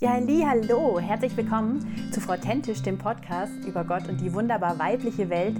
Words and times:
Ja, 0.00 0.10
hallo, 0.12 1.00
herzlich 1.00 1.36
willkommen 1.36 2.12
zu 2.12 2.20
Frau 2.20 2.36
Tentisch, 2.36 2.82
dem 2.82 2.98
Podcast 2.98 3.52
über 3.66 3.82
Gott 3.82 4.06
und 4.08 4.20
die 4.20 4.32
wunderbar 4.32 4.78
weibliche 4.78 5.28
Welt. 5.28 5.56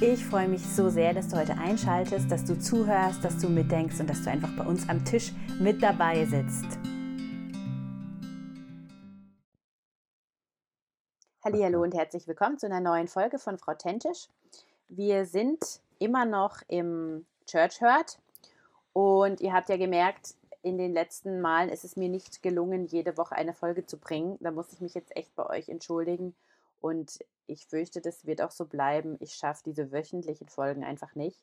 Ich 0.00 0.24
freue 0.24 0.48
mich 0.48 0.66
so 0.66 0.88
sehr, 0.88 1.12
dass 1.12 1.28
du 1.28 1.36
heute 1.36 1.58
einschaltest, 1.58 2.30
dass 2.30 2.42
du 2.46 2.58
zuhörst, 2.58 3.22
dass 3.22 3.36
du 3.36 3.50
mitdenkst 3.50 4.00
und 4.00 4.08
dass 4.08 4.22
du 4.22 4.30
einfach 4.30 4.48
bei 4.56 4.64
uns 4.64 4.88
am 4.88 5.04
Tisch 5.04 5.34
mit 5.60 5.82
dabei 5.82 6.24
sitzt. 6.24 6.78
Hallo 11.44 11.82
und 11.82 11.92
herzlich 11.92 12.26
willkommen 12.26 12.58
zu 12.58 12.64
einer 12.64 12.80
neuen 12.80 13.08
Folge 13.08 13.38
von 13.38 13.58
Frau 13.58 13.74
Tentisch. 13.74 14.28
Wir 14.88 15.26
sind 15.26 15.82
immer 15.98 16.24
noch 16.24 16.62
im 16.66 17.26
Church 17.46 17.82
Hurt 17.82 18.18
und 18.94 19.42
ihr 19.42 19.52
habt 19.52 19.68
ja 19.68 19.76
gemerkt, 19.76 20.34
in 20.62 20.78
den 20.78 20.92
letzten 20.92 21.40
Malen 21.40 21.68
ist 21.68 21.84
es 21.84 21.96
mir 21.96 22.08
nicht 22.08 22.42
gelungen, 22.42 22.86
jede 22.86 23.16
Woche 23.16 23.34
eine 23.34 23.52
Folge 23.52 23.84
zu 23.84 23.98
bringen. 23.98 24.38
Da 24.40 24.50
muss 24.52 24.72
ich 24.72 24.80
mich 24.80 24.94
jetzt 24.94 25.14
echt 25.16 25.34
bei 25.34 25.46
euch 25.46 25.68
entschuldigen. 25.68 26.34
Und 26.80 27.18
ich 27.46 27.66
fürchte, 27.66 28.00
das 28.00 28.26
wird 28.26 28.42
auch 28.42 28.52
so 28.52 28.64
bleiben. 28.64 29.16
Ich 29.20 29.34
schaffe 29.34 29.62
diese 29.66 29.92
wöchentlichen 29.92 30.48
Folgen 30.48 30.84
einfach 30.84 31.14
nicht. 31.14 31.38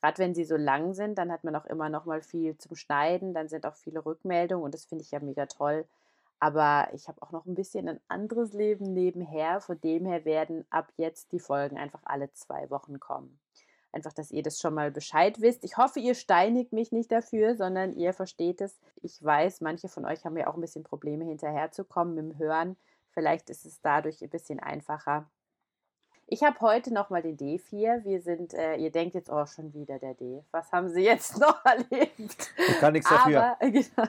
Gerade 0.00 0.18
wenn 0.18 0.34
sie 0.34 0.44
so 0.44 0.56
lang 0.56 0.94
sind, 0.94 1.16
dann 1.16 1.32
hat 1.32 1.44
man 1.44 1.56
auch 1.56 1.64
immer 1.66 1.88
noch 1.88 2.04
mal 2.04 2.22
viel 2.22 2.58
zum 2.58 2.76
Schneiden. 2.76 3.34
Dann 3.34 3.48
sind 3.48 3.66
auch 3.66 3.76
viele 3.76 4.04
Rückmeldungen 4.04 4.64
und 4.64 4.74
das 4.74 4.84
finde 4.84 5.02
ich 5.02 5.12
ja 5.12 5.20
mega 5.20 5.46
toll. 5.46 5.86
Aber 6.38 6.88
ich 6.92 7.08
habe 7.08 7.22
auch 7.22 7.32
noch 7.32 7.46
ein 7.46 7.54
bisschen 7.54 7.88
ein 7.88 8.00
anderes 8.08 8.52
Leben 8.52 8.92
nebenher. 8.92 9.60
Von 9.60 9.80
dem 9.80 10.04
her 10.06 10.24
werden 10.24 10.66
ab 10.70 10.92
jetzt 10.96 11.32
die 11.32 11.40
Folgen 11.40 11.78
einfach 11.78 12.00
alle 12.04 12.32
zwei 12.32 12.68
Wochen 12.70 13.00
kommen. 13.00 13.38
Einfach, 13.96 14.12
dass 14.12 14.30
ihr 14.30 14.42
das 14.42 14.60
schon 14.60 14.74
mal 14.74 14.90
Bescheid 14.90 15.40
wisst. 15.40 15.64
Ich 15.64 15.78
hoffe, 15.78 16.00
ihr 16.00 16.14
steinigt 16.14 16.70
mich 16.74 16.92
nicht 16.92 17.10
dafür, 17.10 17.56
sondern 17.56 17.94
ihr 17.94 18.12
versteht 18.12 18.60
es. 18.60 18.78
Ich 19.00 19.24
weiß, 19.24 19.62
manche 19.62 19.88
von 19.88 20.04
euch 20.04 20.26
haben 20.26 20.36
ja 20.36 20.48
auch 20.48 20.54
ein 20.54 20.60
bisschen 20.60 20.84
Probleme 20.84 21.24
hinterherzukommen 21.24 22.14
mit 22.14 22.24
dem 22.24 22.38
Hören. 22.38 22.76
Vielleicht 23.12 23.48
ist 23.48 23.64
es 23.64 23.80
dadurch 23.80 24.20
ein 24.20 24.28
bisschen 24.28 24.60
einfacher. 24.60 25.30
Ich 26.26 26.42
habe 26.42 26.60
heute 26.60 26.92
nochmal 26.92 27.22
den 27.22 27.38
D4. 27.38 28.04
Wir 28.04 28.20
sind, 28.20 28.52
äh, 28.52 28.76
ihr 28.76 28.90
denkt 28.90 29.14
jetzt, 29.14 29.30
oh, 29.30 29.46
schon 29.46 29.72
wieder 29.72 29.98
der 29.98 30.12
D. 30.12 30.44
Was 30.50 30.70
haben 30.72 30.90
Sie 30.90 31.02
jetzt 31.02 31.38
noch 31.40 31.64
erlebt? 31.64 32.52
Ich 32.58 32.78
kann 32.78 32.92
nichts 32.92 33.08
dafür. 33.08 33.56
Aber, 33.58 33.58
genau, 33.70 34.08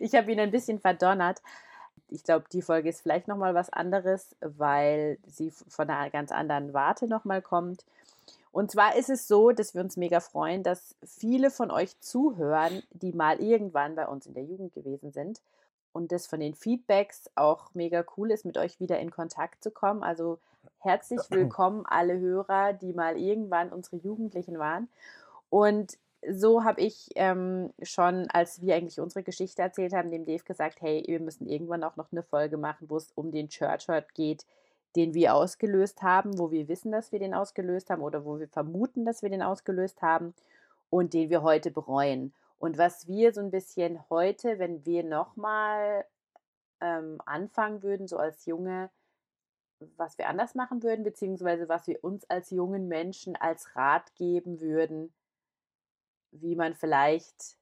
ich 0.00 0.16
habe 0.16 0.32
ihn 0.32 0.40
ein 0.40 0.50
bisschen 0.50 0.80
verdonnert. 0.80 1.40
Ich 2.08 2.24
glaube, 2.24 2.46
die 2.50 2.62
Folge 2.62 2.88
ist 2.88 3.02
vielleicht 3.02 3.28
nochmal 3.28 3.54
was 3.54 3.70
anderes, 3.70 4.34
weil 4.40 5.18
sie 5.28 5.52
von 5.52 5.88
einer 5.88 6.10
ganz 6.10 6.32
anderen 6.32 6.72
Warte 6.72 7.06
nochmal 7.06 7.40
kommt. 7.40 7.84
Und 8.52 8.70
zwar 8.70 8.96
ist 8.96 9.08
es 9.08 9.26
so, 9.26 9.50
dass 9.50 9.74
wir 9.74 9.80
uns 9.80 9.96
mega 9.96 10.20
freuen, 10.20 10.62
dass 10.62 10.94
viele 11.02 11.50
von 11.50 11.70
euch 11.70 11.98
zuhören, 12.00 12.82
die 12.90 13.12
mal 13.12 13.40
irgendwann 13.40 13.96
bei 13.96 14.06
uns 14.06 14.26
in 14.26 14.34
der 14.34 14.44
Jugend 14.44 14.74
gewesen 14.74 15.10
sind. 15.10 15.40
Und 15.92 16.12
das 16.12 16.26
von 16.26 16.40
den 16.40 16.54
Feedbacks 16.54 17.30
auch 17.34 17.70
mega 17.74 18.04
cool 18.16 18.30
ist, 18.30 18.44
mit 18.44 18.58
euch 18.58 18.78
wieder 18.78 18.98
in 18.98 19.10
Kontakt 19.10 19.62
zu 19.64 19.70
kommen. 19.70 20.02
Also 20.02 20.38
herzlich 20.78 21.20
willkommen 21.30 21.86
alle 21.86 22.18
Hörer, 22.18 22.74
die 22.74 22.92
mal 22.92 23.16
irgendwann 23.16 23.72
unsere 23.72 23.96
Jugendlichen 23.96 24.58
waren. 24.58 24.88
Und 25.48 25.96
so 26.30 26.62
habe 26.62 26.82
ich 26.82 27.08
ähm, 27.14 27.70
schon, 27.82 28.28
als 28.30 28.60
wir 28.60 28.74
eigentlich 28.74 29.00
unsere 29.00 29.22
Geschichte 29.22 29.62
erzählt 29.62 29.94
haben, 29.94 30.10
dem 30.10 30.26
Dave 30.26 30.44
gesagt, 30.44 30.82
hey, 30.82 31.02
wir 31.06 31.20
müssen 31.20 31.48
irgendwann 31.48 31.84
auch 31.84 31.96
noch 31.96 32.12
eine 32.12 32.22
Folge 32.22 32.58
machen, 32.58 32.90
wo 32.90 32.98
es 32.98 33.10
um 33.14 33.32
den 33.32 33.48
Church 33.48 33.88
Hurt 33.88 34.14
geht, 34.14 34.44
den 34.96 35.14
wir 35.14 35.34
ausgelöst 35.34 36.02
haben, 36.02 36.38
wo 36.38 36.50
wir 36.50 36.68
wissen, 36.68 36.92
dass 36.92 37.12
wir 37.12 37.18
den 37.18 37.34
ausgelöst 37.34 37.90
haben 37.90 38.02
oder 38.02 38.24
wo 38.24 38.38
wir 38.38 38.48
vermuten, 38.48 39.04
dass 39.04 39.22
wir 39.22 39.30
den 39.30 39.42
ausgelöst 39.42 40.02
haben 40.02 40.34
und 40.90 41.14
den 41.14 41.30
wir 41.30 41.42
heute 41.42 41.70
bereuen. 41.70 42.34
Und 42.58 42.78
was 42.78 43.08
wir 43.08 43.32
so 43.32 43.40
ein 43.40 43.50
bisschen 43.50 43.98
heute, 44.10 44.58
wenn 44.58 44.84
wir 44.84 45.02
nochmal 45.02 46.04
ähm, 46.80 47.20
anfangen 47.24 47.82
würden, 47.82 48.06
so 48.06 48.18
als 48.18 48.46
Junge, 48.46 48.90
was 49.96 50.18
wir 50.18 50.28
anders 50.28 50.54
machen 50.54 50.82
würden, 50.82 51.02
beziehungsweise 51.02 51.68
was 51.68 51.86
wir 51.86 52.04
uns 52.04 52.28
als 52.30 52.50
jungen 52.50 52.88
Menschen 52.88 53.34
als 53.36 53.74
Rat 53.74 54.14
geben 54.14 54.60
würden, 54.60 55.12
wie 56.30 56.54
man 56.54 56.74
vielleicht 56.74 57.56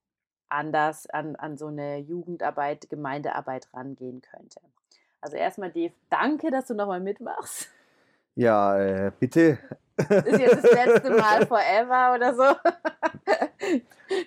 anders 0.49 1.06
an, 1.06 1.37
an 1.37 1.56
so 1.56 1.69
eine 1.69 1.99
Jugendarbeit, 1.99 2.91
Gemeindearbeit 2.91 3.72
rangehen 3.72 4.21
könnte. 4.21 4.60
Also 5.20 5.36
erstmal 5.36 5.70
Dave, 5.70 5.92
danke, 6.08 6.50
dass 6.50 6.66
du 6.66 6.75
nochmal 6.75 7.00
mitmachst. 7.00 7.69
Ja, 8.34 8.78
äh, 8.78 9.12
bitte. 9.19 9.58
Ist 10.08 10.41
jetzt 10.41 10.64
das 10.64 10.72
letzte 10.72 11.10
Mal 11.16 11.47
forever 11.47 12.14
oder 12.14 12.34
so? 12.34 12.44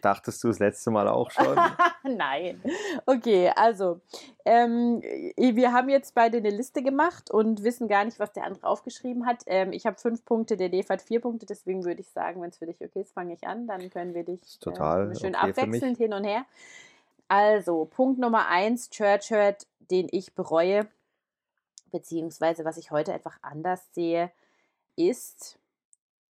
Dachtest 0.01 0.43
du 0.43 0.49
das 0.49 0.59
letzte 0.59 0.91
Mal 0.91 1.07
auch 1.07 1.31
schon? 1.31 1.57
Nein. 2.03 2.61
Okay, 3.05 3.51
also 3.55 4.01
ähm, 4.45 5.01
wir 5.01 5.73
haben 5.73 5.89
jetzt 5.89 6.13
beide 6.13 6.37
eine 6.37 6.51
Liste 6.51 6.83
gemacht 6.83 7.31
und 7.31 7.63
wissen 7.63 7.87
gar 7.87 8.05
nicht, 8.05 8.19
was 8.19 8.31
der 8.33 8.45
andere 8.45 8.67
aufgeschrieben 8.67 9.25
hat. 9.25 9.43
Ähm, 9.47 9.71
ich 9.73 9.85
habe 9.85 9.97
fünf 9.97 10.23
Punkte, 10.25 10.57
der 10.57 10.69
Dave 10.69 10.87
hat 10.89 11.01
vier 11.01 11.19
Punkte, 11.19 11.45
deswegen 11.45 11.83
würde 11.83 12.01
ich 12.01 12.09
sagen, 12.09 12.41
wenn 12.41 12.49
es 12.49 12.57
für 12.57 12.65
dich 12.67 12.81
okay 12.81 13.01
ist, 13.01 13.13
fange 13.13 13.33
ich 13.33 13.47
an. 13.47 13.67
Dann 13.67 13.89
können 13.89 14.13
wir 14.13 14.23
dich 14.23 14.59
Total 14.59 15.11
äh, 15.11 15.15
schön 15.15 15.35
okay 15.35 15.49
abwechselnd 15.51 15.97
hin 15.97 16.13
und 16.13 16.23
her. 16.23 16.45
Also, 17.27 17.85
Punkt 17.85 18.19
Nummer 18.19 18.47
eins, 18.47 18.89
Church 18.89 19.31
Hurt, 19.31 19.65
den 19.91 20.07
ich 20.11 20.33
bereue, 20.33 20.87
beziehungsweise 21.91 22.65
was 22.65 22.77
ich 22.77 22.91
heute 22.91 23.13
einfach 23.13 23.37
anders 23.41 23.93
sehe, 23.93 24.31
ist, 24.95 25.59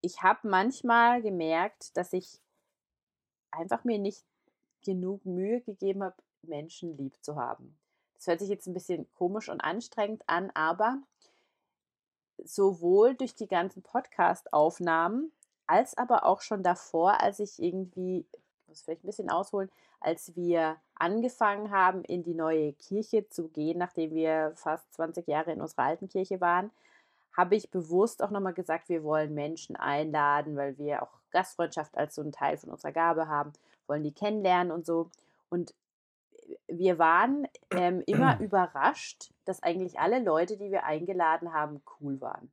ich 0.01 0.21
habe 0.21 0.47
manchmal 0.47 1.21
gemerkt, 1.21 1.95
dass 1.97 2.13
ich 2.13 2.39
einfach 3.51 3.83
mir 3.83 3.99
nicht 3.99 4.23
genug 4.83 5.25
Mühe 5.25 5.61
gegeben 5.61 6.03
habe, 6.03 6.15
Menschen 6.43 6.95
lieb 6.97 7.15
zu 7.23 7.35
haben. 7.35 7.77
Das 8.13 8.27
hört 8.27 8.39
sich 8.39 8.49
jetzt 8.49 8.67
ein 8.67 8.73
bisschen 8.73 9.11
komisch 9.13 9.49
und 9.49 9.61
anstrengend 9.61 10.23
an, 10.27 10.51
aber 10.53 11.01
sowohl 12.43 13.15
durch 13.15 13.35
die 13.35 13.47
ganzen 13.47 13.81
Podcast-Aufnahmen 13.81 15.31
als 15.67 15.97
aber 15.97 16.25
auch 16.25 16.41
schon 16.41 16.63
davor, 16.63 17.21
als 17.21 17.39
ich 17.39 17.61
irgendwie, 17.61 18.25
muss 18.67 18.83
vielleicht 18.83 19.03
ein 19.03 19.07
bisschen 19.07 19.29
ausholen, 19.29 19.71
als 19.99 20.35
wir 20.35 20.77
angefangen 20.95 21.71
haben, 21.71 22.03
in 22.03 22.23
die 22.23 22.33
neue 22.33 22.73
Kirche 22.73 23.27
zu 23.29 23.49
gehen, 23.49 23.77
nachdem 23.77 24.11
wir 24.11 24.53
fast 24.55 24.93
20 24.93 25.27
Jahre 25.27 25.51
in 25.51 25.61
unserer 25.61 25.83
alten 25.83 26.07
Kirche 26.07 26.39
waren, 26.41 26.71
habe 27.35 27.55
ich 27.55 27.69
bewusst 27.69 28.23
auch 28.23 28.31
nochmal 28.31 28.53
gesagt, 28.53 28.89
wir 28.89 29.03
wollen 29.03 29.33
Menschen 29.33 29.75
einladen, 29.75 30.55
weil 30.55 30.77
wir 30.77 31.03
auch 31.03 31.19
Gastfreundschaft 31.31 31.97
als 31.97 32.15
so 32.15 32.21
einen 32.21 32.31
Teil 32.31 32.57
von 32.57 32.69
unserer 32.69 32.93
Gabe 32.93 33.27
haben, 33.27 33.51
wollen 33.87 34.03
die 34.03 34.13
kennenlernen 34.13 34.71
und 34.71 34.85
so. 34.85 35.09
Und 35.49 35.73
wir 36.67 36.97
waren 36.97 37.47
ähm, 37.71 38.01
immer 38.05 38.39
überrascht, 38.39 39.31
dass 39.43 39.61
eigentlich 39.63 39.99
alle 39.99 40.19
Leute, 40.19 40.57
die 40.57 40.71
wir 40.71 40.85
eingeladen 40.85 41.53
haben, 41.53 41.81
cool 41.99 42.21
waren. 42.21 42.51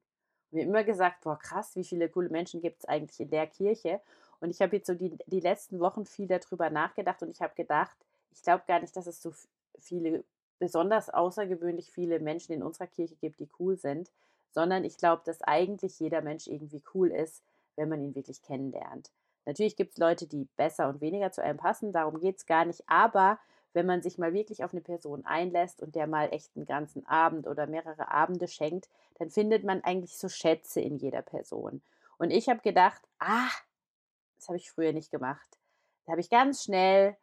Wir 0.51 0.63
haben 0.63 0.71
immer 0.71 0.85
gesagt, 0.85 1.23
boah, 1.23 1.39
krass, 1.39 1.77
wie 1.77 1.85
viele 1.85 2.09
coole 2.09 2.29
Menschen 2.29 2.61
gibt 2.61 2.81
es 2.81 2.85
eigentlich 2.85 3.21
in 3.21 3.31
der 3.31 3.47
Kirche. 3.47 4.01
Und 4.41 4.51
ich 4.51 4.61
habe 4.61 4.77
jetzt 4.77 4.89
so 4.89 4.95
die, 4.95 5.17
die 5.27 5.41
letzten 5.41 5.79
Wochen 5.79 6.05
viel 6.05 6.27
darüber 6.27 6.69
nachgedacht 6.69 7.23
und 7.23 7.31
ich 7.31 7.41
habe 7.41 7.55
gedacht, 7.55 7.97
ich 8.33 8.43
glaube 8.43 8.65
gar 8.67 8.81
nicht, 8.81 8.97
dass 8.97 9.07
es 9.07 9.23
so 9.23 9.33
viele, 9.79 10.25
besonders 10.59 11.11
außergewöhnlich 11.11 11.91
viele 11.91 12.21
Menschen 12.21 12.53
in 12.53 12.63
unserer 12.63 12.87
Kirche 12.87 13.17
gibt, 13.17 13.41
die 13.41 13.49
cool 13.59 13.77
sind, 13.77 14.11
sondern 14.53 14.85
ich 14.85 14.97
glaube, 14.97 15.23
dass 15.25 15.43
eigentlich 15.43 15.99
jeder 15.99 16.21
Mensch 16.23 16.47
irgendwie 16.47 16.83
cool 16.95 17.11
ist, 17.11 17.43
wenn 17.77 17.89
man 17.89 18.03
ihn 18.03 18.15
wirklich 18.15 18.43
kennenlernt. 18.43 19.11
Natürlich 19.45 19.77
gibt 19.77 19.93
es 19.93 19.99
Leute, 19.99 20.27
die 20.27 20.47
besser 20.57 20.89
und 20.89 21.01
weniger 21.01 21.33
zu 21.33 21.43
einem 21.43 21.59
passen, 21.59 21.93
darum 21.93 22.21
geht 22.21 22.37
es 22.37 22.47
gar 22.47 22.65
nicht, 22.65 22.83
aber 22.87 23.39
wenn 23.73 23.87
man 23.87 24.03
sich 24.03 24.19
mal 24.19 24.35
wirklich 24.35 24.63
auf 24.63 24.73
eine 24.73 24.83
Person 24.83 25.25
einlässt 25.25 25.83
und 25.83 25.95
der 25.95 26.07
mal 26.07 26.29
echt 26.33 26.51
einen 26.55 26.67
ganzen 26.67 27.07
Abend 27.07 27.47
oder 27.47 27.67
mehrere 27.67 28.11
Abende 28.11 28.47
schenkt, 28.47 28.89
dann 29.19 29.31
findet 29.31 29.65
man 29.65 29.83
eigentlich 29.83 30.17
so 30.19 30.29
Schätze 30.29 30.81
in 30.81 30.97
jeder 30.97 31.23
Person. 31.23 31.83
Und 32.19 32.31
ich 32.31 32.49
habe 32.49 32.61
gedacht, 32.61 33.01
ah, 33.19 33.49
das 34.37 34.49
habe 34.49 34.59
ich 34.59 34.71
früher 34.71 34.93
nicht 34.93 35.11
gemacht. 35.11 35.59
Da 36.05 36.13
habe 36.13 36.21
ich 36.21 36.31
ganz 36.31 36.65
schnell 36.65 37.17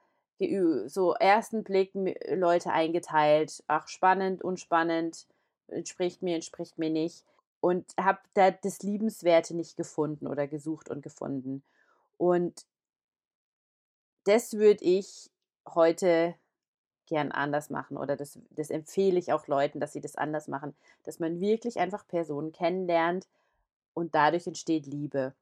so 0.87 1.13
ersten 1.13 1.63
Blick 1.63 1.91
Leute 1.93 2.71
eingeteilt. 2.71 3.63
Ach, 3.67 3.87
spannend, 3.87 4.41
unspannend, 4.41 5.27
entspricht 5.67 6.21
mir, 6.21 6.35
entspricht 6.35 6.77
mir 6.77 6.89
nicht. 6.89 7.23
Und 7.61 7.85
habe 7.99 8.19
da 8.33 8.51
das 8.51 8.81
Liebenswerte 8.81 9.53
nicht 9.53 9.75
gefunden 9.75 10.27
oder 10.27 10.47
gesucht 10.47 10.89
und 10.89 11.01
gefunden. 11.01 11.61
Und 12.17 12.65
das 14.23 14.53
würde 14.53 14.83
ich 14.83 15.29
heute 15.67 16.35
gern 17.05 17.31
anders 17.31 17.69
machen 17.69 17.97
oder 17.97 18.15
das, 18.15 18.37
das 18.51 18.69
empfehle 18.69 19.17
ich 19.17 19.33
auch 19.33 19.47
Leuten, 19.47 19.79
dass 19.79 19.93
sie 19.93 20.01
das 20.01 20.15
anders 20.15 20.47
machen, 20.47 20.75
dass 21.03 21.19
man 21.19 21.39
wirklich 21.39 21.79
einfach 21.79 22.07
Personen 22.07 22.51
kennenlernt 22.51 23.27
und 23.93 24.15
dadurch 24.15 24.45
entsteht 24.45 24.85
Liebe. 24.85 25.33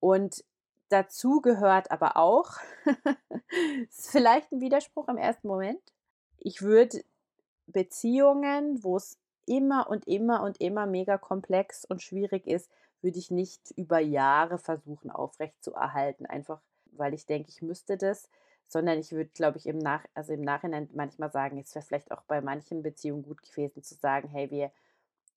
Und 0.00 0.44
dazu 0.88 1.40
gehört 1.40 1.90
aber 1.90 2.16
auch, 2.16 2.52
ist 3.88 4.10
vielleicht 4.10 4.52
ein 4.52 4.60
Widerspruch 4.60 5.08
im 5.08 5.16
ersten 5.16 5.48
Moment, 5.48 5.80
ich 6.38 6.62
würde 6.62 7.02
Beziehungen, 7.66 8.82
wo 8.82 8.96
es 8.96 9.18
immer 9.46 9.88
und 9.88 10.06
immer 10.06 10.42
und 10.42 10.60
immer 10.60 10.86
mega 10.86 11.18
komplex 11.18 11.84
und 11.84 12.02
schwierig 12.02 12.46
ist, 12.46 12.70
würde 13.02 13.18
ich 13.18 13.30
nicht 13.30 13.72
über 13.76 13.98
Jahre 13.98 14.58
versuchen 14.58 15.10
aufrecht 15.10 15.62
zu 15.62 15.74
erhalten, 15.74 16.26
einfach 16.26 16.60
weil 16.92 17.14
ich 17.14 17.26
denke, 17.26 17.48
ich 17.50 17.62
müsste 17.62 17.96
das, 17.96 18.28
sondern 18.66 18.98
ich 18.98 19.12
würde, 19.12 19.30
glaube 19.32 19.58
ich, 19.58 19.66
im, 19.66 19.78
Nach 19.78 20.04
also 20.14 20.32
im 20.32 20.42
Nachhinein 20.42 20.88
manchmal 20.92 21.30
sagen, 21.30 21.58
es 21.58 21.74
wäre 21.74 21.84
vielleicht 21.84 22.10
auch 22.10 22.22
bei 22.22 22.40
manchen 22.40 22.82
Beziehungen 22.82 23.22
gut 23.22 23.42
gewesen 23.42 23.82
zu 23.82 23.94
sagen, 23.94 24.28
hey, 24.28 24.50
wir, 24.50 24.70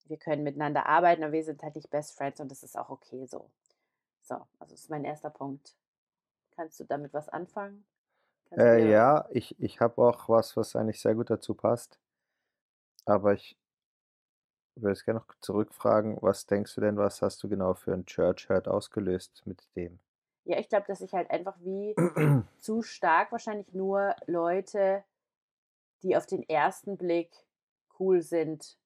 wir 0.06 0.16
können 0.18 0.42
miteinander 0.42 0.86
arbeiten, 0.86 1.22
aber 1.22 1.32
wir 1.32 1.44
sind 1.44 1.62
halt 1.62 1.76
nicht 1.76 1.90
Best 1.90 2.16
Friends 2.16 2.40
und 2.40 2.50
das 2.50 2.62
ist 2.62 2.76
auch 2.76 2.90
okay 2.90 3.26
so. 3.26 3.48
So, 4.22 4.34
also 4.58 4.74
das 4.74 4.80
ist 4.80 4.90
mein 4.90 5.04
erster 5.04 5.30
Punkt. 5.30 5.76
Kannst 6.54 6.78
du 6.80 6.84
damit 6.84 7.12
was 7.12 7.28
anfangen? 7.28 7.84
Äh, 8.56 8.90
ja, 8.90 9.26
ich, 9.30 9.58
ich 9.58 9.80
habe 9.80 10.02
auch 10.02 10.28
was, 10.28 10.56
was 10.56 10.76
eigentlich 10.76 11.00
sehr 11.00 11.14
gut 11.14 11.30
dazu 11.30 11.54
passt. 11.54 11.98
Aber 13.04 13.32
ich 13.32 13.56
würde 14.76 14.92
es 14.92 15.04
gerne 15.04 15.20
noch 15.20 15.34
zurückfragen, 15.40 16.18
was 16.20 16.46
denkst 16.46 16.74
du 16.74 16.80
denn, 16.80 16.96
was 16.96 17.20
hast 17.22 17.42
du 17.42 17.48
genau 17.48 17.74
für 17.74 17.92
ein 17.92 18.06
Church 18.06 18.48
Hurt 18.48 18.68
ausgelöst 18.68 19.42
mit 19.44 19.64
dem? 19.76 19.98
Ja, 20.44 20.58
ich 20.58 20.68
glaube, 20.68 20.86
dass 20.86 21.00
ich 21.00 21.12
halt 21.12 21.30
einfach 21.30 21.56
wie 21.60 21.94
zu 22.58 22.82
stark 22.82 23.32
wahrscheinlich 23.32 23.72
nur 23.72 24.14
Leute, 24.26 25.04
die 26.02 26.16
auf 26.16 26.26
den 26.26 26.48
ersten 26.48 26.96
Blick 26.96 27.30
cool 27.98 28.22
sind, 28.22 28.76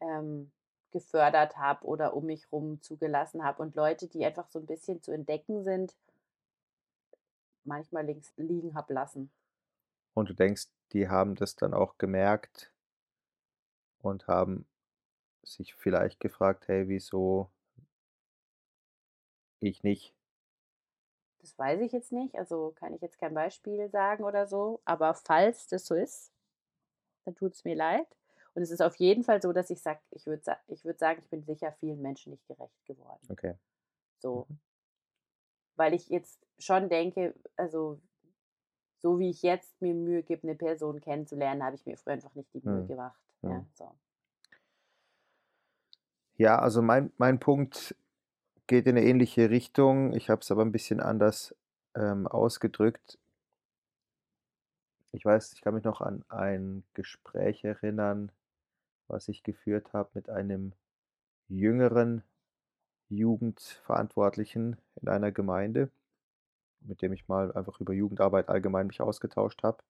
ähm, 0.00 0.52
gefördert 0.94 1.58
habe 1.58 1.84
oder 1.84 2.14
um 2.14 2.24
mich 2.26 2.50
rum 2.52 2.80
zugelassen 2.80 3.44
habe. 3.44 3.60
Und 3.60 3.74
Leute, 3.74 4.06
die 4.06 4.24
einfach 4.24 4.48
so 4.48 4.60
ein 4.60 4.66
bisschen 4.66 5.02
zu 5.02 5.10
entdecken 5.10 5.64
sind, 5.64 5.94
manchmal 7.64 8.06
links 8.06 8.32
liegen 8.36 8.74
habe 8.74 8.94
lassen. 8.94 9.30
Und 10.14 10.30
du 10.30 10.34
denkst, 10.34 10.68
die 10.92 11.08
haben 11.08 11.34
das 11.34 11.56
dann 11.56 11.74
auch 11.74 11.98
gemerkt 11.98 12.72
und 14.00 14.28
haben 14.28 14.66
sich 15.42 15.74
vielleicht 15.74 16.20
gefragt, 16.20 16.68
hey, 16.68 16.88
wieso 16.88 17.50
ich 19.58 19.82
nicht? 19.82 20.14
Das 21.40 21.58
weiß 21.58 21.80
ich 21.80 21.92
jetzt 21.92 22.12
nicht, 22.12 22.36
also 22.36 22.72
kann 22.76 22.94
ich 22.94 23.02
jetzt 23.02 23.18
kein 23.18 23.34
Beispiel 23.34 23.90
sagen 23.90 24.22
oder 24.22 24.46
so, 24.46 24.80
aber 24.84 25.12
falls 25.14 25.66
das 25.66 25.86
so 25.86 25.94
ist, 25.96 26.32
dann 27.24 27.34
tut 27.34 27.54
es 27.54 27.64
mir 27.64 27.74
leid. 27.74 28.06
Und 28.54 28.62
es 28.62 28.70
ist 28.70 28.80
auf 28.80 28.96
jeden 28.96 29.24
Fall 29.24 29.42
so, 29.42 29.52
dass 29.52 29.70
ich 29.70 29.82
sage, 29.82 30.00
ich 30.10 30.26
würde 30.26 30.56
ich 30.68 30.84
würd 30.84 30.98
sagen, 30.98 31.20
ich 31.22 31.28
bin 31.28 31.42
sicher 31.44 31.72
vielen 31.80 32.00
Menschen 32.00 32.30
nicht 32.30 32.46
gerecht 32.46 32.84
geworden. 32.86 33.20
Okay. 33.28 33.54
So. 34.18 34.46
Mhm. 34.48 34.58
Weil 35.76 35.94
ich 35.94 36.08
jetzt 36.08 36.46
schon 36.58 36.88
denke, 36.88 37.34
also 37.56 38.00
so 39.00 39.18
wie 39.18 39.30
ich 39.30 39.42
jetzt 39.42 39.82
mir 39.82 39.92
Mühe 39.92 40.22
gebe, 40.22 40.44
eine 40.44 40.54
Person 40.54 41.00
kennenzulernen, 41.00 41.64
habe 41.64 41.74
ich 41.74 41.84
mir 41.84 41.96
früher 41.96 42.14
einfach 42.14 42.34
nicht 42.36 42.54
die 42.54 42.60
Mühe 42.64 42.82
mhm. 42.82 42.88
gemacht. 42.88 43.20
Mhm. 43.42 43.50
Ja, 43.50 43.66
so. 43.74 43.94
ja, 46.36 46.58
also 46.58 46.80
mein, 46.80 47.12
mein 47.18 47.40
Punkt 47.40 47.96
geht 48.66 48.86
in 48.86 48.96
eine 48.96 49.06
ähnliche 49.06 49.50
Richtung. 49.50 50.12
Ich 50.12 50.30
habe 50.30 50.40
es 50.40 50.50
aber 50.50 50.62
ein 50.62 50.72
bisschen 50.72 51.00
anders 51.00 51.54
ähm, 51.96 52.26
ausgedrückt. 52.28 53.18
Ich 55.12 55.24
weiß, 55.24 55.52
ich 55.52 55.60
kann 55.60 55.74
mich 55.74 55.84
noch 55.84 56.00
an 56.00 56.24
ein 56.28 56.84
Gespräch 56.94 57.62
erinnern, 57.62 58.32
was 59.08 59.28
ich 59.28 59.42
geführt 59.42 59.92
habe 59.92 60.10
mit 60.14 60.28
einem 60.28 60.72
jüngeren 61.48 62.22
Jugendverantwortlichen 63.08 64.76
in 65.00 65.08
einer 65.08 65.30
Gemeinde, 65.30 65.90
mit 66.80 67.02
dem 67.02 67.12
ich 67.12 67.28
mal 67.28 67.52
einfach 67.52 67.80
über 67.80 67.92
Jugendarbeit 67.92 68.48
allgemein 68.48 68.86
mich 68.86 69.00
ausgetauscht 69.00 69.62
habe, 69.62 69.82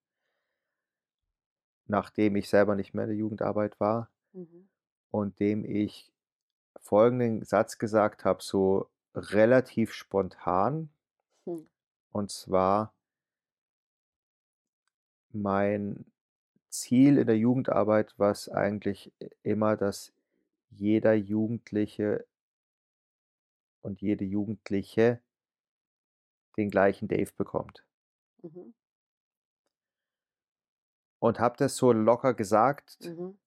nachdem 1.87 2.37
ich 2.37 2.49
selber 2.49 2.75
nicht 2.75 2.95
mehr 2.95 3.05
in 3.05 3.11
der 3.11 3.19
Jugendarbeit 3.19 3.79
war 3.81 4.11
mhm. 4.33 4.69
und 5.11 5.39
dem 5.41 5.65
ich 5.65 6.13
folgenden 6.81 7.45
Satz 7.45 7.79
gesagt 7.79 8.25
habe, 8.25 8.43
so 8.43 8.91
relativ 9.15 9.93
spontan. 9.93 10.91
Hm. 11.47 11.69
Und 12.13 12.31
zwar, 12.31 12.95
mein 15.33 16.05
Ziel 16.75 17.19
in 17.19 17.27
der 17.27 17.39
Jugendarbeit 17.39 18.19
war 18.19 18.33
es 18.33 18.49
eigentlich 18.49 19.13
immer, 19.43 19.77
dass 19.77 20.13
jeder 20.71 21.15
Jugendliche 21.15 22.27
und 23.81 24.01
jede 24.01 24.25
Jugendliche 24.25 25.21
den 26.57 26.71
gleichen 26.71 27.07
Dave 27.09 27.31
bekommt. 27.37 27.85
Mhm. 28.43 28.75
Und 31.21 31.39
habe 31.39 31.57
das 31.57 31.77
so 31.77 31.93
locker 31.93 32.35
gesagt. 32.35 32.99
Mhm. 33.01 33.39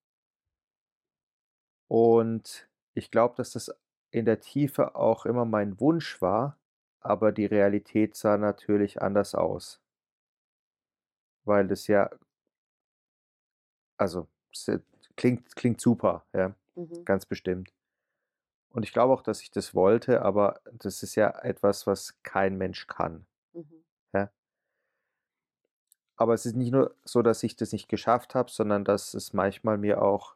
Und 1.88 2.70
ich 2.94 3.12
glaube, 3.12 3.36
dass 3.36 3.52
das 3.52 3.76
in 4.10 4.26
der 4.26 4.40
Tiefe 4.40 4.96
auch 4.96 5.26
immer 5.26 5.46
mein 5.46 5.80
Wunsch 5.80 6.22
war, 6.22 6.58
aber 7.02 7.32
die 7.32 7.46
Realität 7.46 8.16
sah 8.16 8.38
natürlich 8.38 9.02
anders 9.02 9.36
aus. 9.36 9.82
Weil 11.44 11.68
das 11.68 11.88
ja 11.88 12.10
also, 13.98 14.28
es 14.52 14.70
klingt 15.16 15.56
klingt 15.56 15.82
super, 15.82 16.26
ja, 16.34 16.54
Mhm. 16.76 17.06
ganz 17.06 17.26
bestimmt. 17.26 17.72
Und 18.72 18.84
ich 18.84 18.94
glaube 18.94 19.14
auch, 19.14 19.22
dass 19.24 19.42
ich 19.42 19.52
das 19.52 19.74
wollte, 19.74 20.22
aber 20.22 20.62
das 20.72 21.04
ist 21.04 21.16
ja 21.16 21.30
etwas, 21.42 21.88
was 21.88 22.16
kein 22.24 22.58
Mensch 22.58 22.88
kann, 22.88 23.26
Mhm. 23.54 23.84
ja? 24.14 24.32
Aber 26.16 26.34
es 26.34 26.46
ist 26.46 26.56
nicht 26.56 26.72
nur 26.72 26.96
so, 27.06 27.22
dass 27.22 27.44
ich 27.44 27.56
das 27.56 27.72
nicht 27.72 27.90
geschafft 27.90 28.36
habe, 28.36 28.52
sondern 28.52 28.84
dass 28.84 29.14
es 29.14 29.34
manchmal 29.34 29.78
mir 29.78 30.02
auch 30.02 30.36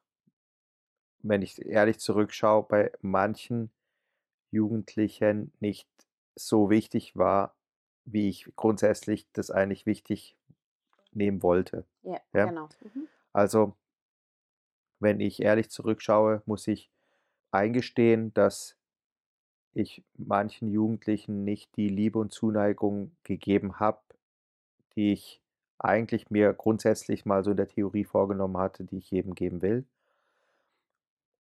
wenn 1.24 1.42
ich 1.42 1.64
ehrlich 1.66 2.00
zurückschaue, 2.00 2.64
bei 2.64 2.92
manchen 3.02 3.70
Jugendlichen 4.52 5.52
nicht 5.60 5.88
so 6.36 6.70
wichtig 6.70 7.16
war, 7.16 7.56
wie 8.06 8.30
ich 8.30 8.50
grundsätzlich 8.56 9.28
das 9.34 9.52
eigentlich 9.52 9.86
wichtig 9.86 10.36
nehmen 11.14 11.44
wollte. 11.44 11.86
Ja, 12.04 12.20
ja? 12.34 12.48
genau. 12.48 12.70
Mhm. 12.82 13.08
Also, 13.34 13.76
wenn 15.00 15.20
ich 15.20 15.42
ehrlich 15.42 15.70
zurückschaue, 15.70 16.42
muss 16.46 16.68
ich 16.68 16.90
eingestehen, 17.52 18.34
dass 18.34 18.78
ich 19.74 20.04
manchen 20.18 20.70
Jugendlichen 20.70 21.44
nicht 21.44 21.76
die 21.78 21.90
Liebe 21.90 22.20
und 22.20 22.32
Zuneigung 22.32 23.16
gegeben 23.24 23.80
habe, 23.80 24.02
die 24.96 25.14
ich 25.14 25.42
eigentlich 25.80 26.30
mir 26.30 26.54
grundsätzlich 26.54 27.26
mal 27.26 27.44
so 27.44 27.52
in 27.52 27.58
der 27.58 27.68
Theorie 27.68 28.04
vorgenommen 28.04 28.58
hatte, 28.58 28.84
die 28.84 28.98
ich 28.98 29.10
jedem 29.10 29.34
geben 29.34 29.62
will. 29.62 29.86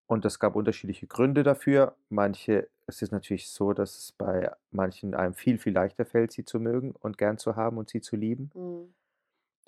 Und 0.07 0.25
es 0.25 0.39
gab 0.39 0.55
unterschiedliche 0.55 1.07
Gründe 1.07 1.43
dafür. 1.43 1.95
Manche, 2.09 2.67
es 2.87 3.01
ist 3.01 3.11
natürlich 3.11 3.49
so, 3.49 3.71
dass 3.71 3.97
es 3.97 4.11
bei 4.11 4.51
manchen 4.71 5.13
einem 5.13 5.33
viel, 5.33 5.57
viel 5.57 5.73
leichter 5.73 6.05
fällt, 6.05 6.31
sie 6.31 6.43
zu 6.43 6.59
mögen 6.59 6.93
und 6.99 7.17
gern 7.17 7.37
zu 7.37 7.55
haben 7.55 7.77
und 7.77 7.89
sie 7.89 8.01
zu 8.01 8.15
lieben, 8.15 8.51
mhm. 8.53 8.93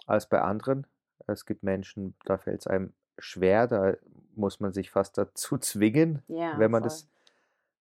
als 0.06 0.28
bei 0.28 0.42
anderen. 0.42 0.86
Es 1.28 1.46
gibt 1.46 1.64
Menschen, 1.64 2.16
da 2.26 2.38
fällt 2.38 2.62
es 2.62 2.68
einem 2.68 2.94
schwer, 3.18 3.68
da 3.68 3.96
muss 4.36 4.60
man 4.60 4.74
sich 4.74 4.92
fast 4.92 5.18
dazu 5.18 5.58
zwingen, 5.60 6.22
ja, 6.28 6.58
wenn 6.58 6.72
man 6.72 6.82
voll. 6.82 6.90
das 6.90 7.10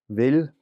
will. 0.09 0.55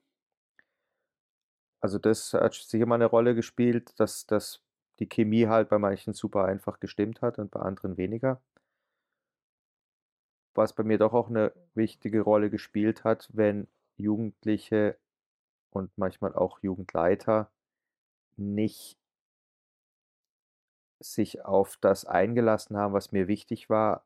Also 1.81 1.99
das 1.99 2.35
hat 2.35 2.55
sicher 2.55 2.87
mal 2.87 2.97
eine 2.97 3.07
Rolle 3.07 3.35
gespielt, 3.35 3.99
dass, 3.99 4.27
dass 4.27 4.63
die 4.99 5.09
Chemie 5.09 5.47
halt 5.47 5.71
bei 5.71 5.79
manchen 5.79 6.13
super 6.13 6.45
einfach 6.45 6.79
gestimmt 6.79 7.23
hat 7.23 7.39
und 7.39 7.51
bei 7.51 7.61
anderen 7.61 7.97
weniger 7.97 8.41
was 10.55 10.75
bei 10.75 10.83
mir 10.83 10.99
doch 10.99 11.13
auch 11.13 11.29
eine 11.29 11.53
wichtige 11.75 12.21
Rolle 12.21 12.51
gespielt 12.51 13.05
hat, 13.05 13.29
wenn 13.33 13.69
Jugendliche 13.97 14.97
und 15.71 15.91
manchmal 15.97 16.35
auch 16.35 16.61
Jugendleiter 16.63 17.51
nicht 18.37 18.99
sich 21.01 21.45
auf 21.45 21.79
das 21.81 22.05
eingelassen 22.05 22.77
haben, 22.77 22.93
was 22.95 23.13
mir 23.13 23.27
wichtig 23.27 23.71
war, 23.71 24.05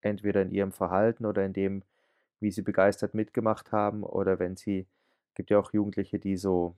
entweder 0.00 0.42
in 0.42 0.50
ihrem 0.50 0.72
Verhalten 0.72 1.26
oder 1.26 1.44
in 1.44 1.52
dem, 1.52 1.82
wie 2.40 2.50
sie 2.50 2.62
begeistert 2.62 3.14
mitgemacht 3.14 3.72
haben 3.72 4.02
oder 4.02 4.38
wenn 4.38 4.56
sie 4.56 4.86
gibt 5.34 5.50
ja 5.50 5.58
auch 5.58 5.72
Jugendliche, 5.72 6.18
die 6.18 6.36
so 6.36 6.76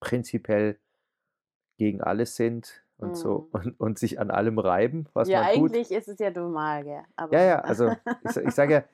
prinzipiell 0.00 0.78
gegen 1.76 2.00
alles 2.00 2.36
sind 2.36 2.84
und 2.96 3.16
so 3.16 3.48
mhm. 3.52 3.60
und, 3.60 3.80
und 3.80 3.98
sich 3.98 4.20
an 4.20 4.30
allem 4.30 4.58
reiben, 4.58 5.06
was 5.12 5.28
ja, 5.28 5.42
man 5.42 5.54
tut. 5.54 5.70
eigentlich 5.70 5.90
ist 5.90 6.08
es 6.08 6.18
ja 6.18 6.30
normal, 6.30 6.84
gell? 6.84 7.02
Aber 7.16 7.32
ja, 7.32 7.44
ja, 7.44 7.58
also 7.60 7.90
ich, 8.24 8.36
ich 8.36 8.54
sage 8.54 8.72
ja. 8.72 8.84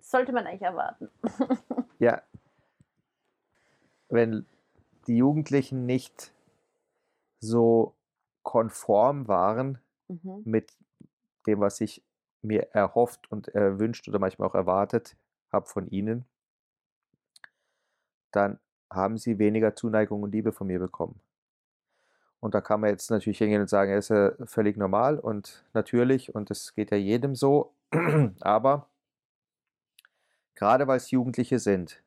Sollte 0.00 0.32
man 0.32 0.46
eigentlich 0.46 0.62
erwarten. 0.62 1.08
ja. 1.98 2.22
Wenn 4.08 4.46
die 5.06 5.18
Jugendlichen 5.18 5.86
nicht 5.86 6.32
so 7.38 7.94
konform 8.42 9.28
waren 9.28 9.78
mhm. 10.08 10.42
mit 10.44 10.76
dem, 11.46 11.60
was 11.60 11.80
ich 11.80 12.02
mir 12.42 12.70
erhofft 12.72 13.30
und 13.30 13.48
erwünscht 13.48 14.08
oder 14.08 14.18
manchmal 14.18 14.48
auch 14.48 14.54
erwartet 14.54 15.16
habe 15.52 15.66
von 15.66 15.86
ihnen, 15.88 16.24
dann 18.30 18.58
haben 18.90 19.18
sie 19.18 19.38
weniger 19.38 19.74
Zuneigung 19.74 20.22
und 20.22 20.32
Liebe 20.32 20.52
von 20.52 20.66
mir 20.66 20.78
bekommen. 20.78 21.20
Und 22.40 22.54
da 22.54 22.60
kann 22.60 22.80
man 22.80 22.90
jetzt 22.90 23.10
natürlich 23.10 23.38
hingehen 23.38 23.60
und 23.60 23.68
sagen, 23.68 23.90
er 23.90 23.98
ist 23.98 24.08
ja 24.08 24.32
völlig 24.46 24.76
normal 24.76 25.18
und 25.18 25.64
natürlich 25.74 26.34
und 26.34 26.48
das 26.48 26.74
geht 26.74 26.90
ja 26.90 26.96
jedem 26.96 27.34
so. 27.34 27.74
Aber 28.40 28.88
gerade 30.54 30.86
weil 30.86 30.96
es 30.96 31.10
Jugendliche 31.10 31.58
sind 31.58 32.02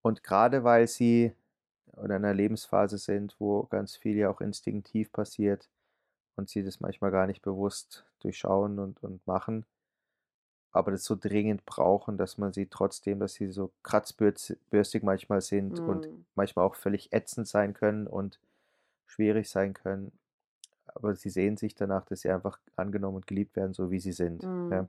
und 0.00 0.24
gerade 0.24 0.64
weil 0.64 0.88
sie, 0.88 1.34
oder 1.98 2.16
in 2.16 2.24
einer 2.24 2.34
Lebensphase 2.34 2.98
sind, 2.98 3.36
wo 3.40 3.64
ganz 3.64 3.96
viel 3.96 4.16
ja 4.16 4.30
auch 4.30 4.40
instinktiv 4.40 5.12
passiert 5.12 5.68
und 6.36 6.50
sie 6.50 6.64
das 6.64 6.80
manchmal 6.80 7.10
gar 7.12 7.26
nicht 7.28 7.42
bewusst 7.42 8.06
durchschauen 8.20 8.78
und 8.80 9.02
und 9.04 9.26
machen, 9.26 9.66
aber 10.72 10.90
das 10.92 11.04
so 11.04 11.16
dringend 11.16 11.64
brauchen, 11.66 12.16
dass 12.18 12.38
man 12.38 12.52
sie 12.52 12.66
trotzdem 12.66 13.20
dass 13.20 13.34
sie 13.34 13.48
so 13.48 13.72
kratzbürstig 13.82 15.02
manchmal 15.02 15.40
sind 15.40 15.80
und 15.80 16.08
Mhm. 16.08 16.24
manchmal 16.34 16.64
auch 16.66 16.74
völlig 16.76 17.12
ätzend 17.12 17.48
sein 17.48 17.74
können 17.74 18.06
und 18.06 18.38
schwierig 19.06 19.50
sein 19.50 19.74
können. 19.74 20.12
Aber 20.86 21.14
sie 21.16 21.30
sehen 21.30 21.56
sich 21.58 21.74
danach, 21.76 22.04
dass 22.06 22.22
sie 22.22 22.30
einfach 22.30 22.60
angenommen 22.76 23.16
und 23.18 23.26
geliebt 23.28 23.56
werden, 23.56 23.74
so 23.74 23.90
wie 23.90 24.00
sie 24.00 24.12
sind, 24.12 24.50
ja. 24.70 24.88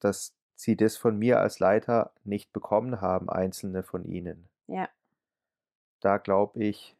Dass 0.00 0.34
sie 0.56 0.76
das 0.76 0.96
von 0.98 1.18
mir 1.18 1.40
als 1.40 1.60
Leiter 1.60 2.12
nicht 2.24 2.52
bekommen 2.52 3.00
haben, 3.02 3.30
einzelne 3.30 3.82
von 3.84 4.04
ihnen. 4.06 4.48
Ja. 4.68 4.90
Da 6.02 6.16
glaube 6.16 6.58
ich, 6.64 6.96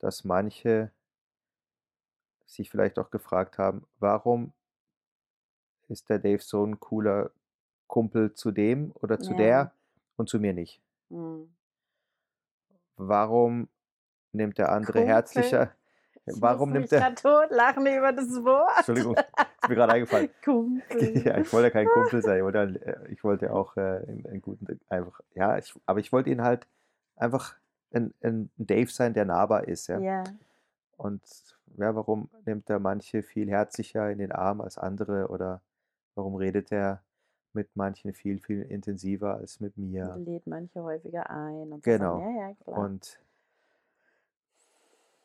dass 0.00 0.24
manche 0.24 0.92
sich 2.46 2.70
vielleicht 2.70 2.98
auch 2.98 3.10
gefragt 3.10 3.58
haben: 3.58 3.86
„Warum 3.98 4.52
ist 5.88 6.08
der 6.08 6.18
Dave 6.18 6.42
so 6.42 6.64
'n 6.64 6.80
cooler 6.80 7.30
Kumpel 7.88 8.32
zu 8.34 8.52
dem 8.52 8.92
oder 8.94 9.20
zu 9.20 9.34
Ja. 9.34 9.34
der 9.34 9.74
und 10.16 10.28
zu 10.28 10.40
mir 10.40 10.54
nicht?“ 10.54 10.80
Mhm. 11.10 11.54
Warum 12.98 13.68
nimmt 14.32 14.58
der 14.58 14.72
andere 14.72 15.00
Kumpel. 15.00 15.02
herzlicher 15.02 15.72
Ich 16.26 16.40
warum 16.40 16.72
nimmt 16.72 16.92
der 16.92 17.06
grad 17.06 17.20
totlachen 17.22 17.86
über 17.86 18.12
das 18.12 18.28
Wort. 18.44 18.86
Entschuldigung, 18.86 19.18
ist 19.60 19.68
mir 19.68 19.76
grad 19.76 19.90
eingefallen. 19.90 20.28
Kumpel. 20.44 21.26
Ja, 21.26 21.38
ich 21.38 21.52
wollte 21.52 21.70
kein 21.72 21.90
Kumpel 21.90 22.22
sein, 22.22 22.38
ich 22.38 22.44
wollte 22.44 22.60
ein 22.60 22.76
äh, 22.76 23.08
ich 23.12 23.24
wollte 23.24 23.52
auch, 23.52 23.76
äh, 23.76 23.80
'n 24.06 24.24
'n 24.26 24.40
guten 24.42 24.80
einfach 24.88 25.20
ja, 25.34 25.58
ich 25.58 25.74
aber 25.86 26.00
ich 26.00 26.12
wollte 26.12 26.30
ihn 26.30 26.42
halt 26.42 26.68
einfach 27.16 27.56
'n 27.94 28.14
'n 28.22 28.50
Dave 28.58 28.90
sein, 28.90 29.14
der 29.14 29.24
nahbar 29.26 29.68
ist, 29.68 29.88
ja. 29.88 30.02
Ja. 30.02 30.34
Und 30.98 31.22
ja, 31.78 31.94
warum 31.96 32.30
nimmt 32.46 32.70
er 32.70 32.80
manche 32.80 33.22
viel 33.24 33.50
herzlicher 33.50 34.10
in 34.10 34.18
den 34.18 34.32
Arm 34.32 34.60
als 34.62 34.78
andere 34.78 35.28
oder 35.28 35.62
warum 36.16 36.36
redet 36.36 36.72
er 36.72 37.02
mit 37.54 37.76
manchen 37.76 38.14
viel, 38.14 38.40
viel 38.40 38.62
intensiver 38.62 39.36
als 39.36 39.60
mit 39.60 39.76
mir? 39.78 40.22
Lädt 40.26 40.46
manche 40.46 40.82
häufiger 40.82 41.28
ein 41.30 41.72
und. 41.72 41.84
Genau. 41.84 42.16
Ja, 42.16 42.30
ja, 42.30 42.54
klar. 42.54 42.90
Und 42.90 43.20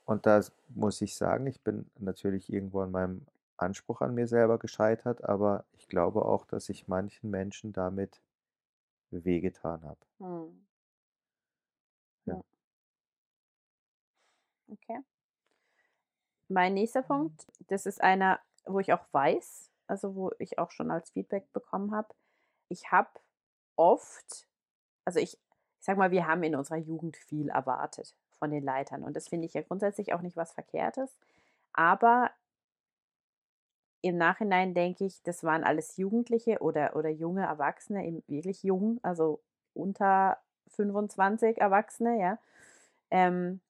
und 0.06 0.26
da 0.26 0.42
muss 0.70 1.02
ich 1.02 1.16
sagen, 1.16 1.48
ich 1.48 1.62
bin 1.62 1.90
natürlich 2.00 2.52
irgendwo 2.52 2.82
an 2.82 2.92
meinem 2.92 3.26
Anspruch 3.58 4.02
an 4.02 4.14
mir 4.16 4.28
selber 4.28 4.58
gescheitert, 4.58 5.24
aber 5.24 5.66
ich 5.74 5.88
glaube 5.88 6.26
auch, 6.26 6.46
dass 6.46 6.70
ich 6.70 6.88
manchen 6.88 7.30
Menschen 7.30 7.74
damit 7.74 8.22
wehgetan 9.12 9.84
habe. 9.84 10.00
Mhm. 10.20 10.60
Ja. 12.28 12.36
Ja. 12.36 12.42
Okay. 14.72 15.00
Mein 16.48 16.74
nächster 16.74 17.04
Punkt, 17.04 17.46
das 17.68 17.86
ist 17.86 18.02
einer, 18.02 18.40
wo 18.66 18.80
ich 18.80 18.92
auch 18.94 19.06
weiß 19.12 19.70
also, 19.90 20.16
wo 20.16 20.32
ich 20.38 20.60
auch 20.60 20.70
schon 20.72 20.92
als 20.92 21.10
Feedback 21.10 21.52
bekommen 21.52 21.96
habe. 21.96 22.10
Ich 22.70 22.92
habe 22.92 23.10
oft 23.76 24.48
also, 25.06 25.20
ich 25.20 25.40
ich 25.80 25.86
sage 25.86 26.00
mal, 26.00 26.12
wir 26.12 26.28
haben 26.28 26.44
in 26.44 26.56
unserer 26.56 26.78
Jugend 26.78 27.16
viel 27.18 27.50
erwartet 27.50 28.14
von 28.38 28.52
den 28.52 28.64
Leitern 28.64 29.04
und 29.04 29.16
das 29.16 29.30
finde 29.30 29.48
ich 29.48 29.54
ja 29.54 29.62
grundsätzlich 29.62 30.14
auch 30.14 30.22
nicht 30.22 30.38
was 30.38 30.52
Verkehrtes. 30.54 31.18
Aber 31.74 32.32
im 34.02 34.18
Nachhinein 34.18 34.74
denke 34.74 35.06
ich, 35.06 35.24
das 35.24 35.44
waren 35.44 35.64
alles 35.64 35.98
Jugendliche 35.98 36.60
oder 36.60 36.96
oder 36.96 37.10
junge 37.10 37.44
Erwachsene, 37.44 38.06
eben 38.06 38.24
wirklich 38.28 38.64
jung, 38.64 39.00
also 39.04 39.42
unter 39.74 40.38
25 40.70 41.58
Erwachsene, 41.60 42.20
ja. 42.20 42.40
Ähm, 43.12 43.62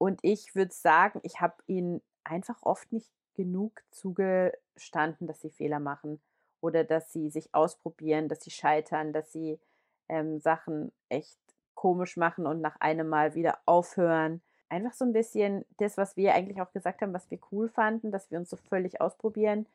und 0.00 0.20
ich 0.24 0.56
würde 0.56 0.72
sagen, 0.74 1.20
ich 1.24 1.40
habe 1.42 1.56
ihnen 1.68 2.02
einfach 2.24 2.62
oft 2.64 2.92
nicht 2.92 3.10
genug 3.36 3.82
zugestanden, 3.92 5.28
dass 5.28 5.42
sie 5.42 5.50
Fehler 5.50 5.80
machen 5.80 6.20
oder 6.62 6.84
dass 6.84 7.12
sie 7.12 7.30
sich 7.30 7.54
ausprobieren, 7.54 8.28
dass 8.28 8.42
sie 8.44 8.50
scheitern, 8.52 9.12
dass 9.14 9.32
sie, 9.32 9.60
ähm, 10.08 10.40
Sachen 10.40 10.92
echt 11.10 11.38
komisch 11.74 12.16
machen 12.18 12.46
und 12.46 12.62
nach 12.62 12.76
einem 12.80 13.08
Mal 13.08 13.34
wieder 13.36 13.60
aufhören. 13.66 14.42
Einfach 14.70 14.94
so 14.94 15.04
'n 15.06 15.12
bisschen 15.12 15.66
das, 15.78 15.98
was 15.98 16.16
wir 16.16 16.34
eigentlich 16.34 16.62
auch 16.62 16.72
gesagt 16.72 17.02
haben, 17.02 17.14
was 17.14 17.30
wir 17.30 17.38
cool 17.52 17.68
fanden, 17.68 18.12
dass 18.12 18.30
wir 18.32 18.38
uns 18.38 18.50
so 18.50 18.56
völlig 18.56 19.00
ausprobieren 19.02 19.66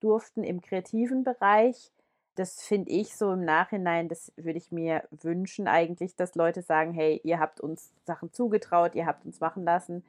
durften 0.00 0.44
im 0.44 0.60
kreativen 0.62 1.24
Bereich. 1.24 1.92
Das 2.38 2.62
finde 2.62 2.92
ich 2.92 3.16
so 3.16 3.32
im 3.32 3.44
Nachhinein 3.44 4.08
das 4.08 4.30
würde 4.36 4.58
ich 4.58 4.70
mir 4.70 5.02
wünschen 5.10 5.66
eigentlich, 5.66 6.14
dass 6.14 6.36
Leute 6.36 6.62
sagen: 6.62 6.92
„Hey, 6.92 7.20
ihr 7.24 7.40
habt 7.40 7.60
uns 7.60 7.90
Sachen 8.06 8.32
zugetraut, 8.32 8.94
ihr 8.94 9.06
habt 9.06 9.26
uns 9.26 9.40
machen 9.40 9.64
lassen 9.64 10.04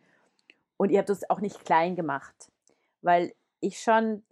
und 0.77 0.91
ihr 0.91 0.99
habt 0.99 1.09
uns 1.09 1.29
auch 1.29 1.41
nicht 1.41 1.65
klein 1.65 1.95
gemacht.“ 1.95 2.51
Weil 3.01 3.33
ich 3.61 3.81
schon 3.81 4.23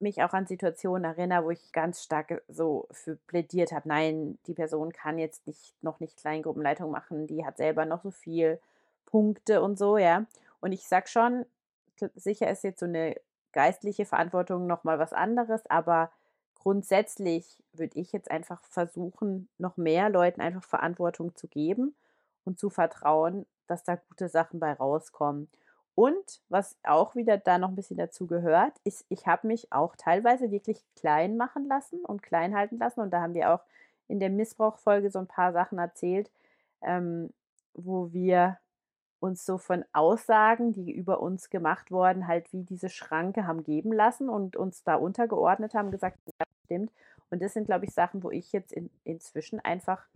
mich 0.00 0.22
auch 0.24 0.32
an 0.34 0.46
Situationen 0.46 1.04
erinnere, 1.04 1.44
wo 1.44 1.50
ich 1.50 1.72
ganz 1.72 2.02
stark, 2.04 2.42
so 2.48 2.88
für 2.92 3.16
plädiert 3.28 3.72
habe: 3.72 3.88
„Nein, 3.88 4.38
die 4.46 4.54
Person 4.54 4.92
kann 4.92 5.18
jetzt 5.18 5.46
nicht 5.46 5.74
noch 5.82 6.00
nicht 6.00 6.18
Kleingruppenleitung 6.18 6.90
machen, 6.90 7.26
die 7.28 7.44
hat 7.46 7.58
selber 7.58 7.86
noch 7.86 8.02
so 8.04 8.10
viel 8.12 8.60
Punkte“ 9.06 9.62
und 9.62 9.78
so, 9.78 9.98
ja. 9.98 10.26
Und 10.60 10.72
ich 10.72 10.88
sage 10.88 11.08
schon, 11.08 11.46
sicher 12.16 12.50
ist 12.50 12.64
jetzt 12.64 12.80
so 12.80 12.86
'ne 12.86 13.16
geistliche 13.52 14.06
Verantwortung 14.06 14.66
noch 14.66 14.84
mal 14.84 14.98
was 14.98 15.12
anderes, 15.12 15.66
aber 15.70 16.10
grundsätzlich 16.60 17.62
würde 17.74 17.98
ich 18.00 18.12
jetzt 18.12 18.30
einfach 18.32 18.62
versuchen, 18.64 19.48
noch 19.58 19.76
mehr 19.78 20.10
Leuten 20.10 20.42
einfach 20.42 20.64
Verantwortung 20.64 21.36
zu 21.36 21.48
geben 21.48 21.96
und 22.44 22.58
zu 22.60 22.70
vertrauen, 22.70 23.46
dass 23.68 23.84
da 23.84 23.96
gute 23.96 24.28
Sachen 24.30 24.60
bei 24.60 24.72
rauskommen. 24.74 25.50
Und 25.96 26.42
was 26.50 26.76
auch 26.84 27.16
wieder 27.16 27.38
da 27.38 27.58
noch 27.58 27.70
'n 27.70 27.76
bisschen 27.76 27.98
dazu 27.98 28.26
gehört, 28.28 28.74
ist, 28.84 29.06
ich 29.10 29.26
habe 29.28 29.48
mich 29.48 29.72
auch 29.72 29.96
teilweise 29.96 30.50
wirklich 30.52 30.84
klein 30.96 31.36
machen 31.38 31.66
lassen 31.66 32.04
und 32.06 32.22
klein 32.22 32.56
halten 32.56 32.78
lassen 32.78 33.00
und 33.00 33.10
da 33.12 33.22
haben 33.22 33.34
wir 33.34 33.52
auch 33.54 33.62
in 34.08 34.20
der 34.20 34.30
Missbrauch-Folge 34.30 35.10
so 35.10 35.18
'n 35.20 35.26
paar 35.28 35.52
Sachen 35.52 35.78
erzählt, 35.78 36.30
ähm, 36.82 37.30
wo 37.74 38.12
wir 38.12 38.58
uns 39.20 39.44
so 39.46 39.58
von 39.58 39.84
Aussagen, 39.92 40.72
die 40.72 40.92
über 40.92 41.20
uns 41.20 41.50
gemacht 41.50 41.90
wurden, 41.92 42.26
halt 42.26 42.52
wie 42.52 42.64
diese 42.64 42.88
Schranke 42.88 43.46
haben 43.46 43.64
geben 43.64 43.92
lassen 43.92 44.28
und 44.28 44.56
uns 44.56 44.82
da 44.84 44.96
untergeordnet 44.96 45.74
haben, 45.74 45.90
gesagt: 45.90 46.18
„Ja, 46.26 46.46
stimmt.“ 46.66 46.92
Und 47.30 47.42
das 47.42 47.54
sind, 47.54 47.66
glaube 47.66 47.84
ich, 47.86 47.92
Sachen, 47.94 48.22
wo 48.24 48.30
ich 48.30 48.52
jetzt 48.52 48.72
in 48.72 48.90
inzwischen 49.04 49.60
einfach 49.60 50.06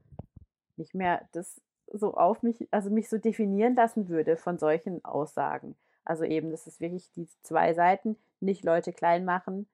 nicht 0.76 0.94
mehr 0.94 1.28
das 1.32 1.60
so 1.92 2.14
auf 2.14 2.42
mich 2.42 2.68
also, 2.72 2.90
mich 2.90 3.08
so 3.08 3.18
definieren 3.18 3.74
lassen 3.76 4.08
würde 4.08 4.36
von 4.36 4.58
solchen 4.58 5.04
Aussagen. 5.04 5.76
Also, 6.04 6.24
eben, 6.24 6.50
das 6.50 6.66
ist 6.66 6.80
wirklich 6.80 7.10
diese 7.12 7.36
2 7.42 7.74
Seiten, 7.74 8.16
nicht 8.40 8.64
Leute 8.64 8.92
klein 8.92 9.24
machen 9.24 9.68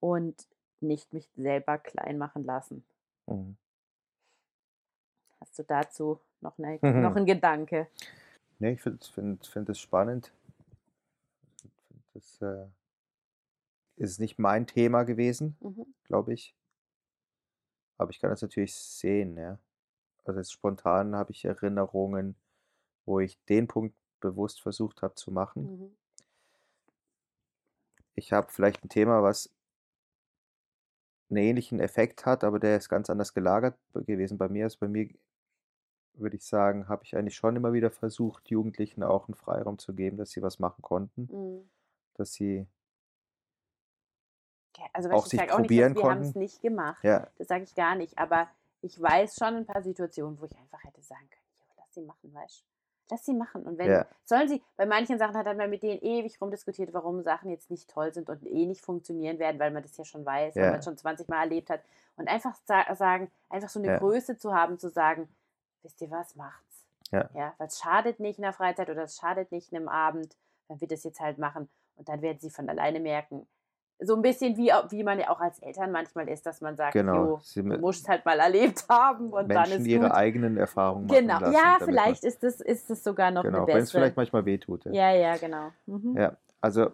und 0.00 0.46
nicht 0.80 1.12
mich 1.14 1.30
selber 1.36 1.78
klein 1.78 2.18
machen 2.18 2.44
lassen. 2.44 2.84
Mhm. 3.28 3.54
Hast 5.40 5.58
du 5.58 5.62
dazu 5.62 6.20
noch 6.40 6.58
'ne 6.58 6.80
noch 6.96 7.14
'n 7.16 7.24
Gedanke? 7.26 7.86
Ne, 8.64 8.72
ich 8.72 8.80
finde 8.80 8.98
finde 9.12 9.66
das 9.66 9.78
spannend. 9.78 10.32
Das, 12.14 12.40
äh 12.42 12.66
ist 13.98 14.18
nicht 14.20 14.38
mein 14.38 14.66
Thema 14.66 15.04
gewesen, 15.04 15.56
Mhm. 15.60 15.86
glaube 16.04 16.34
ich. 16.34 16.52
Aber 18.00 18.10
ich 18.10 18.20
kann 18.20 18.30
das 18.30 18.42
natürlich 18.42 18.74
sehen, 18.74 19.36
ja. 19.36 19.58
Also, 20.24 20.40
jetzt 20.40 20.52
spontan 20.52 21.16
habe 21.16 21.32
ich 21.32 21.44
Erinnerungen, 21.44 22.36
wo 23.06 23.20
ich 23.20 23.38
den 23.46 23.68
Punkt 23.68 23.96
bewusst 24.20 24.62
versucht 24.62 25.02
habe 25.02 25.14
zu 25.16 25.32
machen. 25.32 25.70
Mhm. 25.70 25.94
Ich 28.16 28.32
habe 28.32 28.46
vielleicht 28.50 28.84
'n 28.84 28.88
Thema, 28.88 29.22
was 29.22 29.48
'n 31.30 31.36
ähnlichen 31.38 31.80
Effekt 31.80 32.26
hat, 32.26 32.44
aber 32.44 32.58
der 32.58 32.76
ist 32.76 32.88
ganz 32.90 33.08
anders 33.08 33.32
gelagert 33.34 33.78
gewesen 33.94 34.36
bei 34.38 34.48
mir. 34.48 34.64
Also, 34.64 34.78
bei 34.80 34.88
mir 34.88 35.08
würde 36.16 36.36
ich 36.36 36.44
sagen, 36.46 36.88
habe 36.88 37.04
ich 37.04 37.16
eigentlich 37.16 37.36
schon 37.36 37.56
immer 37.56 37.72
wieder 37.72 37.90
versucht, 37.90 38.48
Jugendlichen 38.50 39.02
auch 39.02 39.28
'n 39.28 39.34
Freiraum 39.34 39.78
zu 39.78 39.94
geben, 39.94 40.16
dass 40.16 40.30
sie 40.30 40.42
was 40.42 40.58
machen 40.58 40.82
konnten, 40.82 41.30
Mhm. 41.30 41.68
dass 42.14 42.34
sie 42.34 42.68
Ja, 44.78 44.86
also, 44.92 45.08
auch 45.10 45.26
sich 45.26 45.46
sage 45.46 45.54
auch 45.54 45.60
nicht, 45.60 45.76
dass 45.78 45.86
probieren 45.86 45.94
wir 45.94 46.08
haben's 46.08 46.34
konnten. 46.34 46.34
nicht 46.34 46.60
gemacht. 46.60 47.04
Ja. 47.04 47.32
Das 47.38 47.48
sage 47.48 47.64
ich 47.64 47.74
gar 47.74 47.94
nicht, 47.94 48.18
aber 48.18 48.48
ich 48.80 49.00
weiß 49.00 49.36
schon 49.36 49.54
'n 49.56 49.66
paar 49.66 49.82
Situationen, 49.82 50.40
wo 50.40 50.44
ich 50.46 50.56
einfach 50.58 50.82
hätte 50.84 51.00
sagen 51.02 51.28
können: 51.30 51.44
„Jo, 51.60 51.64
lass 51.76 51.94
sie 51.94 52.02
machen“, 52.02 52.34
weißt 52.34 52.60
du? 52.62 52.64
Lass 53.10 53.24
sie 53.26 53.34
machen 53.34 53.64
und 53.66 53.76
wenn 53.78 54.00
Ja. 54.00 54.14
sollen 54.24 54.48
sie 54.48 54.62
bei 54.76 54.86
manchen 54.86 55.18
Sachen 55.18 55.36
hat 55.36 55.44
man 55.58 55.68
mit 55.68 55.82
denen 55.82 56.00
ewig 56.00 56.40
rumdiskutiert, 56.40 56.94
warum 56.94 57.22
Sachen 57.22 57.50
jetzt 57.50 57.70
nicht 57.70 57.88
toll 57.90 58.12
sind 58.14 58.30
und 58.30 58.46
eh 58.46 58.64
nicht 58.66 58.80
funktionieren 58.80 59.38
werden, 59.38 59.58
weil 59.60 59.70
man 59.72 59.82
das 59.82 59.96
ja 59.98 60.04
schon 60.06 60.24
weiß, 60.24 60.58
weil 60.58 60.68
Ja. 60.68 60.70
man's 60.70 60.86
schon 60.86 60.96
20 60.96 61.28
Mal 61.28 61.40
erlebt 61.42 61.68
hat. 61.70 61.82
Und 62.16 62.28
einfach 62.28 62.54
sa 62.64 62.94
sagen 62.94 63.30
einfach 63.50 63.68
so 63.68 63.78
'ne 63.78 63.90
Ja. 63.90 63.90
Größe 63.92 64.38
zu 64.38 64.54
haben, 64.54 64.78
zu 64.78 64.88
sagen: 64.88 65.28
„Wisst 65.84 66.00
ihr 66.02 66.10
was, 66.10 66.34
macht's.“ 66.36 66.86
Ja. 67.12 67.30
Ja, 67.32 67.54
weil's 67.58 67.78
schadet 67.80 68.20
nicht 68.20 68.38
in 68.38 68.42
der 68.42 68.52
Freizeit 68.52 68.90
oder 68.90 69.04
es 69.04 69.16
schadet 69.16 69.52
nicht 69.52 69.72
'nem 69.72 69.88
Abend, 69.88 70.36
wenn 70.68 70.80
wir 70.80 70.88
das 70.88 71.04
jetzt 71.04 71.20
halt 71.20 71.38
machen. 71.38 71.70
Und 71.96 72.08
dann 72.08 72.22
werden 72.22 72.38
sie 72.40 72.50
von 72.50 72.68
alleine 72.68 73.00
merken 73.00 73.48
so 74.00 74.16
ein 74.16 74.22
bisschen 74.22 74.56
wie, 74.56 74.68
wie 74.90 75.04
man 75.04 75.20
ja 75.20 75.30
auch 75.30 75.40
als 75.40 75.60
Eltern 75.60 75.92
manchmal 75.92 76.28
ist, 76.28 76.46
dass 76.46 76.60
man 76.60 76.76
sagt, 76.76 77.00
Genau, 77.00 77.34
du 77.34 77.40
musst 77.72 78.08
halt 78.08 78.24
mal 78.26 78.40
erlebt 78.40 78.86
haben 78.88 79.32
und 79.32 79.54
dann 79.54 79.72
Menschen 79.72 79.72
ist 79.72 79.88
ihre 79.88 80.12
gut. 80.12 80.14
eigenen 80.14 80.56
Erfahrungen 80.56 81.06
machen 81.06 81.38
Genau, 81.38 81.38
lassen. 81.38 81.76
ja, 81.76 81.80
vielleicht 81.84 82.24
ist 82.24 82.44
es 82.44 82.60
ist 82.60 82.90
es 82.90 83.04
sogar 83.04 83.30
noch 83.30 83.46
Genau, 83.46 83.50
eine 83.50 83.62
wenn 83.72 83.84
es 83.84 83.92
bessere. 83.92 83.92
vielleicht 83.92 84.16
manchmal 84.16 84.44
wehtut. 84.44 84.84
Ja. 84.86 84.96
ja, 84.96 85.12
ja, 85.12 85.36
genau. 85.38 85.72
Mhm. 85.86 86.16
Ja, 86.16 86.38
also 86.60 86.92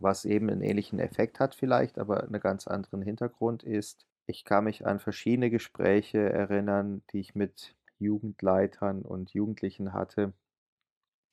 was 0.00 0.24
eben 0.24 0.50
einen 0.50 0.62
ähnlichen 0.62 0.98
Effekt 0.98 1.38
hat 1.40 1.54
vielleicht, 1.54 1.98
aber 1.98 2.22
einen 2.24 2.40
ganz 2.40 2.66
anderen 2.66 3.02
Hintergrund 3.02 3.62
ist, 3.62 4.06
ich 4.26 4.44
kann 4.44 4.64
mich 4.64 4.86
an 4.86 4.98
verschiedene 4.98 5.50
Gespräche 5.50 6.18
erinnern, 6.18 7.02
die 7.12 7.20
ich 7.20 7.34
mit 7.34 7.76
Jugendleitern 8.02 9.02
und 9.02 9.32
Jugendlichen 9.32 9.92
hatte, 9.92 10.32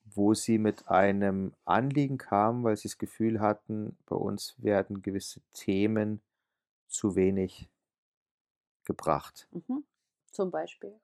wo 0.05 0.33
sie 0.33 0.57
mit 0.57 0.87
einem 0.87 1.53
Anliegen 1.65 2.17
kamen, 2.17 2.63
weil 2.63 2.77
sie 2.77 2.87
das 2.87 2.97
Gefühl 2.97 3.39
hatten, 3.39 3.97
bei 4.05 4.15
uns 4.15 4.55
werden 4.57 5.01
gewisse 5.01 5.41
Themen 5.53 6.21
zu 6.87 7.15
wenig 7.15 7.69
gebracht. 8.85 9.47
Mhm. 9.51 9.83
Zum 10.31 10.51
Beispiel. 10.51 10.99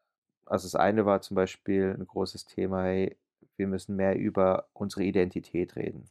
Also 0.46 0.66
das 0.66 0.76
eine 0.76 1.06
war 1.06 1.22
zum 1.22 1.36
Beispiel 1.36 1.96
ein 1.98 2.06
großes 2.06 2.46
Thema, 2.46 2.84
hey, 2.84 3.18
wir 3.58 3.68
müssen 3.68 3.96
mehr 3.96 4.18
über 4.18 4.68
unsere 4.74 5.04
Identität 5.04 5.76
reden. 5.76 6.10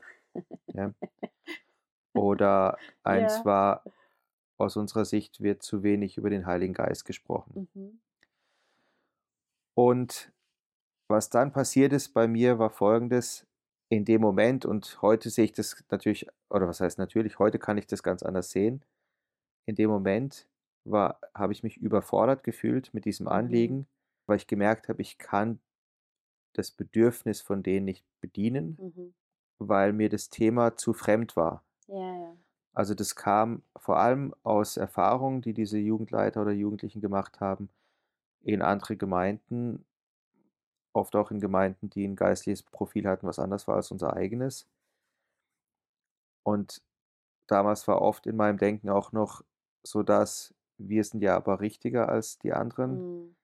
Ja? 0.72 0.92
Oder 2.14 2.78
eins 3.04 3.38
Ja. 3.38 3.44
war, 3.44 3.84
aus 4.56 4.76
unserer 4.76 5.04
Sicht 5.04 5.40
wird 5.40 5.62
zu 5.62 5.82
wenig 5.82 6.16
über 6.16 6.30
den 6.30 6.46
Heiligen 6.46 6.74
Geist 6.74 7.04
gesprochen. 7.04 7.68
Mhm. 7.74 8.00
Und 9.74 10.32
was 11.08 11.30
dann 11.30 11.52
passiert 11.52 11.92
ist 11.92 12.10
bei 12.14 12.28
mir, 12.28 12.58
war 12.58 12.70
folgendes. 12.70 13.46
In 13.90 14.04
dem 14.04 14.22
Moment, 14.22 14.64
und 14.66 15.02
heute 15.02 15.30
sehe 15.30 15.44
ich 15.44 15.52
das 15.52 15.84
natürlich, 15.90 16.26
oder 16.50 16.66
was 16.68 16.80
heißt 16.80 16.98
natürlich, 16.98 17.38
heute 17.38 17.58
kann 17.58 17.78
ich 17.78 17.86
das 17.86 18.02
ganz 18.02 18.22
anders 18.22 18.50
sehen. 18.50 18.84
In 19.66 19.76
dem 19.76 19.90
Moment 19.90 20.48
war, 20.84 21.20
habe 21.34 21.52
ich 21.52 21.62
mich 21.62 21.78
überfordert 21.78 22.44
gefühlt 22.44 22.94
mit 22.94 23.04
diesem 23.04 23.28
Mhm. 23.28 23.28
Anliegen, 23.28 23.88
weil 24.26 24.38
ich 24.38 24.46
gemerkt 24.46 24.88
habe, 24.88 25.02
ich 25.02 25.18
kann 25.18 25.60
das 26.54 26.70
Bedürfnis 26.72 27.42
von 27.42 27.62
denen 27.62 27.86
nicht 27.86 28.06
bedienen, 28.20 28.78
Mhm. 28.78 29.14
weil 29.58 29.92
mir 29.92 30.08
das 30.10 30.30
Thema 30.30 30.76
zu 30.76 30.94
fremd 30.94 31.36
war. 31.36 31.64
Ja, 31.88 31.96
ja. 31.96 32.36
Also 32.72 32.94
das 32.94 33.16
kam 33.16 33.62
vor 33.76 33.98
allem 33.98 34.34
aus 34.44 34.76
Erfahrungen, 34.76 35.42
die 35.42 35.54
diese 35.54 35.78
Jugendleiter 35.78 36.42
oder 36.42 36.52
Jugendlichen 36.52 37.00
gemacht 37.00 37.40
haben 37.40 37.68
in 38.44 38.62
andere 38.62 38.96
Gemeinden, 38.96 39.86
oft 40.94 41.14
auch 41.14 41.30
in 41.30 41.40
Gemeinden, 41.40 41.90
die 41.90 42.04
ein 42.08 42.16
geistliches 42.16 42.62
Profil 42.62 43.06
hatten, 43.06 43.26
was 43.26 43.38
anders 43.38 43.68
war 43.68 43.76
als 43.76 43.90
unser 43.90 44.14
eigenes. 44.14 44.66
Und 46.42 46.82
damals 47.48 47.88
war 47.88 48.02
oft 48.02 48.26
in 48.26 48.36
meinem 48.36 48.58
Denken 48.58 48.90
auch 48.90 49.12
noch 49.12 49.44
so, 49.84 50.02
dass 50.02 50.54
wir 50.78 51.04
sind 51.04 51.22
ja 51.22 51.36
aber 51.36 51.60
richtiger 51.60 52.08
als 52.08 52.38
die 52.38 52.52
anderen. 52.52 52.96
Mhm. 52.96 53.34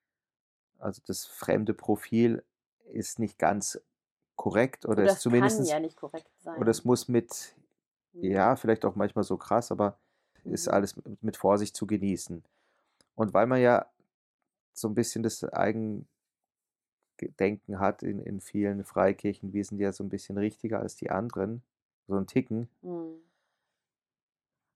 Also 0.79 1.03
das 1.07 1.27
fremde 1.27 1.75
Profil 1.75 2.45
ist 2.93 3.19
nicht 3.19 3.39
ganz 3.39 3.81
korrekt 4.37 4.87
oder 4.87 5.05
Oder 5.05 5.13
ist 5.13 5.21
zumindest 5.23 5.61
ja 5.71 5.81
nicht 5.81 5.97
korrekt 5.97 6.31
sein. 6.39 6.61
oder 6.61 6.71
es 6.71 6.85
muss 6.85 7.09
mit 7.09 7.57
Mhm. 8.13 8.23
ja, 8.23 8.57
vielleicht 8.57 8.85
auch 8.85 8.97
manchmal 8.97 9.25
so 9.25 9.37
krass, 9.39 9.73
aber 9.73 9.99
ist 10.45 10.69
Mhm. 10.69 10.75
alles 10.75 10.97
mit 11.23 11.37
Vorsicht 11.37 11.77
zu 11.77 11.87
genießen. 11.87 12.45
Und 13.17 13.35
weil 13.35 13.47
man 13.47 13.61
ja 13.61 13.87
so 14.73 14.89
ein 14.89 14.95
bisschen 14.95 15.23
das 15.23 15.45
Eigendenken 15.45 16.07
hat 17.79 18.03
in 18.03 18.19
in 18.21 18.41
vielen 18.41 18.85
Freikirchen, 18.85 19.53
wir 19.53 19.65
sind 19.65 19.79
ja 19.79 19.93
so 19.93 20.05
ein 20.05 20.09
bisschen 20.09 20.39
richtiger 20.39 20.81
als 20.81 20.97
die 20.97 21.11
anderen, 21.11 21.63
so 22.07 22.17
ein 22.17 22.27
Ticken, 22.27 22.69
Mhm. 22.83 23.21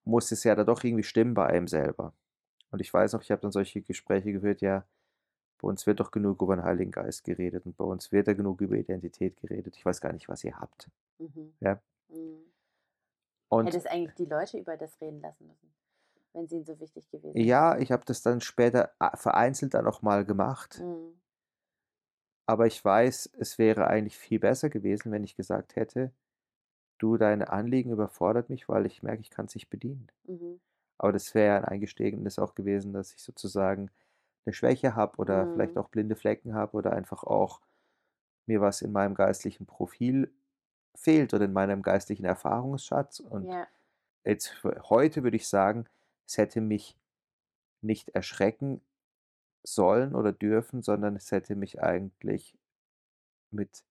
muss 0.05 0.31
es 0.33 0.45
ja 0.45 0.55
da 0.55 0.65
doch 0.65 0.85
irgendwie 0.85 1.03
stimmen 1.05 1.35
bei 1.35 1.47
einem 1.47 1.69
selber. 1.69 2.13
Und 2.71 2.81
ich 2.81 2.93
weiß 2.93 3.13
noch, 3.13 3.23
ich 3.23 3.31
habe 3.31 3.41
dann 3.41 3.53
solche 3.53 3.81
Gespräche 3.83 4.33
geführt, 4.33 4.61
ja, 4.61 4.85
bei 5.59 5.69
uns 5.69 5.87
wird 5.87 6.01
doch 6.01 6.11
genug 6.11 6.43
über 6.43 6.57
den 6.57 6.65
Heiligen 6.65 6.91
Geist 6.91 7.25
geredet 7.25 7.65
und 7.65 7.77
bei 7.77 7.85
uns 7.85 8.13
wird 8.13 8.27
ja 8.27 8.35
genug 8.35 8.61
über 8.61 8.75
Identität 8.77 9.37
geredet. 9.41 9.77
Ich 9.77 9.85
weiß 9.87 10.01
gar 10.01 10.13
nicht, 10.13 10.29
was 10.29 10.45
ihr 10.45 10.59
habt. 10.59 10.91
Mhm. 11.19 11.55
Ja. 11.61 11.81
Mhm. 12.09 12.43
Und 13.49 13.67
Hättest 13.67 13.87
eigentlich 13.89 14.15
die 14.17 14.25
Leute 14.27 14.59
über 14.59 14.77
das 14.77 15.01
reden 15.01 15.21
lassen 15.21 15.47
müssen, 15.47 15.73
wenn 16.35 16.49
sie 16.49 16.57
ihnen 16.57 16.67
so 16.67 16.79
wichtig 16.81 17.09
gewesen 17.11 17.49
ja, 17.49 17.77
ich 17.79 17.93
habe 17.93 18.05
das 18.07 18.23
dann 18.23 18.41
später 18.41 18.95
a 18.99 19.17
vereinzelt 19.17 19.75
dann 19.75 19.87
auch 19.87 20.01
mal 20.03 20.25
gemacht. 20.25 20.85
Mhm. 20.85 21.15
Aber 22.47 22.67
ich 22.67 22.83
weiß, 22.85 23.31
es 23.39 23.59
wäre 23.59 23.87
eigentlich 23.87 24.17
viel 24.19 24.39
besser 24.39 24.69
gewesen, 24.71 25.13
wenn 25.13 25.25
ich 25.25 25.37
gesagt 25.37 25.77
hätte: 25.77 26.13
„Du, 26.99 27.17
deine 27.19 27.51
Anliegen 27.51 27.93
überfordert 27.93 28.51
mich, 28.51 28.69
weil 28.69 28.87
ich 28.87 29.03
merke, 29.03 29.23
ich 29.23 29.31
kann's 29.31 29.55
nicht 29.57 29.71
bedienen.“ 29.71 30.09
Mhm. 30.29 30.59
Aber 30.99 31.13
das 31.13 31.35
wäre 31.35 31.57
ein 31.59 31.65
Eingeständnis 31.67 32.39
auch 32.39 32.55
gewesen, 32.57 32.93
dass 32.95 33.15
ich 33.15 33.23
sozusagen 33.23 33.91
eine 34.47 34.55
Schwäche 34.55 34.97
habe 34.97 35.19
oder 35.19 35.49
vielleicht 35.49 35.77
Mhm. 35.77 35.79
auch 35.79 35.89
blinde 35.91 36.17
Flecken 36.17 36.55
habe 36.55 36.77
oder 36.79 36.93
einfach 36.95 37.25
auch 37.25 37.61
mir 38.47 38.61
was 38.61 38.83
in 38.83 38.93
meinem 38.93 39.15
geistlichen 39.15 39.67
Profil 39.67 40.33
fehlt 40.97 41.35
oder 41.35 41.47
in 41.47 41.53
meinem 41.53 41.83
geistlichen 41.83 42.25
Erfahrungsschatz. 42.27 43.21
Und 43.21 43.49
Ja. 43.49 43.69
jetzt 44.25 44.63
heute 44.65 45.23
würde 45.25 45.37
ich 45.39 45.49
sagen, 45.49 45.87
es 46.27 46.39
hätte 46.39 46.61
mich 46.61 46.97
nicht 47.83 48.11
erschrecken 48.11 48.81
sollen 49.63 50.15
oder 50.15 50.33
dürfen, 50.33 50.83
sondern 50.83 51.17
es 51.17 51.31
hätte 51.33 51.57
mich 51.57 51.83
eigentlich 51.83 52.57
mit 53.51 53.85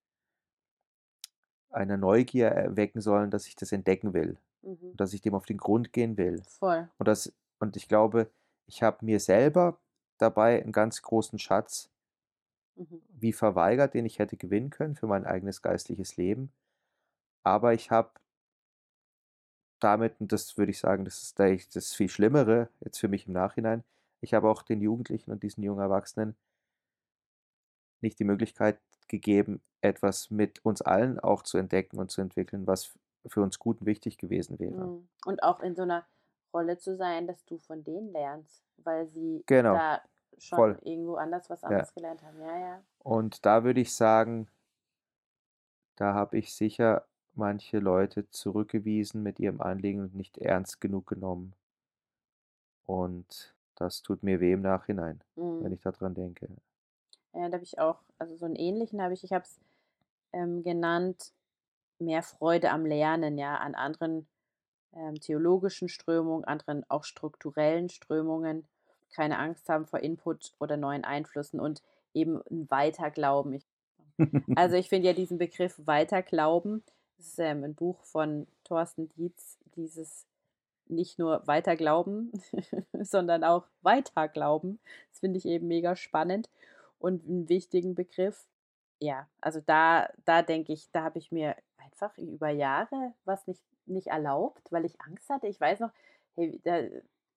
einer 1.72 1.98
Neugier 1.98 2.48
erwecken 2.48 3.02
sollen, 3.02 3.32
dass 3.32 3.48
ich 3.48 3.56
das 3.56 3.72
entdecken 3.72 4.14
will 4.14 4.38
Mhm. 4.64 4.94
dass 4.96 5.14
ich 5.14 5.22
dem 5.22 5.36
auf 5.36 5.46
den 5.46 5.58
Grund 5.58 5.92
gehen 5.92 6.18
will. 6.18 6.42
Voll. 6.60 6.88
Und 7.00 7.08
das 7.08 7.34
und 7.60 7.76
ich 7.76 7.88
glaube, 7.88 8.30
ich 8.68 8.84
habe 8.84 9.06
mir 9.06 9.20
selber 9.20 9.78
dabei 10.18 10.62
einen 10.62 10.72
ganz 10.72 11.02
großen 11.02 11.40
Schatz 11.40 11.90
Mhm. 12.76 13.02
wie 13.20 13.34
verweigert, 13.34 13.94
den 13.94 14.06
ich 14.06 14.20
hätte 14.20 14.38
gewinnen 14.38 14.70
können 14.70 14.96
für 14.96 15.08
mein 15.08 15.26
eigenes 15.26 15.62
geistliches 15.62 16.18
Leben. 16.18 16.52
Aber 17.44 17.74
ich 17.74 17.92
habe 17.92 18.12
damit 19.84 20.20
und 20.22 20.32
das 20.32 20.58
würde 20.58 20.72
ich 20.72 20.80
sagen, 20.80 21.06
das 21.06 21.22
ist 21.24 21.40
eigentlich 21.40 21.70
das 21.70 21.94
viel 21.94 22.10
Schlimmere 22.10 22.70
jetzt 22.82 23.00
für 23.00 23.08
mich 23.08 23.28
im 23.28 23.34
Nachhinein, 23.34 23.84
ich 24.22 24.34
habe 24.34 24.50
auch 24.50 24.62
den 24.64 24.82
Jugendlichen 24.82 25.32
und 25.32 25.44
diesen 25.44 25.64
jungen 25.64 25.82
Erwachsenen 25.82 26.36
nicht 28.02 28.20
die 28.20 28.24
Möglichkeit 28.26 28.80
gegeben, 29.08 29.62
etwas 29.82 30.30
mit 30.32 30.64
uns 30.66 30.82
allen 30.82 31.20
auch 31.20 31.42
zu 31.44 31.58
entdecken 31.58 32.00
und 32.00 32.12
zu 32.12 32.22
entwickeln, 32.22 32.68
was 32.68 32.94
für 33.26 33.42
uns 33.42 33.60
gut 33.60 33.82
und 33.82 33.88
wichtig 33.88 34.18
gewesen 34.18 34.60
wäre. 34.60 34.86
Mhm. 34.86 35.08
Und 35.26 35.44
auch 35.44 35.60
in 35.62 35.76
so 35.76 35.84
einer 35.84 36.06
Rolle 36.54 36.78
zu 36.78 36.96
sein, 36.96 37.28
dass 37.28 37.44
du 37.46 37.58
von 37.58 37.84
denen 37.84 38.12
lernst, 38.12 38.62
weil 38.78 39.08
sie 39.08 39.44
Genau. 39.48 39.76
da 39.76 40.02
schon 40.38 40.58
Voll. 40.58 40.80
irgendwo 40.84 41.16
anders 41.16 41.50
was 41.50 41.62
Ja. 41.62 41.68
anderes 41.70 41.94
gelernt 41.94 42.22
haben. 42.24 42.42
Ja, 42.42 42.58
ja. 42.58 42.84
Und 43.00 43.46
da 43.46 43.64
würde 43.64 43.82
ich 43.82 43.94
sagen, 43.94 44.48
da 45.96 46.14
habe 46.14 46.38
ich 46.38 46.54
sicher 46.54 47.06
manche 47.38 47.80
Leute 47.80 48.30
zurückgewiesen 48.30 49.24
mit 49.24 49.40
ihrem 49.40 49.62
Anliegen 49.62 50.02
und 50.02 50.16
nicht 50.16 50.38
ernst 50.40 50.82
genug 50.82 51.08
genommen. 51.08 51.56
Und 52.86 53.58
das 53.76 54.04
tut 54.04 54.24
mir 54.24 54.40
weh 54.40 54.54
im 54.54 54.62
Nachhinein, 54.62 55.22
wenn 55.60 55.74
Mhm. 55.74 55.74
ich 55.74 55.82
daran 55.82 56.14
denke. 56.16 56.48
Ja, 57.34 57.48
da 57.50 57.54
habe 57.56 57.64
ich 57.64 57.80
auch, 57.80 58.00
also 58.20 58.36
so 58.36 58.46
einen 58.46 58.56
ähnlichen 58.56 59.02
habe 59.02 59.14
ich, 59.14 59.24
ich 59.24 59.32
habe 59.32 59.44
es 59.44 59.60
ähm, 60.34 60.64
genannt, 60.64 61.34
mehr 62.00 62.24
Freude 62.24 62.72
am 62.72 62.86
Lernen, 62.86 63.38
ja, 63.38 63.58
an 63.58 63.76
anderen 63.76 64.28
ähm, 64.94 65.16
theologischen 65.22 65.90
Strömungen, 65.90 66.46
anderen 66.46 66.86
auch 66.90 67.04
strukturellen 67.06 67.90
Strömungen, 67.90 68.68
keine 69.16 69.40
Angst 69.40 69.70
haben 69.70 69.88
vor 69.88 70.00
Input 70.02 70.54
oder 70.60 70.78
neuen 70.78 71.06
Einflüssen 71.06 71.60
und 71.60 71.84
eben 72.14 72.42
ein 72.52 72.70
Weiterglauben. 72.72 73.54
Ich, 73.54 73.66
also 74.56 74.76
ich 74.76 74.90
finde 74.90 75.08
ja 75.10 75.14
diesen 75.14 75.38
Begriff 75.38 75.80
Weiterglauben, 75.86 76.84
das 77.24 77.30
ist 77.30 77.40
ähm, 77.40 77.64
ein 77.64 77.74
Buch 77.74 78.04
von 78.04 78.48
Thorsten 78.66 79.08
Dietz, 79.08 79.58
dieses 79.78 80.26
nicht 80.88 81.18
nur 81.18 81.48
Weiterglauben, 81.48 82.34
sondern 83.02 83.46
auch 83.46 83.66
Weiterglauben. 83.82 84.78
Das 85.10 85.20
finde 85.22 85.38
ich 85.38 85.46
eben 85.46 85.70
mega 85.70 85.96
spannend 85.96 86.50
und 87.00 87.26
einen 87.26 87.48
wichtigen 87.48 87.96
Begriff. 87.96 88.46
Ja, 89.00 89.30
also 89.40 89.62
da, 89.66 90.10
da 90.26 90.42
denke 90.42 90.74
ich, 90.74 90.92
da 90.92 91.04
habe 91.04 91.18
ich 91.18 91.32
mir 91.32 91.56
einfach 91.78 92.18
über 92.18 92.50
Jahre 92.50 93.14
was 93.24 93.48
nicht, 93.48 93.64
nicht 93.86 94.08
erlaubt, 94.08 94.70
weil 94.70 94.84
ich 94.84 95.00
Angst 95.00 95.30
hatte. 95.30 95.48
Ich 95.48 95.62
weiß 95.62 95.80
noch, 95.80 95.92
hey, 96.36 96.60
da, 96.66 96.82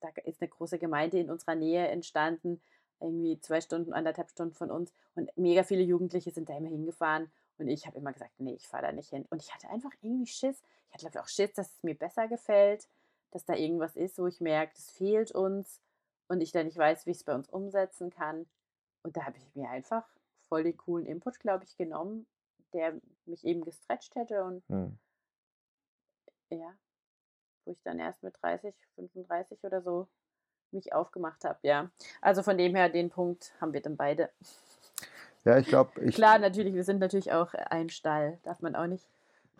da 0.01 0.09
ist 0.25 0.43
eine 0.43 0.49
große 0.49 0.81
Gemeinde 0.81 1.21
in 1.21 1.31
unserer 1.31 1.55
Nähe 1.55 1.87
entstanden, 1.87 2.61
irgendwie 2.99 3.39
zwei 3.39 3.61
Stunden, 3.61 3.93
anderthalb 3.93 4.31
Stunden 4.31 4.55
von 4.55 4.73
uns 4.73 4.93
und 5.15 5.31
mega 5.37 5.63
viele 5.63 5.83
Jugendliche 5.83 6.33
sind 6.33 6.49
da 6.49 6.57
immer 6.57 6.71
hingefahren 6.71 7.31
und 7.59 7.69
ich 7.69 7.87
habe 7.87 7.97
immer 7.97 8.13
gesagt, 8.13 8.33
nee, 8.39 8.55
ich 8.55 8.69
fahre 8.69 8.87
da 8.87 8.93
nicht 8.93 9.11
hin. 9.11 9.27
Und 9.31 9.43
ich 9.43 9.53
hatte 9.55 9.69
einfach 9.71 9.93
irgendwie 10.03 10.27
Schiss. 10.27 10.63
Ich 10.89 10.95
hatte, 10.95 11.03
glaube 11.03 11.19
ich, 11.19 11.21
auch 11.23 11.29
Schiss, 11.29 11.53
dass 11.55 11.73
es 11.73 11.83
mir 11.83 11.97
besser 11.97 12.29
gefällt, 12.29 12.89
dass 13.31 13.45
da 13.45 13.55
irgendwas 13.55 13.97
ist, 13.97 14.19
wo 14.19 14.27
ich 14.27 14.41
merke, 14.41 14.75
das 14.75 14.91
fehlt 14.91 15.33
uns 15.33 15.81
und 16.29 16.41
ich 16.41 16.53
dann 16.53 16.67
nicht 16.67 16.77
weiß, 16.77 17.07
wie 17.07 17.11
ich 17.11 17.19
es 17.19 17.25
bei 17.25 17.35
uns 17.35 17.49
umsetzen 17.49 18.11
kann. 18.11 18.47
Und 19.03 19.17
da 19.17 19.25
habe 19.25 19.39
ich 19.39 19.55
mir 19.55 19.71
einfach 19.71 20.07
voll 20.49 20.65
den 20.65 20.77
coolen 20.77 21.07
Input, 21.07 21.41
glaube 21.41 21.65
ich, 21.65 21.77
genommen, 21.77 22.27
der 22.73 23.01
mich 23.25 23.45
eben 23.45 23.65
gestretcht 23.65 24.15
hätte 24.15 24.45
und 24.45 24.63
Hm. 24.69 24.99
ja, 26.51 26.77
wo 27.65 27.73
ich 27.73 27.83
dann 27.83 27.99
erst 27.99 28.23
mit 28.23 28.37
30, 28.41 28.75
35 28.97 29.65
oder 29.65 29.81
so 29.83 30.09
mich 30.73 30.93
aufgemacht 30.93 31.45
habe, 31.45 31.59
ja. 31.63 31.91
Also 32.21 32.43
von 32.43 32.59
dem 32.59 32.75
her, 32.75 32.89
den 32.89 33.11
Punkt 33.11 33.53
haben 33.61 33.73
wir 33.73 33.81
dann 33.81 33.97
beide. 33.97 34.31
Ja, 35.47 35.59
ich 35.59 35.69
glaube, 35.69 36.01
ich. 36.01 36.17
Klar, 36.17 36.41
natürlich, 36.41 36.75
wir 36.75 36.83
sind 36.83 36.99
natürlich 36.99 37.33
auch 37.33 37.55
ein 37.55 37.89
Stall, 37.89 38.41
darf 38.43 38.63
man 38.63 38.75
auch 38.75 38.89
nicht. 38.89 39.07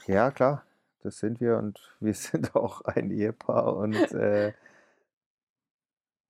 Ja, 0.07 0.33
klar, 0.33 0.65
das 1.05 1.19
sind 1.19 1.41
wir 1.41 1.59
und 1.59 1.97
wir 2.01 2.13
sind 2.15 2.57
auch 2.57 2.81
ein 2.83 3.13
Ehepaar 3.13 3.77
und 3.77 3.95
äh, 4.13 4.53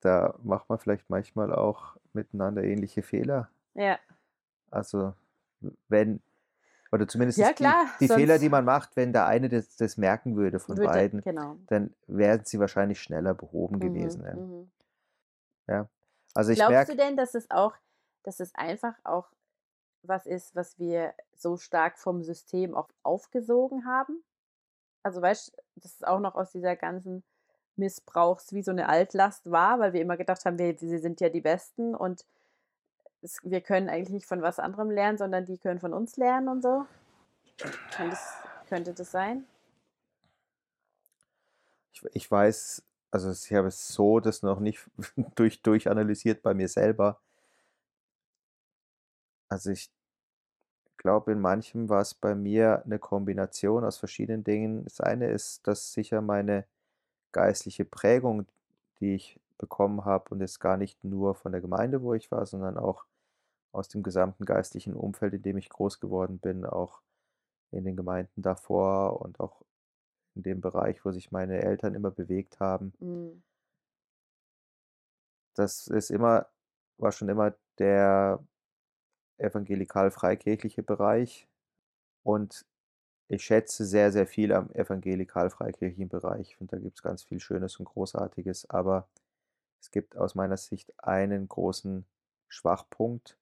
da 0.02 0.34
macht 0.42 0.68
man 0.68 0.78
vielleicht 0.78 1.08
manchmal 1.08 1.54
auch 1.54 1.96
miteinander 2.12 2.62
ähnliche 2.64 3.00
Fehler. 3.00 3.48
Ja. 3.72 3.98
Also, 4.70 5.14
wenn, 5.88 6.20
oder 6.92 7.08
zumindest 7.08 7.38
Ja, 7.38 7.54
klar, 7.54 7.86
die, 7.98 8.08
die 8.08 8.12
Fehler, 8.12 8.38
die 8.38 8.50
man 8.50 8.66
macht, 8.66 8.94
wenn 8.94 9.14
der 9.14 9.24
eine 9.26 9.48
das, 9.48 9.74
das 9.76 9.96
merken 9.96 10.36
würde 10.36 10.60
von 10.60 10.76
Würde, 10.76 10.86
beiden, 10.88 11.22
Genau. 11.22 11.56
dann 11.68 11.94
wären 12.06 12.44
sie 12.44 12.60
wahrscheinlich 12.60 13.00
schneller 13.00 13.32
behoben 13.32 13.76
Mhm, 13.76 13.80
gewesen. 13.80 14.70
Ja. 15.66 15.82
mhm. 15.82 15.88
Also 16.34 16.50
ich 16.52 16.58
Glaubst 16.58 16.72
merke, 16.72 16.92
du 16.92 16.98
denn, 16.98 17.16
dass 17.16 17.34
es 17.34 17.50
auch, 17.50 17.72
dass 18.22 18.40
es 18.40 18.54
einfach 18.54 18.94
auch 19.02 19.30
was 20.08 20.26
ist, 20.26 20.54
was 20.54 20.78
wir 20.78 21.14
so 21.34 21.56
stark 21.56 21.98
vom 21.98 22.22
System 22.22 22.74
auch 22.74 22.88
aufgesogen 23.02 23.86
haben? 23.86 24.22
Also 25.02 25.22
weißt 25.22 25.48
du, 25.48 25.62
dass 25.76 25.94
es 25.94 26.02
auch 26.02 26.20
noch 26.20 26.34
aus 26.34 26.52
dieser 26.52 26.76
ganzen 26.76 27.22
Missbrauchs 27.76 28.52
wie 28.52 28.62
so 28.62 28.70
eine 28.70 28.88
Altlast 28.88 29.50
war, 29.50 29.78
weil 29.78 29.92
wir 29.92 30.00
immer 30.00 30.16
gedacht 30.16 30.44
haben, 30.44 30.58
wir, 30.58 30.80
wir 30.80 31.00
sind 31.00 31.20
ja 31.20 31.28
die 31.28 31.40
Besten 31.40 31.94
und 31.94 32.24
es, 33.22 33.38
wir 33.42 33.60
können 33.60 33.88
eigentlich 33.88 34.10
nicht 34.10 34.26
von 34.26 34.42
was 34.42 34.58
anderem 34.58 34.90
lernen, 34.90 35.18
sondern 35.18 35.44
die 35.44 35.58
können 35.58 35.80
von 35.80 35.92
uns 35.92 36.16
lernen 36.16 36.48
und 36.48 36.62
so. 36.62 36.86
Das, 37.98 38.34
könnte 38.68 38.92
das 38.92 39.10
sein? 39.10 39.46
ich, 41.96 42.14
ich 42.14 42.30
weiß, 42.30 42.82
also 43.10 43.30
ich 43.30 43.52
habe 43.52 43.68
es 43.68 43.88
so 43.88 44.20
das 44.20 44.42
noch 44.42 44.60
nicht 44.60 44.80
durch, 45.34 45.62
durchanalysiert 45.62 46.42
bei 46.42 46.54
mir 46.54 46.68
selber. 46.68 47.20
Also 49.48 49.70
ich 49.70 49.90
glaube, 50.98 51.32
in 51.32 51.40
manchem 51.40 51.88
war 51.88 52.00
es 52.00 52.14
bei 52.14 52.34
mir 52.34 52.84
eine 52.84 52.98
Kombination 52.98 53.84
aus 53.84 53.98
verschiedenen 53.98 54.44
Dingen. 54.44 54.84
Das 54.84 55.00
eine 55.00 55.28
ist, 55.28 55.66
dass 55.66 55.92
sicher 55.92 56.20
meine 56.20 56.66
geistliche 57.32 57.84
Prägung, 57.84 58.46
die 59.00 59.14
ich 59.14 59.40
bekommen 59.58 60.04
habe, 60.04 60.30
und 60.30 60.40
jetzt 60.40 60.60
gar 60.60 60.76
nicht 60.76 61.02
nur 61.04 61.34
von 61.34 61.52
der 61.52 61.60
Gemeinde, 61.60 62.02
wo 62.02 62.14
ich 62.14 62.30
war, 62.30 62.46
sondern 62.46 62.76
auch 62.78 63.06
aus 63.72 63.88
dem 63.88 64.02
gesamten 64.02 64.44
geistlichen 64.44 64.94
Umfeld, 64.94 65.34
in 65.34 65.42
dem 65.42 65.58
ich 65.58 65.68
groß 65.68 66.00
geworden 66.00 66.38
bin, 66.38 66.64
auch 66.64 67.00
in 67.70 67.84
den 67.84 67.96
Gemeinden 67.96 68.42
davor 68.42 69.20
und 69.20 69.40
auch 69.40 69.62
in 70.34 70.42
dem 70.42 70.60
Bereich, 70.60 71.04
wo 71.04 71.12
sich 71.12 71.32
meine 71.32 71.62
Eltern 71.62 71.94
immer 71.94 72.10
bewegt 72.10 72.60
haben. 72.60 72.92
Mhm. 73.00 73.42
Das 75.54 75.88
ist 75.88 76.10
immer, 76.10 76.46
war 76.98 77.12
schon 77.12 77.28
immer 77.28 77.54
der 77.78 78.38
evangelikal-freikirchliche 79.38 80.82
Bereich. 80.82 81.46
Und 82.22 82.64
ich 83.28 83.44
schätze 83.44 83.84
sehr, 83.84 84.12
sehr 84.12 84.26
viel 84.26 84.52
am 84.52 84.70
evangelikal-freikirchlichen 84.72 86.08
Bereich. 86.08 86.50
Ich 86.50 86.56
finde, 86.56 86.76
da 86.76 86.82
gibt 86.82 86.98
es 86.98 87.02
ganz 87.02 87.22
viel 87.22 87.40
Schönes 87.40 87.78
und 87.78 87.86
Großartiges. 87.86 88.70
Aber 88.70 89.08
es 89.80 89.90
gibt 89.90 90.16
aus 90.16 90.34
meiner 90.34 90.56
Sicht 90.56 90.92
einen 91.02 91.48
großen 91.48 92.04
Schwachpunkt. 92.48 93.36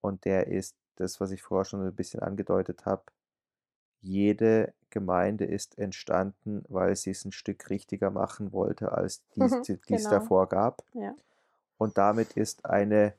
Und 0.00 0.24
der 0.24 0.48
ist 0.48 0.76
das, 0.96 1.20
was 1.20 1.30
ich 1.30 1.42
vorher 1.42 1.64
schon 1.64 1.86
ein 1.86 1.94
bisschen 1.94 2.20
angedeutet 2.20 2.86
habe. 2.86 3.02
Jede 4.00 4.74
Gemeinde 4.90 5.44
ist 5.44 5.78
entstanden, 5.78 6.64
weil 6.68 6.96
sie 6.96 7.10
es 7.10 7.24
ein 7.24 7.32
Stück 7.32 7.68
richtiger 7.70 8.10
machen 8.10 8.52
wollte, 8.52 8.92
als 8.92 9.22
dies, 9.34 9.52
Mhm, 9.52 9.62
die 9.64 9.72
es 9.72 10.04
genau. 10.04 10.10
davor 10.10 10.48
gab. 10.48 10.84
Ja. 10.94 11.14
Und 11.78 11.98
damit 11.98 12.32
ist 12.36 12.64
eine, 12.64 13.14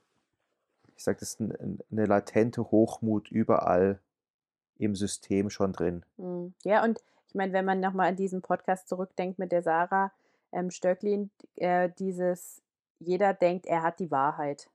ich 1.00 1.06
sage 1.06 1.20
das, 1.22 1.40
n- 1.40 1.80
eine 1.90 2.06
latente 2.06 2.72
Hochmut 2.72 3.32
überall 3.32 4.00
im 4.78 4.96
System 4.96 5.50
schon 5.50 5.72
drin. 5.72 6.04
Mm, 6.18 6.48
Ja, 6.66 6.84
und 6.84 7.02
ich 7.30 7.36
meine, 7.36 7.54
wenn 7.54 7.64
man 7.64 7.80
nochmal 7.80 8.10
an 8.10 8.18
diesen 8.18 8.42
Podcast 8.42 8.90
zurückdenkt 8.90 9.40
mit 9.40 9.54
der 9.54 9.62
Sarah 9.62 10.12
ähm, 10.52 10.72
Stöcklin, 10.72 11.32
äh, 11.56 11.90
dieses, 12.00 12.62
jeder 13.00 13.34
denkt, 13.34 13.66
er 13.66 13.82
hat 13.82 14.00
die 14.02 14.12
Wahrheit. 14.12 14.70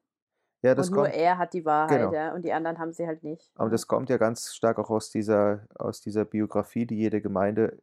Ja, 0.62 0.74
das 0.74 0.88
und 0.88 0.94
nur 0.94 1.04
kommt, 1.04 1.16
er 1.16 1.36
hat 1.36 1.52
die 1.52 1.66
Wahrheit, 1.66 2.00
genau. 2.00 2.14
ja, 2.14 2.32
und 2.32 2.42
die 2.42 2.54
anderen 2.54 2.78
haben 2.78 2.94
sie 2.94 3.06
halt 3.06 3.22
nicht. 3.22 3.50
aber 3.56 3.66
ja. 3.66 3.72
das 3.72 3.86
kommt 3.86 4.08
ja 4.08 4.16
ganz 4.16 4.54
stark 4.54 4.78
auch 4.78 4.88
aus 4.88 5.10
dieser, 5.10 5.66
aus 5.74 6.00
dieser 6.00 6.24
Biografie, 6.24 6.86
die 6.86 6.96
jede 6.96 7.20
Gemeinde 7.20 7.82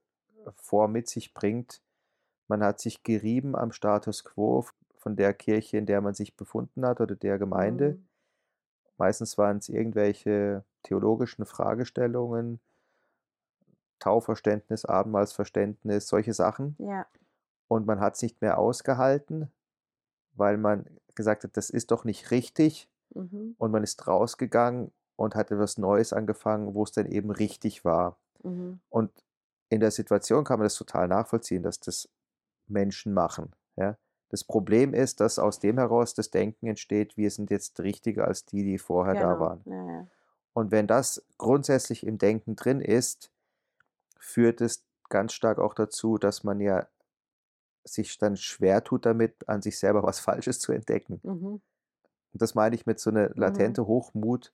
vor 0.55 0.87
mit 0.87 1.07
sich 1.07 1.35
bringt. 1.35 1.79
Man 2.47 2.63
hat 2.63 2.79
sich 2.79 3.03
gerieben 3.03 3.55
am 3.55 3.71
Status 3.71 4.23
quo 4.23 4.65
von 4.97 5.15
der 5.15 5.35
Kirche, 5.35 5.77
in 5.77 5.85
der 5.85 6.01
man 6.01 6.15
sich 6.15 6.35
befunden 6.35 6.83
hat 6.87 7.01
oder 7.01 7.15
der 7.15 7.37
Gemeinde. 7.37 7.89
Mm, 7.93 8.05
Meistens 8.97 9.37
waren 9.37 9.57
es 9.57 9.69
irgendwelche 9.69 10.63
theologischen 10.83 11.45
Fragestellungen, 11.45 12.59
Tauverständnis, 13.99 14.85
Abendmahlsverständnis, 14.85 16.07
solche 16.07 16.33
Sachen. 16.33 16.75
Ja, 16.79 17.05
Und 17.67 17.85
man 17.85 17.99
hat 17.99 18.15
es 18.15 18.21
nicht 18.21 18.41
mehr 18.41 18.57
ausgehalten, 18.57 19.51
weil 20.33 20.57
man 20.57 20.85
gesagt 21.15 21.43
hat, 21.43 21.57
das 21.57 21.69
ist 21.69 21.91
doch 21.91 22.03
nicht 22.03 22.31
richtig. 22.31 22.89
mhm, 23.13 23.55
Und 23.57 23.71
man 23.71 23.83
ist 23.83 24.07
rausgegangen 24.07 24.91
und 25.15 25.35
hat 25.35 25.51
etwas 25.51 25.77
Neues 25.77 26.13
angefangen, 26.13 26.73
wo 26.73 26.83
es 26.83 26.91
dann 26.91 27.05
eben 27.05 27.31
richtig 27.31 27.85
war. 27.85 28.17
mhm, 28.43 28.79
Und 28.89 29.11
in 29.69 29.79
der 29.81 29.91
Situation 29.91 30.43
kann 30.43 30.59
man 30.59 30.65
das 30.65 30.75
total 30.75 31.07
nachvollziehen, 31.07 31.63
dass 31.63 31.79
das 31.79 32.09
Menschen 32.67 33.13
machen. 33.13 33.55
Ja? 33.77 33.97
Das 34.31 34.45
Problem 34.45 34.93
ist, 34.93 35.19
dass 35.19 35.39
aus 35.39 35.59
dem 35.59 35.77
heraus 35.77 36.13
das 36.13 36.31
Denken 36.31 36.67
entsteht, 36.67 37.17
wir 37.17 37.29
sind 37.29 37.51
jetzt 37.51 37.81
richtiger 37.81 38.29
als 38.29 38.45
die, 38.45 38.63
die 38.63 38.77
vorher 38.77 39.13
da 39.13 39.33
genau. 39.33 39.39
waren. 39.41 39.61
Ja, 39.65 39.91
ja. 39.91 40.07
Und 40.53 40.71
wenn 40.71 40.87
das 40.87 41.21
grundsätzlich 41.37 42.05
im 42.05 42.17
Denken 42.17 42.55
drin 42.55 42.79
ist, 42.79 43.29
führt 44.17 44.61
es 44.61 44.85
ganz 45.09 45.33
stark 45.33 45.59
auch 45.59 45.73
dazu, 45.73 46.17
dass 46.17 46.45
man 46.45 46.61
ja 46.61 46.87
sich 47.83 48.17
dann 48.19 48.37
schwer 48.37 48.85
tut 48.85 49.05
damit, 49.05 49.49
an 49.49 49.61
sich 49.61 49.77
selber 49.77 50.01
was 50.03 50.19
Falsches 50.21 50.59
zu 50.59 50.71
entdecken. 50.71 51.19
Mhm, 51.23 51.45
Und 51.45 51.61
das 52.31 52.55
meine 52.55 52.75
ich 52.75 52.85
mit 52.85 53.01
so 53.01 53.09
einer 53.09 53.27
mhm, 53.27 53.35
latente 53.35 53.85
Hochmut. 53.85 54.53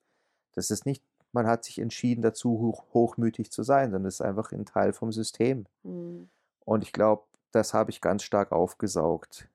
Das 0.54 0.72
ist 0.72 0.88
nicht, 0.88 1.04
man 1.34 1.46
hat 1.46 1.66
sich 1.66 1.78
entschieden 1.78 2.24
dazu, 2.24 2.50
hoch, 2.58 2.86
hochmütig 2.96 3.52
zu 3.52 3.62
sein, 3.62 3.92
sondern 3.92 4.08
es 4.08 4.16
ist 4.16 4.22
einfach 4.22 4.52
ein 4.54 4.66
Teil 4.66 4.92
vom 4.92 5.12
System. 5.12 5.68
mm, 5.84 6.24
Und 6.66 6.84
ich 6.84 6.94
glaube, 6.94 7.26
das 7.52 7.76
habe 7.76 7.92
ich 7.92 8.02
ganz 8.02 8.24
stark 8.24 8.52
aufgesaugt 8.52 9.48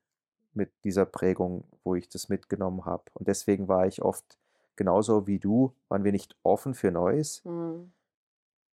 mit 0.54 0.70
dieser 0.84 1.06
Prägung, 1.06 1.64
wo 1.84 1.94
ich 1.94 2.08
das 2.08 2.28
mitgenommen 2.28 2.84
habe. 2.84 3.04
Und 3.14 3.28
deswegen 3.28 3.68
war 3.68 3.86
ich 3.86 4.02
oft 4.02 4.38
genauso 4.76 5.26
wie 5.26 5.38
du, 5.38 5.74
waren 5.88 6.04
wir 6.04 6.12
nicht 6.12 6.36
offen 6.42 6.74
für 6.74 6.90
Neues, 6.90 7.44
mm, 7.44 7.92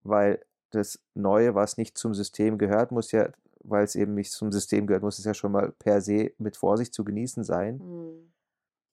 weil 0.04 0.46
das 0.72 1.00
Neue, 1.14 1.56
was 1.56 1.78
nicht 1.78 1.98
zum 1.98 2.14
System 2.14 2.58
gehört, 2.58 2.92
muss 2.92 3.12
ja, 3.12 3.30
weil 3.62 3.84
es 3.84 3.96
eben 3.96 4.14
nicht 4.14 4.32
zum 4.32 4.52
System 4.52 4.88
gehört, 4.88 5.04
muss 5.04 5.20
es 5.20 5.26
ja 5.26 5.34
schon 5.34 5.52
mal 5.52 5.72
per 5.72 6.02
se 6.02 6.32
mit 6.38 6.58
Vorsicht 6.58 6.94
zu 6.94 7.04
genießen 7.04 7.44
sein. 7.44 7.78
mm. 7.78 8.32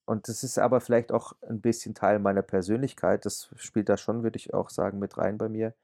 Und 0.07 0.29
das 0.29 0.45
ist 0.45 0.59
aber 0.59 0.81
vielleicht 0.81 1.11
auch 1.11 1.33
ein 1.43 1.61
bisschen 1.61 1.95
Teil 1.95 2.21
meiner 2.21 2.43
Persönlichkeit. 2.43 3.27
Das 3.27 3.51
spielt 3.57 3.89
da 3.89 3.97
schon, 3.97 4.23
würde 4.23 4.37
ich 4.37 4.55
auch 4.55 4.71
sagen, 4.71 5.01
mit 5.01 5.19
rein 5.19 5.37
bei 5.37 5.49
mir. 5.49 5.75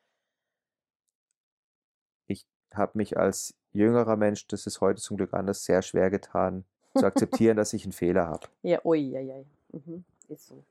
Ich 2.28 2.46
habe 2.72 2.96
mich 2.98 3.18
als 3.18 3.54
jüngerer 3.72 4.16
Mensch, 4.16 4.46
das 4.46 4.66
ist 4.66 4.80
heute 4.80 5.02
zum 5.02 5.16
Glück 5.16 5.34
anders, 5.34 5.64
sehr 5.64 5.82
schwer 5.82 6.08
getan, 6.08 6.64
zu 6.94 7.06
akzeptieren, 7.06 7.56
dass 7.56 7.72
ich 7.72 7.84
einen 7.84 7.92
Fehler 7.92 8.26
habe. 8.26 8.46
Ja, 8.62 8.80
ui, 8.84 9.14
ui, 9.14 9.32
ui. 9.32 9.46
Mhm, 9.72 10.04
ist 10.28 10.46
so. 10.46 10.62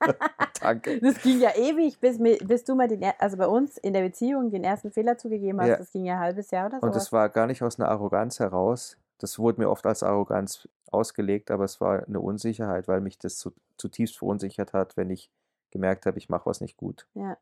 Danke. 0.60 1.00
Das 1.00 1.20
ging 1.22 1.40
ja 1.40 1.54
ewig, 1.56 1.98
bis, 2.00 2.18
bis 2.18 2.64
du 2.64 2.74
mal 2.74 2.88
den, 2.88 3.04
also 3.18 3.36
bei 3.36 3.46
uns 3.46 3.76
in 3.78 3.92
der 3.92 4.02
Beziehung 4.02 4.50
den 4.50 4.64
ersten 4.64 4.90
Fehler 4.90 5.18
zugegeben 5.18 5.60
hast. 5.60 5.68
Ja. 5.68 5.76
Das 5.76 5.92
ging 5.92 6.04
ja 6.04 6.14
ein 6.14 6.20
halbes 6.20 6.50
Jahr 6.50 6.66
oder 6.66 6.80
so. 6.80 6.86
Und 6.86 6.94
das 6.94 7.12
war 7.12 7.28
gar 7.28 7.46
nicht 7.46 7.62
aus 7.62 7.78
einer 7.78 7.88
Arroganz 7.88 8.40
heraus. 8.40 8.96
Das 9.18 9.38
wurde 9.38 9.60
mir 9.60 9.70
oft 9.70 9.84
als 9.86 10.02
Arroganz 10.02 10.68
ausgelegt, 10.90 11.50
aber 11.50 11.64
es 11.64 11.80
war 11.80 12.06
eine 12.06 12.20
Unsicherheit, 12.20 12.88
weil 12.88 13.00
mich 13.00 13.18
das 13.18 13.36
zu, 13.36 13.52
zutiefst 13.76 14.18
verunsichert 14.18 14.72
hat, 14.72 14.96
wenn 14.96 15.10
ich 15.10 15.30
gemerkt 15.70 16.06
habe, 16.06 16.18
ich 16.18 16.28
mache 16.28 16.46
was 16.46 16.60
nicht 16.60 16.76
gut. 16.76 17.06
Ja. 17.14 17.36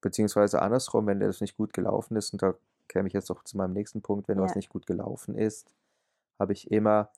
Beziehungsweise 0.00 0.60
andersrum, 0.60 1.06
wenn 1.06 1.20
das 1.20 1.40
nicht 1.40 1.56
gut 1.56 1.72
gelaufen 1.72 2.16
ist, 2.16 2.32
und 2.32 2.42
da 2.42 2.54
käme 2.88 3.06
ich 3.08 3.14
jetzt 3.14 3.30
auch 3.30 3.44
zu 3.44 3.56
meinem 3.56 3.72
nächsten 3.74 4.02
Punkt, 4.02 4.28
wenn 4.28 4.40
was 4.40 4.52
Ja. 4.52 4.56
nicht 4.56 4.70
gut 4.70 4.86
gelaufen 4.86 5.36
ist, 5.36 5.72
habe 6.38 6.52
ich 6.52 6.70
immer 6.70 7.10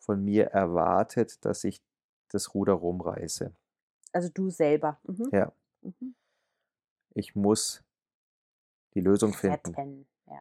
von 0.00 0.24
mir 0.24 0.46
erwartet, 0.48 1.44
dass 1.44 1.64
ich 1.64 1.82
das 2.30 2.54
Ruder 2.54 2.74
rumreiße. 2.74 3.52
Also 4.12 4.28
du 4.32 4.50
selber. 4.50 4.98
Mhm. 5.04 5.28
Ja, 5.32 5.52
Mhm. 5.82 6.14
ich 7.14 7.34
muss 7.36 7.82
die 8.94 9.00
Lösung 9.00 9.32
finden. 9.32 9.74
Retten. 9.74 10.06
Ja. 10.26 10.40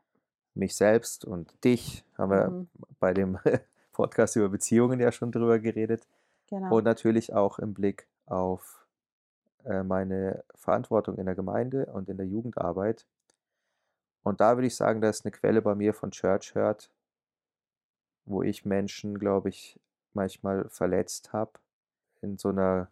Mich 0.54 0.76
selbst 0.76 1.26
und 1.26 1.54
dich 1.64 2.04
haben 2.18 2.32
wir 2.32 2.50
Mhm. 2.50 2.68
bei 3.00 3.14
dem 3.14 3.38
Podcast 3.92 4.36
über 4.36 4.50
Beziehungen 4.50 5.00
ja 5.00 5.12
schon 5.12 5.32
drüber 5.32 5.60
geredet. 5.60 6.08
Genau. 6.50 6.76
Und 6.78 6.84
natürlich 6.86 7.34
auch 7.34 7.60
im 7.60 7.74
Blick 7.74 8.08
auf 8.26 8.86
äh, 9.66 9.84
meine 9.84 10.44
Verantwortung 10.56 11.18
in 11.18 11.26
der 11.26 11.36
Gemeinde 11.36 11.88
und 11.88 12.08
in 12.10 12.16
der 12.18 12.26
Jugendarbeit. 12.26 13.06
Und 14.28 14.42
da 14.42 14.58
würde 14.58 14.68
ich 14.68 14.76
sagen, 14.76 15.00
da 15.00 15.10
ist 15.10 15.26
eine 15.26 15.32
Quelle 15.32 15.62
bei 15.62 15.74
mir 15.74 15.94
von 15.94 16.12
Church 16.12 16.54
Hurt, 16.54 16.92
wo 18.26 18.44
ich 18.44 18.66
Menschen, 18.66 19.20
glaube 19.20 19.48
ich, 19.48 19.80
manchmal 20.14 20.68
verletzt 20.70 21.32
habe. 21.32 21.54
In 22.22 22.38
so 22.38 22.50
einer 22.50 22.92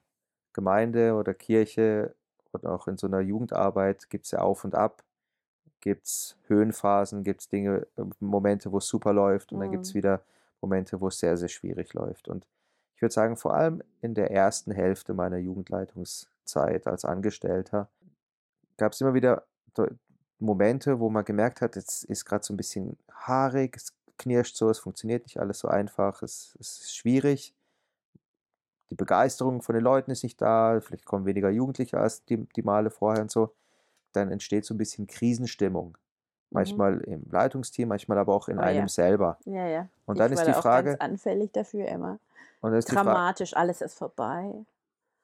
Gemeinde 0.54 1.14
oder 1.16 1.34
Kirche 1.34 2.16
oder 2.54 2.72
auch 2.72 2.88
in 2.88 2.96
so 2.98 3.08
einer 3.08 3.20
Jugendarbeit 3.20 4.10
gibt 4.10 4.26
es 4.26 4.32
ja 4.32 4.40
Auf 4.40 4.64
und 4.64 4.76
Ab. 4.76 5.04
Gibt 5.82 6.06
es 6.06 6.38
Höhenphasen, 6.48 7.26
gibt 7.26 7.42
es 7.42 7.50
Dinge, 7.50 7.86
äh, 7.98 8.04
Momente, 8.22 8.72
wo 8.72 8.78
es 8.78 8.88
super 8.88 9.12
läuft 9.12 9.52
und 9.52 9.60
dann 9.60 9.72
gibt 9.72 9.86
es 9.86 9.94
Mhm. 9.94 9.98
wieder 9.98 10.22
Momente, 10.62 11.02
wo 11.02 11.10
es 11.10 11.20
sehr, 11.20 11.36
sehr 11.36 11.50
schwierig 11.50 11.94
läuft. 11.94 12.30
Und 12.30 12.48
ich 12.96 13.02
würde 13.02 13.14
sagen, 13.14 13.36
vor 13.36 13.56
allem 13.56 13.84
in 14.00 14.14
der 14.14 14.32
ersten 14.32 14.72
Hälfte 14.72 15.14
meiner 15.14 15.38
Jugendleitungszeit 15.38 16.88
als 16.88 17.04
Angestellter 17.04 17.90
gab 18.78 18.94
es 18.94 19.02
immer 19.02 19.14
wieder 19.14 19.46
Momente, 20.40 21.00
wo 21.00 21.10
man 21.10 21.24
gemerkt 21.26 21.62
hat, 21.62 21.76
jetzt 21.76 22.04
ist 22.06 22.26
gerade 22.26 22.44
so 22.44 22.54
ein 22.54 22.58
bisschen 22.58 22.98
haarig, 23.12 23.76
es 23.78 23.94
knirscht 24.18 24.56
so, 24.56 24.70
es 24.70 24.80
funktioniert 24.80 25.24
nicht 25.24 25.40
alles 25.40 25.60
so 25.60 25.68
einfach, 25.68 26.22
es, 26.22 26.56
es 26.60 26.80
ist 26.82 26.96
schwierig. 26.96 27.54
Die 28.90 28.96
Begeisterung 28.96 29.62
von 29.62 29.76
den 29.76 29.84
Leuten 29.84 30.12
ist 30.12 30.24
nicht 30.24 30.42
da, 30.42 30.80
vielleicht 30.80 31.06
kommen 31.06 31.26
weniger 31.26 31.50
Jugendliche 31.50 31.98
als 31.98 32.24
die, 32.26 32.46
die 32.56 32.62
Male 32.62 32.92
vorher 32.92 33.22
und 33.22 33.32
so. 33.32 33.54
Dann 34.14 34.32
entsteht 34.32 34.66
so 34.66 34.74
ein 34.74 34.78
bisschen 34.78 35.08
Krisenstimmung. 35.08 35.90
Mhm. 35.90 35.96
Manchmal 36.52 36.98
im 37.02 37.24
Leitungsteam, 37.32 37.90
manchmal 37.90 38.18
aber 38.20 38.34
auch 38.34 38.48
in 38.48 38.60
Oh 38.60 38.62
einem 38.62 38.82
ja. 38.84 38.88
selber. 38.88 39.38
Ja, 39.46 39.68
ja. 39.68 39.88
Und 40.06 40.16
Ich 40.16 40.20
dann 40.20 40.32
ist 40.32 40.44
die 40.46 40.54
auch 40.54 40.62
Frage, 40.62 40.92
ganz 40.92 41.02
anfällig 41.02 41.52
dafür 41.52 41.88
immer. 41.88 42.20
und 42.62 42.72
dann 42.72 42.80
ist 42.80 42.90
die 42.90 42.94
Frage, 42.94 43.10
Dramatisch, 43.10 43.56
alles 43.56 43.82
ist 43.82 43.98
vorbei. 43.98 44.54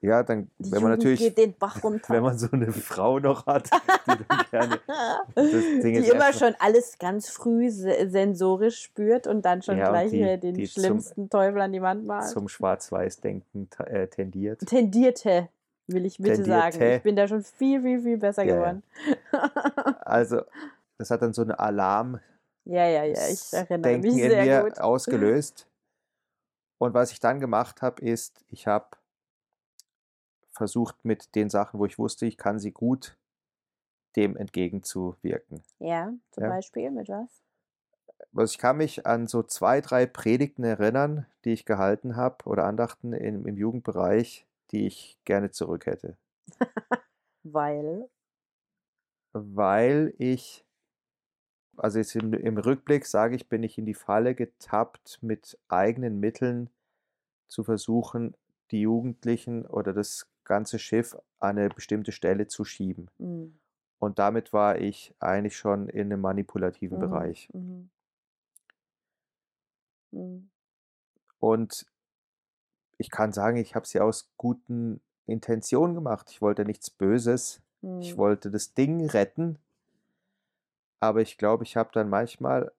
Ja, 0.01 0.23
dann, 0.23 0.49
Die 0.57 0.71
wenn 0.71 0.81
man 0.81 0.91
Jugend 0.91 0.97
natürlich, 1.03 1.19
geht 1.19 1.37
den 1.37 1.53
Bach 1.57 1.83
runter. 1.83 2.09
wenn 2.13 2.23
man 2.23 2.37
so 2.37 2.47
eine 2.51 2.71
Frau 2.71 3.19
noch 3.19 3.45
hat, 3.45 3.69
die 4.07 4.49
gerne 4.49 4.79
die 5.83 6.07
immer 6.09 6.33
schon 6.33 6.55
alles 6.59 6.97
ganz 6.97 7.29
früh 7.29 7.69
se 7.69 8.09
sensorisch 8.09 8.81
spürt 8.81 9.27
und 9.27 9.43
dann 9.45 9.61
schon 9.61 9.77
Ja, 9.77 9.89
gleich 9.89 10.09
die- 10.11 10.39
den 10.39 10.55
die 10.55 10.67
zum- 10.67 10.81
schlimmsten 10.83 11.29
Teufel 11.29 11.61
an 11.61 11.71
die 11.71 11.81
Wand 11.81 12.05
malt. 12.05 12.29
zum 12.29 12.47
Schwarz-Weiß-Denken 12.47 13.69
äh, 13.85 14.07
tendiert. 14.07 14.59
Tendierte, 14.65 15.49
will 15.87 16.05
ich 16.05 16.17
bitte 16.17 16.43
sagen. 16.43 16.71
Tendierte. 16.71 16.95
Ich 16.97 17.03
bin 17.03 17.15
da 17.15 17.27
schon 17.27 17.43
viel, 17.43 17.81
viel, 17.81 18.01
viel 18.01 18.17
besser 18.17 18.43
Ja, 18.43 18.55
ja. 18.55 18.59
geworden. 18.59 18.83
Also, 20.01 20.41
das 20.97 21.09
hat 21.11 21.21
dann 21.21 21.33
so 21.33 21.41
eine 21.43 21.57
Alarm 21.59 22.19
Ja, 22.65 22.85
ja, 22.87 23.03
ja, 23.05 23.27
ich 23.29 23.53
erinnere 23.53 23.81
Denken 23.91 24.07
mich 24.07 24.21
in 24.23 24.29
sehr 24.29 24.43
mir 24.45 24.63
gut. 24.63 24.79
ausgelöst. 24.79 25.67
Und 26.79 26.93
was 26.93 27.11
ich 27.11 27.19
dann 27.19 27.39
gemacht 27.39 27.81
habe, 27.81 28.01
ist, 28.03 28.43
ich 28.49 28.67
habe 28.67 28.87
versucht 30.51 31.03
mit 31.05 31.35
den 31.35 31.49
Sachen, 31.49 31.79
wo 31.79 31.85
ich 31.85 31.97
wusste, 31.97 32.25
ich 32.25 32.37
kann 32.37 32.59
sie 32.59 32.71
gut, 32.71 33.17
dem 34.15 34.35
entgegenzuwirken. 34.35 35.63
Ja, 35.79 36.13
zum 36.31 36.43
Ja. 36.43 36.49
Beispiel 36.49 36.91
mit 36.91 37.09
was? 37.09 37.41
Also 38.35 38.51
ich 38.51 38.57
kann 38.57 38.77
mich 38.77 39.05
an 39.05 39.27
so 39.27 39.43
zwei, 39.43 39.81
drei 39.81 40.05
Predigten 40.05 40.63
erinnern, 40.63 41.25
die 41.43 41.51
ich 41.51 41.65
gehalten 41.65 42.15
habe 42.15 42.45
oder 42.45 42.65
Andachten 42.65 43.13
im, 43.13 43.45
im 43.45 43.57
Jugendbereich, 43.57 44.45
die 44.71 44.87
ich 44.87 45.17
gerne 45.25 45.51
zurück 45.51 45.85
hätte. 45.85 46.17
Weil. 47.43 48.09
Weil 49.33 50.13
ich, 50.17 50.65
also 51.77 51.99
jetzt 51.99 52.15
im, 52.15 52.33
im 52.33 52.57
Rückblick 52.57 53.05
sage 53.05 53.35
ich, 53.35 53.49
bin 53.49 53.63
ich 53.63 53.77
in 53.77 53.85
die 53.85 53.93
Falle 53.93 54.35
getappt, 54.35 55.19
mit 55.21 55.57
eigenen 55.67 56.19
Mitteln 56.19 56.69
zu 57.47 57.63
versuchen, 57.63 58.35
die 58.71 58.81
Jugendlichen 58.81 59.65
oder 59.65 59.93
das 59.93 60.27
ganze 60.43 60.79
Schiff 60.79 61.15
an 61.39 61.57
eine 61.57 61.69
bestimmte 61.69 62.11
Stelle 62.11 62.47
zu 62.47 62.63
schieben. 62.65 63.09
Mhm. 63.19 63.59
Und 63.99 64.19
damit 64.19 64.53
war 64.53 64.79
ich 64.79 65.13
eigentlich 65.19 65.57
schon 65.57 65.87
in 65.87 66.11
einem 66.11 66.21
manipulativen 66.21 66.97
Mhm. 66.97 67.01
Bereich. 67.01 67.49
Mhm. 67.53 67.89
Mhm. 70.11 70.49
Und 71.39 71.85
ich 72.97 73.09
kann 73.09 73.33
sagen, 73.33 73.57
ich 73.57 73.75
habe 73.75 73.85
sie 73.87 73.99
aus 73.99 74.29
guten 74.37 75.01
Intentionen 75.25 75.95
gemacht. 75.95 76.29
Ich 76.31 76.41
wollte 76.41 76.65
nichts 76.65 76.89
Böses. 76.89 77.61
Ich 77.99 78.13
Mhm. 78.13 78.17
wollte 78.17 78.51
das 78.51 78.73
Ding 78.73 79.05
retten. 79.09 79.57
Aber 81.01 81.21
ich 81.21 81.37
glaube, 81.37 81.63
ich 81.63 81.75
habe 81.75 81.89
dann 81.93 82.09
manchmal 82.09 82.71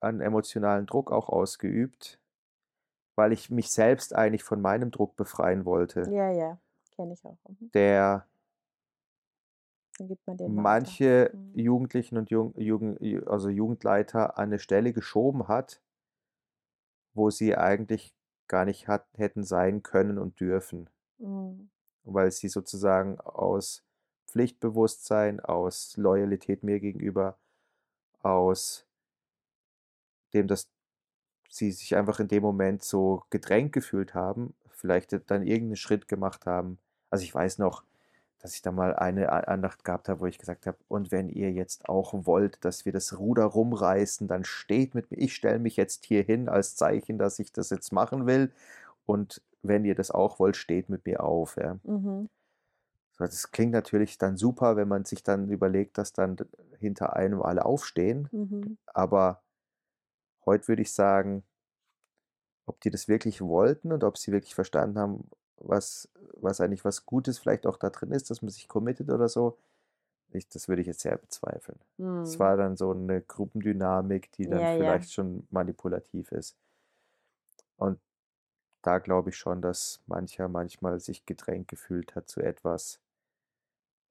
einen 0.00 0.20
emotionalen 0.20 0.86
Druck 0.86 1.10
auch 1.10 1.28
ausgeübt, 1.28 2.19
weil 3.16 3.32
ich 3.32 3.50
mich 3.50 3.70
selbst 3.72 4.14
eigentlich 4.14 4.44
von 4.44 4.60
meinem 4.60 4.90
Druck 4.90 5.16
befreien 5.16 5.64
wollte, 5.64 6.14
Ja, 6.16 6.30
ja, 6.30 6.60
kenne 6.94 7.14
ich 7.14 7.24
auch. 7.24 7.38
Mhm. 7.48 7.72
der 7.74 8.26
man 10.26 10.36
manche 10.44 11.30
Mhm. 11.32 11.52
Jugendlichen 11.54 12.18
und 12.18 12.28
Jugend, 12.30 12.58
Ju- 13.00 13.26
also 13.26 13.48
Jugendleiter 13.48 14.36
an 14.38 14.48
eine 14.50 14.58
Stelle 14.58 14.92
geschoben 14.92 15.48
hat, 15.48 15.80
wo 17.14 17.30
sie 17.30 17.56
eigentlich 17.56 18.16
gar 18.48 18.64
nicht 18.64 18.88
hat, 18.88 19.06
hätten 19.14 19.44
sein 19.44 19.84
können 19.84 20.18
und 20.18 20.40
dürfen, 20.40 20.90
Mhm. 21.18 21.70
weil 22.04 22.30
sie 22.30 22.48
sozusagen 22.48 23.18
aus 23.20 23.84
Pflichtbewusstsein, 24.26 25.40
aus 25.40 25.96
Loyalität 25.96 26.62
mir 26.62 26.78
gegenüber, 26.78 27.38
aus 28.20 28.86
dem, 30.34 30.46
dass 30.48 30.68
sie 31.50 31.72
sich 31.72 31.96
einfach 31.96 32.20
in 32.20 32.28
dem 32.28 32.42
Moment 32.42 32.82
so 32.82 33.24
gedrängt 33.28 33.72
gefühlt 33.72 34.14
haben, 34.14 34.54
vielleicht 34.70 35.12
dann 35.30 35.42
irgendeinen 35.42 35.76
Schritt 35.76 36.08
gemacht 36.08 36.46
haben. 36.46 36.78
Also 37.10 37.24
ich 37.24 37.34
weiß 37.34 37.58
noch, 37.58 37.82
dass 38.38 38.54
ich 38.54 38.62
da 38.62 38.72
mal 38.72 38.94
eine 38.96 39.48
Andacht 39.48 39.84
gehabt 39.84 40.08
habe, 40.08 40.20
wo 40.20 40.26
ich 40.26 40.38
gesagt 40.38 40.66
habe, 40.66 40.78
und 40.88 41.10
wenn 41.10 41.28
ihr 41.28 41.52
jetzt 41.52 41.88
auch 41.88 42.14
wollt, 42.24 42.64
dass 42.64 42.86
wir 42.86 42.92
das 42.92 43.18
Ruder 43.18 43.44
rumreißen, 43.44 44.28
dann 44.28 44.44
steht 44.44 44.94
mit 44.94 45.10
mir, 45.10 45.18
ich 45.18 45.34
stelle 45.34 45.58
mich 45.58 45.76
jetzt 45.76 46.06
hier 46.06 46.22
hin 46.22 46.48
als 46.48 46.76
Zeichen, 46.76 47.18
dass 47.18 47.38
ich 47.38 47.52
das 47.52 47.68
jetzt 47.68 47.92
machen 47.92 48.26
will. 48.26 48.50
Und 49.04 49.42
wenn 49.62 49.84
ihr 49.84 49.94
das 49.94 50.10
auch 50.10 50.38
wollt, 50.38 50.56
steht 50.56 50.88
mit 50.88 51.04
mir 51.04 51.22
auf. 51.22 51.56
Ja. 51.56 51.76
Mhm. 51.82 52.30
So, 53.12 53.24
Das 53.24 53.50
klingt 53.50 53.72
natürlich 53.72 54.16
dann 54.16 54.38
super, 54.38 54.76
wenn 54.76 54.88
man 54.88 55.04
sich 55.04 55.22
dann 55.22 55.50
überlegt, 55.50 55.98
dass 55.98 56.14
dann 56.14 56.36
hinter 56.78 57.16
einem 57.16 57.42
alle 57.42 57.66
aufstehen. 57.66 58.28
Mhm. 58.32 58.78
Aber 58.86 59.42
heute 60.50 60.68
würde 60.68 60.82
ich 60.82 60.92
sagen, 60.92 61.44
ob 62.66 62.80
die 62.80 62.90
das 62.90 63.08
wirklich 63.08 63.40
wollten 63.42 63.92
und 63.92 64.04
ob 64.04 64.16
sie 64.18 64.32
wirklich 64.32 64.54
verstanden 64.54 64.98
haben, 64.98 65.30
was, 65.56 66.08
was 66.34 66.60
eigentlich 66.60 66.84
was 66.84 67.04
Gutes 67.06 67.38
vielleicht 67.38 67.66
auch 67.66 67.76
da 67.76 67.90
drin 67.90 68.12
ist, 68.12 68.30
dass 68.30 68.42
man 68.42 68.50
sich 68.50 68.68
committet 68.68 69.10
oder 69.10 69.28
so, 69.28 69.58
ich, 70.32 70.48
das 70.48 70.68
würde 70.68 70.82
ich 70.82 70.88
jetzt 70.88 71.00
sehr 71.02 71.18
bezweifeln. 71.18 71.80
Es 72.24 72.38
Mhm. 72.38 72.40
war 72.40 72.56
dann 72.56 72.76
so 72.76 72.92
eine 72.92 73.22
Gruppendynamik, 73.22 74.32
die 74.32 74.48
dann 74.48 74.66
Ja, 74.66 74.74
ja. 74.74 75.06
vielleicht 75.06 75.12
schon 75.12 75.46
manipulativ 75.50 76.32
ist. 76.32 76.56
Und 77.76 77.98
da 78.82 78.98
glaube 79.00 79.30
ich 79.30 79.36
schon, 79.38 79.62
dass 79.62 80.02
mancher 80.06 80.48
manchmal 80.48 81.00
sich 81.00 81.26
gedrängt 81.26 81.68
gefühlt 81.68 82.14
hat 82.16 82.28
zu 82.28 82.40
etwas 82.40 83.00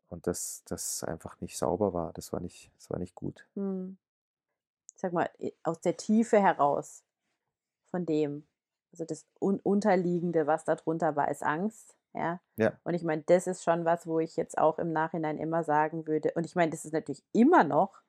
und 0.10 0.28
das, 0.28 0.64
das 0.66 1.04
einfach 1.04 1.40
nicht 1.42 1.58
sauber 1.58 1.94
war. 1.94 2.14
Das 2.14 2.32
war 2.34 2.40
nicht, 2.40 2.72
das 2.78 2.90
war 2.90 3.00
nicht 3.00 3.16
gut. 3.16 3.48
Mhm. 5.00 5.08
Sag 5.08 5.14
mal, 5.14 5.30
aus 5.64 5.82
der 5.82 5.98
Tiefe 5.98 6.42
heraus 6.42 7.04
von 7.92 8.06
dem, 8.06 8.48
also 8.92 9.06
das 9.06 9.26
Un 9.42 9.60
Unterliegende, 9.60 10.48
was 10.48 10.66
da 10.66 10.76
drunter 10.76 11.16
war, 11.16 11.30
ist 11.30 11.44
Angst. 11.44 11.96
Ja. 12.14 12.42
Ja. 12.58 12.74
Und 12.84 12.96
ich 12.96 13.04
meine, 13.04 13.24
das 13.24 13.48
ist 13.48 13.64
schon 13.64 13.86
was, 13.86 14.08
wo 14.08 14.20
ich 14.20 14.36
jetzt 14.36 14.58
auch 14.58 14.80
im 14.80 14.92
Nachhinein 14.92 15.38
immer 15.38 15.64
sagen 15.64 16.08
würde. 16.08 16.32
Und 16.36 16.46
ich 16.46 16.56
meine, 16.56 16.72
das 16.72 16.86
ist 16.86 16.94
natürlich 16.94 17.24
immer 17.34 17.64
noch 17.64 18.02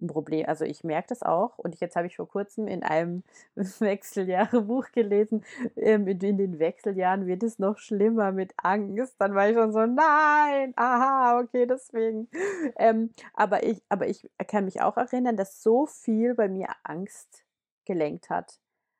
ein 0.00 0.08
Problem. 0.08 0.46
Also 0.46 0.64
ich 0.64 0.84
merke 0.84 1.08
das 1.08 1.22
auch. 1.22 1.58
Und 1.58 1.80
jetzt 1.80 1.96
habe 1.96 2.06
ich 2.06 2.16
vor 2.16 2.28
kurzem 2.28 2.68
in 2.68 2.82
einem 2.82 3.22
Wechseljahrebuch 3.54 4.92
gelesen, 4.92 5.44
ähm, 5.76 6.06
in, 6.06 6.20
in 6.20 6.38
den 6.38 6.58
Wechseljahren 6.58 7.26
wird 7.26 7.42
es 7.42 7.58
noch 7.58 7.78
schlimmer 7.78 8.32
mit 8.32 8.54
Angst. 8.56 9.16
Dann 9.18 9.34
war 9.34 9.48
ich 9.48 9.56
schon 9.56 9.72
so, 9.72 9.86
nein, 9.86 10.72
aha, 10.76 11.40
okay, 11.40 11.66
deswegen. 11.66 12.28
Ähm, 12.76 13.10
aber, 13.34 13.62
ich, 13.64 13.82
aber 13.88 14.08
ich 14.08 14.28
kann 14.48 14.64
mich 14.64 14.80
auch 14.82 14.96
erinnern, 14.96 15.36
dass 15.36 15.62
so 15.62 15.86
viel 15.86 16.34
bei 16.34 16.48
mir 16.48 16.68
Angst 16.82 17.44
gelenkt 17.84 18.30
hat. 18.30 18.58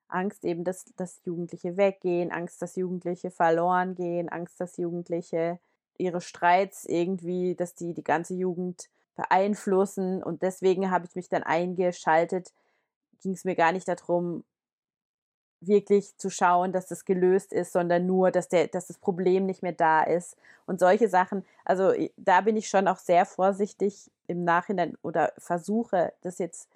Angst 0.09 0.45
eben, 0.45 0.65
dass, 0.65 0.85
dass 0.97 1.21
Jugendliche 1.25 1.77
weggehen, 1.77 2.31
Angst, 2.31 2.63
dass 2.63 2.77
Jugendliche 2.77 3.31
verloren 3.31 3.95
gehen, 3.95 4.29
Angst, 4.29 4.61
dass 4.61 4.77
Jugendliche 4.77 5.59
ihre 5.99 6.21
Streits 6.21 6.85
irgendwie, 6.85 7.55
dass 7.55 7.75
die 7.75 7.95
die 7.95 8.05
ganze 8.05 8.35
Jugend 8.35 8.89
beeinflussen. 9.17 10.23
Und 10.23 10.43
deswegen 10.43 10.91
habe 10.91 11.07
ich 11.07 11.17
mich 11.17 11.29
dann 11.29 11.43
eingeschaltet, 11.43 12.53
ging 13.23 13.33
es 13.33 13.45
mir 13.45 13.57
gar 13.57 13.73
nicht 13.73 13.89
darum, 13.89 14.45
wirklich 15.61 16.17
zu 16.17 16.31
schauen, 16.31 16.73
dass 16.73 16.87
das 16.87 17.05
gelöst 17.05 17.53
ist, 17.53 17.73
sondern 17.73 18.07
nur, 18.07 18.31
dass, 18.31 18.49
der, 18.49 18.69
dass 18.69 18.87
das 18.89 18.99
Problem 18.99 19.47
nicht 19.47 19.63
mehr 19.63 19.73
da 19.73 20.03
ist. 20.03 20.37
Und 20.67 20.81
solche 20.81 21.09
Sachen, 21.09 21.45
also 21.65 21.93
da 22.17 22.43
bin 22.43 22.57
ich 22.57 22.69
schon 22.69 22.89
auch 22.89 22.99
sehr 22.99 23.25
vorsichtig 23.27 24.11
im 24.27 24.45
Nachhinein 24.45 24.97
oder 25.03 25.33
versuche 25.39 26.13
das 26.21 26.39
jetzt, 26.39 26.69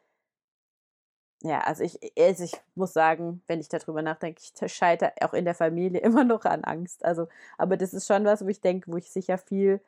ja, 1.42 1.61
also 1.61 1.85
ich, 1.85 1.98
also 2.18 2.44
ich 2.44 2.53
muss 2.74 2.92
sagen, 2.92 3.42
wenn 3.46 3.61
ich 3.61 3.68
darüber 3.68 4.03
nachdenke, 4.03 4.42
ich 4.42 4.72
scheitere 4.72 5.12
auch 5.22 5.35
in 5.35 5.44
der 5.44 5.55
Familie 5.55 6.00
immer 6.03 6.24
noch 6.24 6.44
an 6.44 6.64
Angst. 6.64 7.05
Also, 7.05 7.29
aber 7.59 7.76
das 7.76 7.94
ist 7.94 8.07
schon 8.07 8.24
was, 8.24 8.44
wo 8.44 8.48
ich 8.48 8.61
denke, 8.61 8.90
wo 8.92 8.96
ich 8.96 9.11
sicher 9.11 9.38
viel 9.38 9.81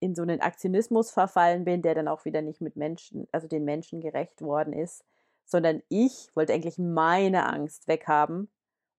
in 0.00 0.14
so 0.14 0.22
einen 0.22 0.40
Aktionismus 0.40 1.10
verfallen 1.10 1.64
bin, 1.64 1.82
der 1.82 1.94
dann 1.94 2.08
auch 2.08 2.24
wieder 2.24 2.42
nicht 2.42 2.60
mit 2.60 2.76
Menschen, 2.76 3.26
also 3.32 3.48
den 3.48 3.64
Menschen 3.64 4.00
gerecht 4.00 4.42
worden 4.42 4.72
ist, 4.72 5.04
sondern 5.44 5.82
ich 5.88 6.30
wollte 6.34 6.52
eigentlich 6.52 6.78
meine 6.78 7.46
Angst 7.46 7.88
weghaben 7.88 8.48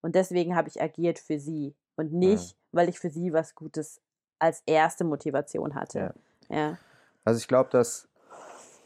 und 0.02 0.14
deswegen 0.14 0.56
habe 0.56 0.68
ich 0.68 0.82
agiert 0.82 1.18
für 1.18 1.38
sie 1.38 1.74
und 1.96 2.12
nicht, 2.12 2.54
mhm. 2.54 2.76
weil 2.76 2.88
ich 2.88 2.98
für 2.98 3.10
sie 3.10 3.32
was 3.32 3.54
Gutes 3.54 4.00
als 4.38 4.62
erste 4.66 5.04
Motivation 5.04 5.74
hatte. 5.74 6.14
Ja. 6.48 6.56
ja. 6.56 6.78
Also 7.24 7.38
ich 7.38 7.48
glaube, 7.48 7.70
dass 7.70 8.08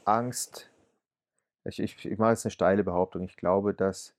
Angst, 0.04 0.70
ich, 1.64 1.78
ich, 1.80 2.04
ich 2.04 2.18
mache 2.18 2.30
jetzt 2.30 2.44
eine 2.44 2.50
steile 2.50 2.84
Behauptung, 2.84 3.24
ich 3.24 3.36
glaube, 3.36 3.72
dass 3.74 4.14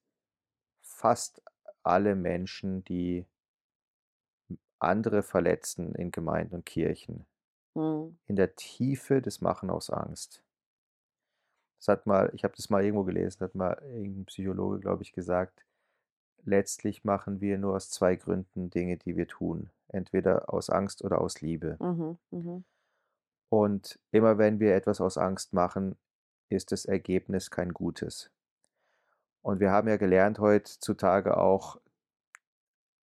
fast 0.82 1.42
alle 1.84 2.16
Menschen, 2.16 2.84
die 2.86 3.26
andere 4.80 5.24
verletzen 5.24 5.94
in 5.96 6.12
Gemeinden 6.12 6.56
und 6.56 6.66
Kirchen, 6.66 7.26
mhm. 7.76 8.18
in 8.28 8.36
der 8.36 8.56
Tiefe 8.56 9.22
das 9.22 9.42
machen 9.42 9.70
aus 9.70 9.90
Angst. 9.90 10.42
Das 11.80 11.90
hat 11.90 12.08
mal, 12.08 12.32
ich 12.34 12.44
habe 12.44 12.56
das 12.56 12.70
mal 12.70 12.84
irgendwo 12.84 13.04
gelesen, 13.04 13.42
hat 13.42 13.54
mal 13.54 13.80
irgendein 13.84 14.26
Psychologe, 14.26 14.80
glaube 14.80 15.04
ich, 15.04 15.14
gesagt, 15.14 15.66
letztlich 16.44 17.04
machen 17.04 17.42
wir 17.42 17.58
nur 17.58 17.76
aus 17.76 17.90
zwei 17.92 18.16
Gründen 18.16 18.70
Dinge, 18.70 18.98
die 18.98 19.16
wir 19.16 19.28
tun. 19.28 19.70
Entweder 19.90 20.52
aus 20.52 20.70
Angst 20.70 21.04
oder 21.04 21.22
aus 21.22 21.42
Liebe. 21.42 21.78
Mhm, 21.80 22.18
mh. 22.32 22.64
Und 23.50 24.00
immer 24.12 24.38
wenn 24.38 24.60
wir 24.60 24.76
etwas 24.76 25.00
aus 25.00 25.18
Angst 25.18 25.54
machen, 25.54 25.96
ist 26.50 26.72
das 26.72 26.86
Ergebnis 26.86 27.52
kein 27.52 27.74
gutes. 27.74 28.32
Und 29.42 29.60
wir 29.60 29.72
haben 29.72 29.88
ja 29.88 29.98
gelernt 29.98 30.40
heutzutage 30.40 31.38
auch, 31.38 31.80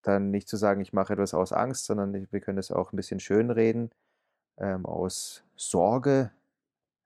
dann 0.01 0.31
nicht 0.31 0.49
zu 0.49 0.57
sagen, 0.57 0.81
ich 0.81 0.93
mache 0.93 1.13
etwas 1.13 1.36
aus 1.36 1.53
Angst, 1.53 1.86
sondern 1.86 2.27
wir 2.31 2.39
können 2.39 2.57
es 2.57 2.71
auch 2.71 2.91
ein 2.91 2.95
bisschen 2.95 3.19
schönreden, 3.19 3.91
ähm, 4.62 4.86
aus 4.86 5.43
Sorge. 5.56 6.32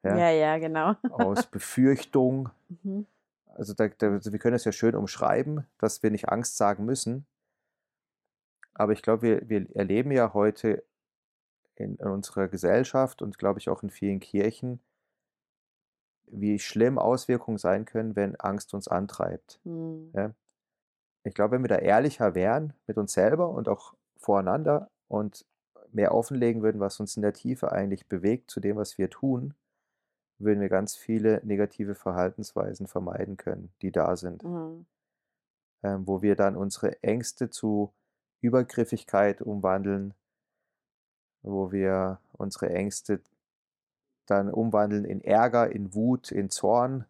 Ja, 0.04 0.18
ja, 0.18 0.30
ja 0.30 0.58
genau. 0.60 0.96
aus 1.10 1.46
Befürchtung. 1.52 2.50
Mhm. 2.84 3.08
Also, 3.56 3.74
da, 3.74 3.88
da, 3.88 4.12
also 4.12 4.32
wir 4.32 4.40
können 4.40 4.56
es 4.56 4.66
ja 4.66 4.72
schön 4.72 4.96
umschreiben, 4.96 5.66
dass 5.80 6.04
wir 6.04 6.12
nicht 6.12 6.30
Angst 6.30 6.58
sagen 6.58 6.86
müssen. 6.86 7.26
Aber 8.74 8.92
ich 8.92 9.02
glaube, 9.02 9.22
wir, 9.22 9.50
wir 9.50 9.76
erleben 9.76 10.12
ja 10.12 10.34
heute 10.34 10.84
in, 11.76 11.96
in 11.96 12.08
unserer 12.08 12.50
Gesellschaft 12.50 13.22
und 13.22 13.38
glaube 13.38 13.60
ich 13.60 13.70
auch 13.70 13.82
in 13.84 13.90
vielen 13.90 14.20
Kirchen, 14.20 14.82
wie 16.28 16.60
schlimm 16.60 16.98
Auswirkungen 16.98 17.58
sein 17.58 17.86
können, 17.86 18.16
wenn 18.16 18.36
Angst 18.36 18.74
uns 18.74 18.90
antreibt. 18.90 19.60
Mhm. 19.64 20.12
Ja? 20.14 20.32
Ich 21.24 21.34
glaube, 21.34 21.56
wenn 21.56 21.64
wir 21.64 21.70
da 21.70 21.78
ehrlicher 21.78 22.36
wären 22.36 22.74
mit 22.86 22.98
uns 22.98 23.14
selber 23.14 23.50
und 23.50 23.70
auch 23.70 23.94
voreinander 24.18 24.90
und 25.08 25.46
mehr 25.96 26.14
offenlegen 26.14 26.62
würden, 26.62 26.82
was 26.82 27.00
uns 27.00 27.16
in 27.16 27.24
der 27.24 27.34
Tiefe 27.34 27.72
eigentlich 27.72 28.08
bewegt 28.08 28.52
zu 28.52 28.60
dem, 28.60 28.76
was 28.76 28.98
wir 28.98 29.10
tun, 29.10 29.54
würden 30.38 30.60
wir 30.60 30.70
ganz 30.70 30.96
viele 30.96 31.42
negative 31.44 31.96
Verhaltensweisen 31.96 32.88
vermeiden 32.88 33.38
können, 33.38 33.72
die 33.82 33.92
da 33.92 34.16
sind. 34.18 34.44
Mhm. 34.44 34.86
Ähm, 35.84 36.08
wo 36.08 36.22
wir 36.22 36.36
dann 36.36 36.56
unsere 36.56 37.02
Ängste 37.02 37.50
zu 37.50 37.94
Übergriffigkeit 38.42 39.42
umwandeln, 39.42 40.14
wo 41.42 41.72
wir 41.72 42.20
unsere 42.34 42.70
Ängste 42.70 43.22
dann 44.26 44.52
umwandeln 44.52 45.06
in 45.06 45.22
Ärger, 45.22 45.72
in 45.72 45.94
Wut, 45.94 46.32
in 46.32 46.50
Zorn, 46.50 47.06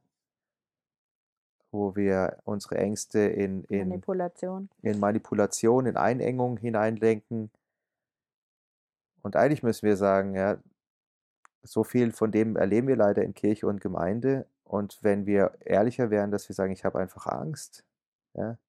wo 1.71 1.95
wir 1.95 2.37
unsere 2.43 2.77
Ängste 2.77 3.19
in, 3.19 3.63
in 3.65 3.89
Manipulation. 3.89 4.69
in 4.81 4.99
Manipulation, 4.99 5.85
in 5.85 5.97
Einengung 5.97 6.57
hineinlenken. 6.57 7.49
Und 9.25 9.35
eigentlich 9.35 9.63
müssen 9.63 9.87
wir 9.87 9.97
sagen, 9.97 10.35
ja, 10.35 10.59
so 11.63 11.83
viel 11.83 12.11
von 12.11 12.31
dem 12.31 12.57
erleben 12.57 12.87
wir 12.87 12.95
leider 12.95 13.23
in 13.23 13.33
Kirche 13.33 13.65
und 13.65 13.81
Gemeinde. 13.81 14.45
Und 14.63 14.99
wenn 15.01 15.25
wir 15.25 15.57
ehrlicher 15.61 16.11
wären, 16.11 16.29
dass 16.29 16.47
wir 16.47 16.53
sagen, 16.53 16.71
ich 16.71 16.85
habe 16.85 16.99
einfach 16.99 17.25
Angst, 17.25 17.83
ja, 18.35 18.59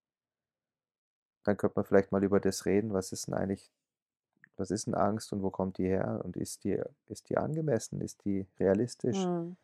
dann 1.45 1.59
könnte 1.59 1.75
man 1.77 1.85
vielleicht 1.85 2.11
mal 2.11 2.25
über 2.25 2.41
das 2.41 2.65
reden, 2.65 2.95
was 2.95 3.13
ist 3.13 3.27
denn 3.27 3.35
eigentlich 3.35 3.71
was 4.57 4.71
ist 4.71 4.87
denn 4.87 4.95
Angst 4.95 5.31
und 5.35 5.43
wo 5.43 5.51
kommt 5.51 5.77
die 5.77 5.89
her 5.89 6.23
und 6.25 6.39
ist 6.39 6.65
die, 6.65 6.81
ist 7.09 7.29
die 7.29 7.37
angemessen, 7.37 8.01
ist 8.01 8.25
die 8.25 8.47
realistisch 8.59 9.27
mhm. 9.27 9.59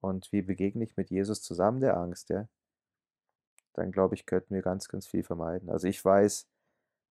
und 0.00 0.30
wie 0.30 0.42
begegne 0.42 0.84
ich 0.84 0.96
mit 0.96 1.10
Jesus 1.10 1.42
zusammen 1.42 1.80
der 1.80 1.96
Angst, 1.96 2.28
ja? 2.28 2.46
Dann 3.72 3.90
glaube 3.90 4.14
ich, 4.14 4.26
könnten 4.26 4.54
wir 4.54 4.62
ganz, 4.62 4.86
ganz 4.86 5.08
viel 5.08 5.24
vermeiden. 5.24 5.70
Also 5.70 5.88
ich 5.88 6.04
weiß, 6.04 6.46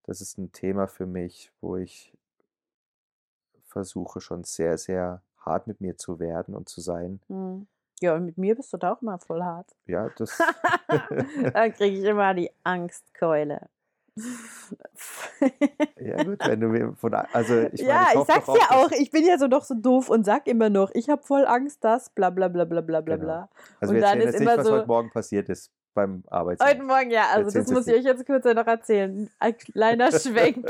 das 0.04 0.22
ist 0.22 0.38
ein 0.38 0.52
Thema 0.52 0.86
für 0.86 1.08
mich, 1.08 1.52
wo 1.62 1.78
ich 1.78 2.14
versuche 3.74 4.22
schon 4.22 4.44
sehr, 4.44 4.78
sehr 4.78 5.22
hart 5.46 5.68
mit 5.68 5.82
mir 5.82 5.98
zu 5.98 6.20
werden 6.20 6.56
und 6.56 6.70
zu 6.70 6.82
sein. 6.82 7.20
Mhm. 7.28 7.68
Ja, 8.02 8.16
und 8.16 8.26
mit 8.26 8.38
mir 8.38 8.56
bist 8.56 8.72
du 8.74 8.78
da 8.78 8.94
auch 8.94 9.02
immer 9.02 9.20
voll 9.20 9.44
hart. 9.44 9.76
Ja, 9.86 10.10
das. 10.18 10.38
Dann 11.54 11.74
kriege 11.74 11.98
ich 11.98 12.04
immer 12.04 12.34
die 12.34 12.52
Angstkeule 12.64 13.70
ja, 16.00 16.24
gut, 16.24 16.40
wenn 16.46 16.60
du 16.60 16.68
mir 16.68 16.94
von. 16.94 17.14
Also, 17.14 17.62
ich 17.74 17.82
meine, 17.82 17.94
ja, 17.94 18.08
ich, 18.14 18.20
ich 18.20 18.26
sag's 18.26 18.48
ja 18.48 18.78
auch, 18.78 18.92
ich 18.92 19.10
bin 19.10 19.26
ja 19.26 19.38
so 19.40 19.48
doch 19.48 19.64
so 19.64 19.74
doof 19.74 20.10
und 20.10 20.24
sag 20.24 20.48
immer 20.48 20.70
noch, 20.70 20.92
ich 20.94 21.10
habe 21.10 21.24
voll 21.24 21.46
Angst, 21.46 21.84
dass 21.84 22.10
bla 22.12 22.30
bla 22.30 22.48
bla 22.48 22.66
bla 22.66 22.82
bla 22.82 23.02
bla 23.02 23.16
genau. 23.16 23.50
Also, 23.80 23.94
und 23.94 24.00
wir 24.00 24.04
erzählen 24.04 24.28
jetzt 24.28 24.40
nicht, 24.40 24.58
was 24.58 24.68
so, 24.68 24.74
heute 24.74 24.88
Morgen 24.88 25.10
passiert 25.12 25.50
ist 25.50 25.72
beim 25.94 26.24
Arbeitsamt. 26.30 26.70
Heute 26.70 26.84
Morgen, 26.84 27.12
ja, 27.12 27.28
also 27.34 27.52
das 27.58 27.72
muss 27.72 27.88
ich 27.88 27.96
euch 27.96 28.04
jetzt 28.04 28.26
kurz 28.26 28.46
noch 28.46 28.68
erzählen. 28.68 29.30
Ein 29.40 29.58
kleiner 29.58 30.12
Schwenk. 30.20 30.66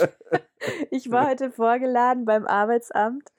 ich 0.92 1.10
war 1.12 1.30
heute 1.30 1.52
vorgeladen 1.52 2.26
beim 2.26 2.46
Arbeitsamt. 2.46 3.32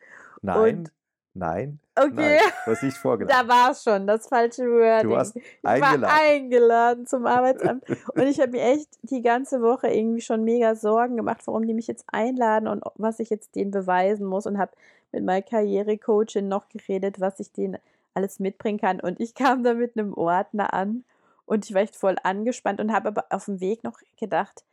Nein. 0.42 0.88
Nein. 1.36 1.80
Okay. 1.96 2.38
Nein, 2.38 2.40
du 2.64 2.70
hast 2.70 2.82
nicht 2.82 2.96
vorgeladen. 2.96 3.48
Da 3.48 3.52
war 3.52 3.70
es 3.72 3.82
schon, 3.82 4.06
das 4.06 4.28
falsche 4.28 4.62
Wording. 4.62 5.10
Du 5.10 5.16
hast 5.16 5.36
eingeladen. 5.64 6.02
Ich 6.02 6.08
war 6.08 6.20
eingeladen 6.20 7.06
zum 7.06 7.26
Arbeitsamt. 7.26 7.84
und 7.88 8.22
ich 8.22 8.40
habe 8.40 8.52
mir 8.52 8.62
echt 8.62 8.88
die 9.02 9.20
ganze 9.20 9.60
Woche 9.60 9.88
irgendwie 9.88 10.20
schon 10.20 10.44
mega 10.44 10.76
Sorgen 10.76 11.16
gemacht, 11.16 11.40
warum 11.46 11.66
die 11.66 11.74
mich 11.74 11.88
jetzt 11.88 12.04
einladen 12.06 12.68
und 12.68 12.84
was 12.96 13.18
ich 13.18 13.30
jetzt 13.30 13.56
denen 13.56 13.72
beweisen 13.72 14.26
muss. 14.26 14.46
Und 14.46 14.58
habe 14.58 14.72
mit 15.10 15.24
meiner 15.24 15.42
Karrierecoachin 15.42 16.48
noch 16.48 16.68
geredet, 16.68 17.20
was 17.20 17.40
ich 17.40 17.52
denen 17.52 17.78
alles 18.14 18.38
mitbringen 18.38 18.80
kann. 18.80 19.00
Und 19.00 19.18
ich 19.18 19.34
kam 19.34 19.64
da 19.64 19.74
mit 19.74 19.96
einem 19.98 20.14
Ordner 20.14 20.72
an 20.72 21.04
und 21.46 21.64
ich 21.66 21.74
war 21.74 21.82
echt 21.82 21.96
voll 21.96 22.16
angespannt 22.22 22.80
und 22.80 22.92
habe 22.92 23.08
aber 23.08 23.26
auf 23.30 23.46
dem 23.46 23.60
Weg 23.60 23.84
noch 23.84 23.98
gedacht, 24.18 24.64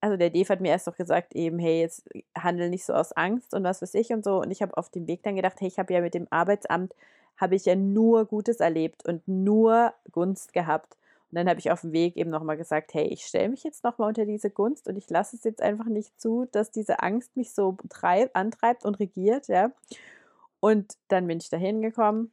also 0.00 0.16
der 0.16 0.30
Dave 0.30 0.48
hat 0.48 0.60
mir 0.60 0.68
erst 0.68 0.86
doch 0.86 0.96
gesagt, 0.96 1.34
eben, 1.34 1.58
hey, 1.58 1.80
jetzt 1.80 2.08
handel 2.36 2.70
nicht 2.70 2.84
so 2.84 2.92
aus 2.92 3.12
Angst 3.12 3.54
und 3.54 3.64
was 3.64 3.82
weiß 3.82 3.94
ich 3.94 4.10
und 4.12 4.24
so. 4.24 4.40
Und 4.40 4.50
ich 4.50 4.62
habe 4.62 4.76
auf 4.76 4.90
dem 4.90 5.06
Weg 5.06 5.22
dann 5.22 5.36
gedacht, 5.36 5.60
hey, 5.60 5.68
ich 5.68 5.78
habe 5.78 5.92
ja 5.92 6.00
mit 6.00 6.14
dem 6.14 6.26
Arbeitsamt, 6.30 6.94
habe 7.36 7.54
ich 7.54 7.64
ja 7.64 7.74
nur 7.74 8.26
Gutes 8.26 8.60
erlebt 8.60 9.06
und 9.06 9.26
nur 9.26 9.94
Gunst 10.12 10.52
gehabt. 10.52 10.96
Und 11.30 11.36
dann 11.36 11.48
habe 11.48 11.58
ich 11.58 11.70
auf 11.70 11.80
dem 11.80 11.92
Weg 11.92 12.16
eben 12.16 12.30
nochmal 12.30 12.56
gesagt, 12.56 12.94
hey, 12.94 13.06
ich 13.06 13.22
stelle 13.26 13.48
mich 13.48 13.64
jetzt 13.64 13.84
nochmal 13.84 14.08
unter 14.08 14.26
diese 14.26 14.50
Gunst 14.50 14.86
und 14.88 14.96
ich 14.96 15.10
lasse 15.10 15.36
es 15.36 15.44
jetzt 15.44 15.60
einfach 15.60 15.86
nicht 15.86 16.20
zu, 16.20 16.46
dass 16.52 16.70
diese 16.70 17.00
Angst 17.00 17.36
mich 17.36 17.52
so 17.52 17.76
treib, 17.88 18.30
antreibt 18.34 18.84
und 18.84 19.00
regiert, 19.00 19.48
ja. 19.48 19.72
Und 20.60 20.96
dann 21.08 21.26
bin 21.26 21.38
ich 21.38 21.50
da 21.50 21.56
hingekommen. 21.56 22.32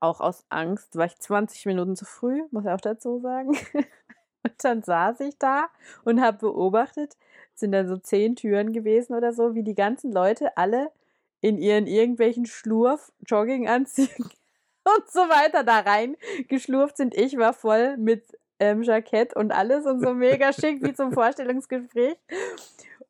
Auch 0.00 0.20
aus 0.20 0.44
Angst 0.48 0.96
war 0.96 1.06
ich 1.06 1.18
20 1.18 1.66
Minuten 1.66 1.96
zu 1.96 2.04
früh, 2.04 2.42
muss 2.50 2.64
ich 2.64 2.70
auch 2.70 2.80
dazu 2.80 3.18
sagen. 3.20 3.56
Und 4.44 4.52
dann 4.62 4.82
saß 4.82 5.20
ich 5.20 5.36
da 5.38 5.68
und 6.04 6.20
habe 6.20 6.38
beobachtet, 6.38 7.16
sind 7.54 7.72
dann 7.72 7.88
so 7.88 7.96
zehn 7.96 8.36
Türen 8.36 8.72
gewesen 8.72 9.14
oder 9.14 9.32
so, 9.32 9.54
wie 9.54 9.64
die 9.64 9.74
ganzen 9.74 10.12
Leute 10.12 10.56
alle 10.56 10.92
in 11.40 11.58
ihren 11.58 11.86
irgendwelchen 11.86 12.46
Schlurf, 12.46 13.12
Jogginganzügen 13.26 14.24
und 14.84 15.10
so 15.10 15.20
weiter 15.20 15.64
da 15.64 15.80
rein 15.80 16.16
geschlurft 16.48 16.96
sind. 16.96 17.16
Ich 17.16 17.36
war 17.36 17.52
voll 17.52 17.96
mit 17.96 18.24
ähm, 18.60 18.82
Jackett 18.82 19.34
und 19.34 19.52
alles 19.52 19.86
und 19.86 20.00
so 20.00 20.14
mega 20.14 20.52
schick 20.58 20.82
wie 20.82 20.94
zum 20.94 21.12
Vorstellungsgespräch. 21.12 22.16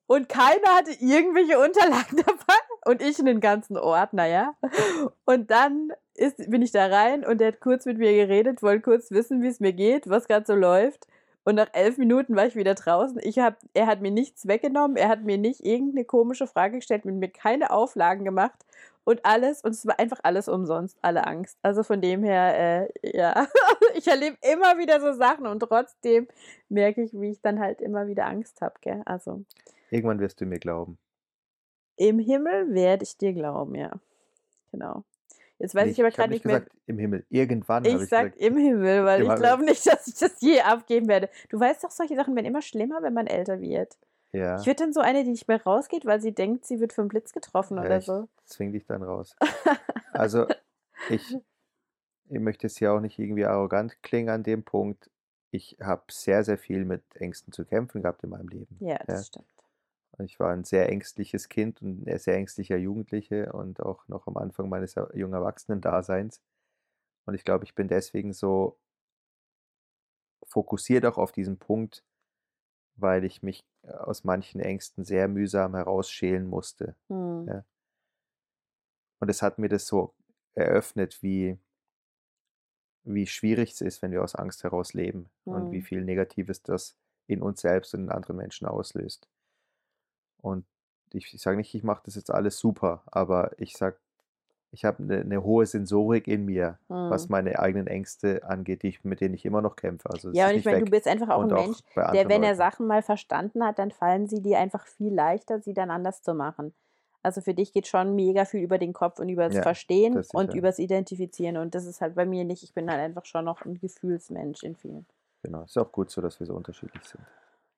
Und 0.07 0.29
keiner 0.29 0.77
hatte 0.77 0.93
irgendwelche 0.93 1.59
Unterlagen 1.59 2.17
dabei 2.17 2.55
und 2.85 3.03
ich 3.03 3.19
einen 3.19 3.41
ganzen 3.41 3.77
Ordner, 3.77 4.27
ja. 4.27 4.55
Und 5.25 5.51
dann 5.51 5.93
ist, 6.15 6.51
bin 6.51 6.63
ich 6.63 6.73
da 6.73 6.87
rein 6.87 7.25
und 7.25 7.41
der 7.41 7.49
hat 7.49 7.61
kurz 7.61 7.87
mit 7.87 7.99
mir 7.99 8.13
geredet, 8.13 8.63
wollte 8.63 8.83
kurz 8.83 9.11
wissen, 9.11 9.43
wie 9.43 9.49
es 9.49 9.61
mir 9.61 9.73
geht, 9.73 10.09
was 10.09 10.27
gerade 10.27 10.47
so 10.47 10.55
läuft. 10.55 11.07
Und 11.45 11.55
nach 11.55 11.69
elf 11.73 11.97
Minuten 11.97 12.37
war 12.37 12.47
ich 12.47 12.57
wieder 12.57 12.75
draußen. 12.75 13.19
Ich 13.23 13.39
hab, 13.39 13.57
er 13.73 13.87
hat 13.87 14.03
mir 14.03 14.11
nichts 14.11 14.47
weggenommen, 14.47 14.97
er 14.97 15.09
hat 15.09 15.23
mir 15.23 15.39
nicht 15.39 15.65
irgendeine 15.65 16.05
komische 16.05 16.47
Frage 16.47 16.77
gestellt, 16.77 17.07
mit 17.07 17.15
mir 17.15 17.29
keine 17.29 17.71
Auflagen 17.71 18.25
gemacht 18.25 18.67
und 19.05 19.25
alles. 19.25 19.63
Und 19.63 19.71
es 19.71 19.87
war 19.87 19.99
einfach 19.99 20.19
alles 20.23 20.49
umsonst, 20.49 20.99
alle 21.01 21.27
Angst. 21.27 21.57
Also 21.63 21.83
von 21.83 22.03
dem 22.03 22.23
her, 22.23 22.89
äh, 23.03 23.17
ja, 23.17 23.47
ich 23.95 24.07
erlebe 24.07 24.37
immer 24.43 24.77
wieder 24.77 25.01
so 25.01 25.13
Sachen 25.13 25.47
und 25.47 25.61
trotzdem 25.61 26.29
merke 26.69 27.03
ich, 27.03 27.15
wie 27.15 27.31
ich 27.31 27.41
dann 27.41 27.61
halt 27.61 27.81
immer 27.81 28.09
wieder 28.09 28.27
Angst 28.27 28.61
habe. 28.61 28.75
Also. 29.07 29.45
Irgendwann 29.91 30.21
wirst 30.21 30.43
du 30.43 30.45
mir 30.45 30.59
glauben. 30.59 30.99
Im 31.99 32.19
Himmel 32.19 32.73
werde 32.75 33.03
ich 33.05 33.17
dir 33.17 33.33
glauben, 33.33 33.75
ja. 33.75 33.93
Genau. 34.73 35.05
Jetzt 35.59 35.75
weiß 35.75 35.87
ich, 35.89 35.99
ich 35.99 36.05
aber 36.05 36.13
gerade 36.13 36.31
nicht 36.31 36.45
mehr. 36.45 36.61
gesagt, 36.61 36.77
im 36.87 36.99
Himmel. 36.99 37.27
Irgendwann 37.31 37.85
ich, 37.85 37.95
ich 37.95 38.09
sag 38.09 38.33
gesagt, 38.33 38.37
im 38.37 38.57
Himmel, 38.57 39.05
weil 39.05 39.23
ich 39.23 39.35
glaube 39.35 39.65
nicht, 39.65 39.85
dass 39.87 40.07
ich 40.07 40.15
das 40.15 40.41
je 40.41 40.61
abgeben 40.61 41.09
werde. 41.09 41.29
Du 41.49 41.59
weißt 41.59 41.83
doch, 41.83 41.91
solche 41.91 42.15
Sachen 42.15 42.35
werden 42.37 42.47
immer 42.47 42.63
schlimmer, 42.63 43.03
wenn 43.03 43.13
man 43.15 43.27
älter 43.27 43.61
wird. 43.61 43.99
Ich 44.31 44.39
Ja, 44.41 44.65
würde 44.65 44.85
dann 44.85 44.93
so 44.93 45.01
eine, 45.01 45.25
die 45.25 45.31
nicht 45.31 45.49
mehr 45.49 45.61
rausgeht, 45.63 46.07
weil 46.07 46.21
sie 46.21 46.33
denkt, 46.33 46.65
sie 46.65 46.79
wird 46.81 46.93
vom 46.93 47.09
Blitz 47.09 47.33
getroffen 47.33 47.79
ja, 47.79 47.85
oder 47.85 47.99
ich 47.99 48.05
so. 48.05 48.29
zwing 48.45 48.73
dich 48.73 48.87
dann 48.87 49.03
raus. 49.03 49.37
Also, 50.13 50.47
ich 51.11 51.37
ich 52.31 52.41
möchte 52.41 52.67
jetzt 52.67 52.79
hier 52.79 52.93
auch 52.93 53.01
nicht 53.01 53.19
irgendwie 53.19 53.45
arrogant 53.45 54.03
klingen 54.03 54.31
an 54.31 54.43
dem 54.43 54.65
Punkt. 54.65 55.11
Ich 55.51 55.77
habe 55.81 56.03
sehr, 56.11 56.45
sehr 56.45 56.59
viel 56.59 56.85
mit 56.85 57.03
Ängsten 57.15 57.53
zu 57.53 57.65
kämpfen 57.65 58.03
gehabt 58.03 58.23
in 58.25 58.31
meinem 58.31 58.49
Leben. 58.49 58.77
Ja, 58.81 58.95
Ja. 58.95 58.99
das 59.07 59.29
stimmt. 59.29 59.47
Ich 60.25 60.41
war 60.41 60.53
ein 60.53 60.65
sehr 60.65 60.89
ängstliches 60.89 61.49
Kind 61.49 61.81
und 61.83 62.07
ein 62.09 62.19
sehr 62.19 62.37
ängstlicher 62.37 62.77
Jugendliche 62.77 63.53
und 63.53 63.81
auch 63.81 64.07
noch 64.09 64.27
am 64.27 64.37
Anfang 64.37 64.69
meines 64.69 64.95
jungen 65.15 65.35
Erwachsenen-Daseins. 65.35 66.43
Und 67.27 67.35
ich 67.35 67.45
glaube, 67.45 67.65
ich 67.65 67.75
bin 67.75 67.89
deswegen 67.89 68.33
so 68.33 68.79
fokussiert 70.47 71.05
auch 71.07 71.19
auf 71.19 71.33
diesen 71.33 71.59
Punkt, 71.59 72.05
weil 72.97 73.25
ich 73.25 73.43
mich 73.43 73.65
äh, 73.83 73.93
aus 73.93 74.25
manchen 74.25 74.61
Ängsten 74.61 75.05
sehr 75.05 75.29
mühsam 75.29 75.75
herausschälen 75.75 76.47
musste. 76.47 76.97
Hm. 77.09 77.47
Ja. 77.49 77.65
Und 79.21 79.29
es 79.29 79.43
hat 79.43 79.59
mir 79.59 79.69
das 79.69 79.87
so 79.87 80.15
eröffnet, 80.55 81.23
wie 81.23 81.59
wie 83.05 83.27
schwierig 83.27 83.73
es 83.73 83.81
ist, 83.81 84.03
wenn 84.03 84.13
wir 84.13 84.23
aus 84.23 84.35
Angst 84.37 84.63
heraus 84.65 84.93
leben 84.93 85.31
und 85.45 85.73
wie 85.73 85.81
Hm. 85.81 85.85
viel 85.85 86.05
Negatives 86.05 86.63
das 86.63 86.97
in 87.27 87.43
uns 87.43 87.61
selbst 87.61 87.95
und 87.95 88.03
in 88.05 88.11
anderen 88.11 88.37
Menschen 88.37 88.67
auslöst. 88.69 89.29
Und 90.41 90.67
ich 91.13 91.35
ich 91.35 91.41
sage 91.43 91.57
nicht, 91.57 91.75
ich 91.75 91.83
mache 91.85 92.03
das 92.05 92.15
jetzt 92.17 92.31
alles 92.31 92.59
super, 92.59 93.03
aber 93.07 93.53
ich 93.59 93.75
sage, 93.77 93.99
ich 94.73 94.85
habe 94.87 95.03
eine 95.05 95.25
'ne 95.25 95.43
hohe 95.45 95.67
Sensorik 95.67 96.29
in 96.29 96.45
mir, 96.47 96.81
was 97.09 97.29
Hm. 97.29 97.31
meine 97.31 97.59
eigenen 97.61 97.87
Ängste 97.89 98.45
angeht, 98.45 98.83
die 98.85 98.89
ich 98.91 99.05
mit 99.05 99.21
denen 99.23 99.35
ich 99.35 99.47
immer 99.47 99.63
noch 99.63 99.77
kämpfe. 99.77 100.11
Also, 100.11 100.33
Ja, 100.33 100.49
und 100.51 100.55
ich 100.57 100.65
meine, 100.65 100.79
du 100.81 100.87
bist 100.87 101.07
einfach 101.09 101.31
auch 101.31 101.41
und 101.41 101.53
ein 101.53 101.55
Mensch, 101.55 101.79
der, 102.13 102.29
wenn 102.29 102.43
er. 102.43 102.55
Sachen 102.55 102.87
mal 102.87 103.03
verstanden 103.03 103.65
hat, 103.65 103.79
dann 103.79 103.91
fallen 103.91 104.27
sie 104.27 104.43
dir 104.43 104.59
einfach 104.59 104.87
viel 104.87 105.13
leichter, 105.15 105.59
sie 105.61 105.73
dann 105.73 105.91
anders 105.91 106.23
zu 106.23 106.35
machen. 106.35 106.75
Also, 107.23 107.41
für 107.41 107.55
dich 107.55 107.73
geht 107.73 107.87
schon 107.87 108.15
mega 108.15 108.45
viel 108.45 108.61
über 108.63 108.79
den 108.79 108.93
Kopf 108.93 109.19
und 109.21 109.29
übers 109.31 109.59
Ja, 109.59 109.59
Verstehen 109.59 110.21
das 110.21 110.29
und 110.29 110.53
sicher. 110.53 110.55
übers 110.55 110.79
Identifizieren 110.79 111.57
und 111.57 111.75
das 111.75 111.87
ist 111.87 112.01
halt 112.03 112.15
bei 112.15 112.27
mir 112.27 112.45
nicht. 112.45 112.63
Ich 112.63 112.75
bin 112.75 112.91
halt 112.91 113.01
einfach 113.01 113.25
schon 113.25 113.45
noch 113.47 113.65
'n 113.65 113.75
Gefühlsmensch 113.79 114.63
in 114.63 114.77
vielen. 114.77 115.07
Genau. 115.45 115.63
Ist 115.65 115.79
auch 115.79 115.93
gut 115.93 116.11
so, 116.11 116.21
dass 116.21 116.39
wir 116.41 116.47
so 116.47 116.55
unterschiedlich 116.55 117.05
sind. 117.05 117.25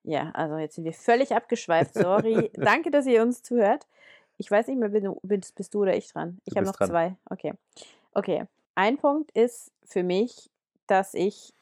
Ja, 0.05 0.31
also 0.33 0.57
jetzt 0.57 0.77
sind 0.77 0.85
wir 0.85 0.93
völlig 0.95 1.35
abgeschweift, 1.35 1.95
sorry. 1.95 2.51
Danke, 2.57 2.91
dass 2.91 3.07
ihr 3.07 3.23
uns 3.23 3.43
zuhört. 3.43 3.87
Ich 4.39 4.51
weiß 4.51 4.69
nicht 4.69 4.79
mehr, 4.79 4.89
bist 5.23 5.55
bist 5.55 5.75
du 5.75 5.83
oder 5.83 5.95
ich 5.97 6.09
dran? 6.13 6.41
Ich 6.47 6.57
habe 6.57 6.67
noch 6.67 6.77
dran. 6.77 6.97
2. 6.97 7.17
Okay. 7.29 7.53
Okay. 8.15 8.47
Ein 8.77 8.99
Punkt 8.99 9.31
ist 9.33 9.73
für 9.85 10.03
mich, 10.03 10.51
dass 10.87 11.15
ich 11.15 11.55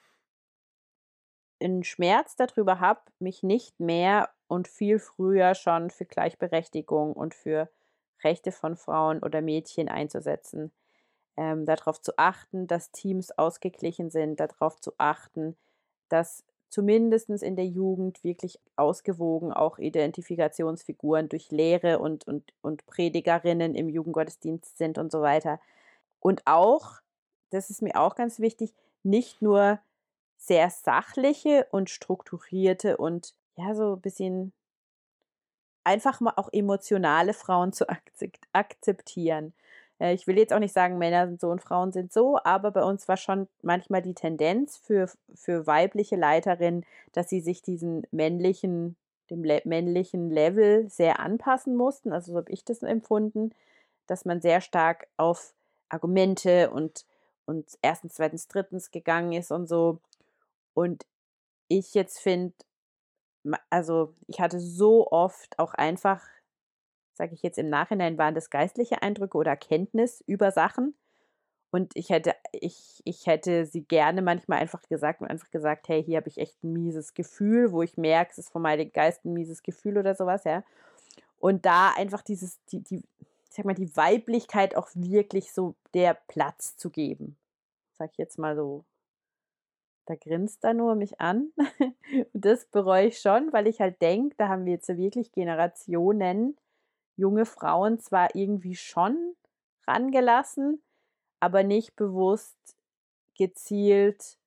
'n 1.61 1.82
Schmerz 1.84 2.36
da 2.36 2.47
drüber 2.47 2.80
habe, 2.80 3.01
mich 3.18 3.43
nicht 3.43 3.78
mehr 3.80 4.30
und 4.49 4.68
viel 4.68 4.99
früher 4.99 5.55
schon 5.55 5.91
für 5.91 6.05
Gleichberechtigung 6.05 7.12
und 7.12 7.34
für 7.34 7.68
Rechte 8.24 8.53
von 8.53 8.76
Frauen 8.76 9.22
oder 9.22 9.41
Mädchen 9.43 9.89
einzusetzen. 9.89 10.72
Ähm, 11.36 11.66
da 11.66 11.76
drauf 11.76 12.01
zu 12.01 12.18
achten, 12.18 12.66
dass 12.68 12.93
Teams 12.93 13.32
ausgeglichen 13.39 14.11
sind, 14.11 14.41
da 14.41 14.49
drauf 14.49 14.80
zu 14.80 14.93
achten, 14.99 15.57
dass 16.09 16.45
zumindestens 16.70 17.42
in 17.42 17.56
der 17.56 17.66
Jugend 17.66 18.22
wirklich 18.24 18.58
ausgewogen 18.76 19.52
auch 19.52 19.78
Identifikationsfiguren 19.78 21.28
durch 21.28 21.50
Lehre 21.50 21.98
und 21.98 22.26
und 22.26 22.52
und 22.62 22.86
Predigerinnen 22.86 23.74
im 23.74 23.88
Jugendgottesdienst 23.88 24.78
sind 24.78 24.98
und 24.98 25.12
so 25.12 25.22
weiter. 25.22 25.60
Und 26.20 26.42
auch, 26.46 27.00
das 27.50 27.70
ist 27.70 27.82
mir 27.82 27.96
auch 28.00 28.14
ganz 28.16 28.40
wichtig, 28.40 28.74
nicht 29.02 29.42
nur 29.42 29.80
sehr 30.36 30.70
sachliche 30.70 31.66
und 31.70 31.90
strukturierte 31.90 32.96
und, 32.96 33.34
ja, 33.56 33.74
so 33.74 33.96
bisschen 33.96 34.52
einfach 35.84 36.20
mal 36.20 36.34
auch 36.36 36.50
emotionale 36.52 37.34
Frauen 37.34 37.72
zu 37.72 37.86
akzeptieren. 38.52 39.54
Äh, 40.01 40.14
ich 40.14 40.26
will 40.26 40.38
jetzt 40.38 40.53
auch 40.53 40.59
nicht 40.59 40.74
sagen, 40.74 40.99
Männer 40.99 41.26
sind 41.28 41.40
so 41.40 41.51
und 41.51 41.62
Frauen 41.62 41.92
sind 41.92 42.12
so, 42.12 42.38
aber 42.44 42.70
bei 42.70 42.82
uns 42.82 43.09
war 43.09 43.16
schon 43.16 43.49
manchmal 43.62 44.03
die 44.03 44.14
Tendenz 44.14 44.76
für 44.78 45.11
für 45.34 45.66
weibliche 45.66 46.16
Leiterinnen, 46.16 46.84
dass 47.12 47.28
sie 47.28 47.40
sich 47.40 47.62
diesen 47.62 48.07
männlichen 48.11 48.96
dem 49.30 49.44
le 49.44 49.61
männlichen 49.64 50.30
Level 50.30 50.88
sehr 50.88 51.20
anpassen 51.20 51.76
mussten. 51.76 52.12
Also, 52.12 52.32
so 52.32 52.38
habe 52.38 52.53
ich 52.53 52.64
das 52.64 52.82
empfunden, 52.82 53.53
dass 54.07 54.24
man 54.24 54.40
sehr 54.40 54.61
stark 54.61 55.07
auf 55.16 55.55
Argumente 55.88 56.70
und 56.70 57.05
und 57.46 57.78
1., 57.82 58.03
2., 58.09 58.28
3. 58.49 58.64
gegangen 58.92 59.32
ist 59.32 59.51
und 59.53 59.68
so. 59.68 60.01
Und 60.74 61.07
ich 61.68 61.94
jetzt 61.94 62.20
finde 62.20 62.55
also, 63.70 64.14
ich 64.26 64.40
hatte 64.40 64.61
so 64.61 65.11
oft 65.11 65.59
auch 65.59 65.74
einfach, 65.74 66.22
sage 67.18 67.34
ich 67.34 67.42
jetzt 67.44 67.58
im 67.58 67.70
Nachhinein, 67.70 68.18
waren 68.18 68.34
das 68.36 68.50
geistliche 68.50 69.02
Eindrücke 69.02 69.38
oder 69.38 69.52
Erkenntnis 69.52 70.24
über 70.26 70.52
Sachen. 70.52 70.96
Und 71.72 71.92
ich 71.96 72.10
hätte 72.10 72.34
ich 72.52 73.02
ich 73.04 73.26
hätte 73.26 73.66
sie 73.66 73.82
gerne 73.84 74.22
manchmal 74.22 74.60
einfach 74.60 74.82
gesagt 74.88 75.20
und 75.22 75.28
einfach 75.28 75.50
gesagt: 75.50 75.88
„Hey, 75.88 76.02
hier 76.04 76.18
habe 76.18 76.28
ich 76.28 76.38
echt 76.38 76.62
'n 76.64 76.72
mieses 76.72 77.14
Gefühl“, 77.14 77.72
wo 77.72 77.82
ich 77.82 77.96
merke, 77.98 78.32
es 78.32 78.38
ist 78.38 78.50
vom 78.52 78.66
Heiligen 78.66 78.92
Geist 78.92 79.24
'n 79.26 79.32
mieses 79.34 79.62
Gefühl 79.62 79.98
oder 79.98 80.14
so 80.14 80.26
was, 80.26 80.44
ja. 80.44 80.64
Und 81.38 81.66
da 81.66 81.92
einfach 81.96 82.22
dieses 82.22 82.60
die 82.72 82.82
die 82.82 83.04
sage 83.50 83.68
mal, 83.68 83.74
die 83.74 83.96
Weiblichkeit 83.96 84.76
auch 84.76 84.88
wirklich 84.94 85.52
so 85.52 85.74
der 85.94 86.14
Platz 86.28 86.76
zu 86.76 86.90
geben. 86.90 87.36
Sage 87.94 88.10
ich 88.12 88.18
jetzt 88.18 88.38
mal 88.38 88.56
so. 88.56 88.84
Da 90.06 90.14
grinst 90.16 90.64
er 90.64 90.72
nur 90.74 90.94
mich 90.94 91.20
an. 91.20 91.52
Und 92.32 92.44
das 92.44 92.64
bereue 92.66 93.08
ich 93.08 93.18
schon, 93.20 93.52
weil 93.52 93.66
ich 93.66 93.80
halt 93.80 94.00
denke, 94.00 94.34
da 94.38 94.48
haben 94.48 94.64
wir 94.64 94.72
jetzt 94.72 94.88
wirklich 94.88 95.32
Generationen 95.32 96.56
junge 97.18 97.44
Frauen 97.44 97.98
zwar 97.98 98.34
irgendwie 98.34 98.76
schon 98.76 99.34
rangelassen, 99.86 100.80
aber 101.40 101.64
nicht 101.64 101.96
bewusst 101.96 102.56
gezielt 103.36 104.38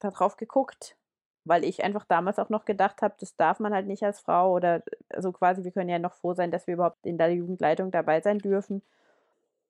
da 0.00 0.10
drauf 0.10 0.36
geguckt, 0.36 0.96
weil 1.44 1.64
ich 1.64 1.84
einfach 1.84 2.04
damals 2.04 2.38
auch 2.38 2.48
noch 2.48 2.64
gedacht 2.64 3.02
habe, 3.02 3.14
das 3.20 3.36
darf 3.36 3.60
man 3.60 3.72
halt 3.72 3.86
nicht 3.86 4.02
als 4.02 4.20
Frau 4.20 4.52
oder 4.52 4.82
also, 5.10 5.32
quasi, 5.32 5.64
wir 5.64 5.70
können 5.70 5.90
ja 5.90 5.98
noch 5.98 6.14
froh 6.14 6.34
sein, 6.34 6.50
dass 6.50 6.66
wir 6.66 6.74
überhaupt 6.74 7.06
in 7.06 7.18
der 7.18 7.32
Jugendleitung 7.32 7.90
dabei 7.90 8.20
sein 8.20 8.38
dürfen. 8.38 8.82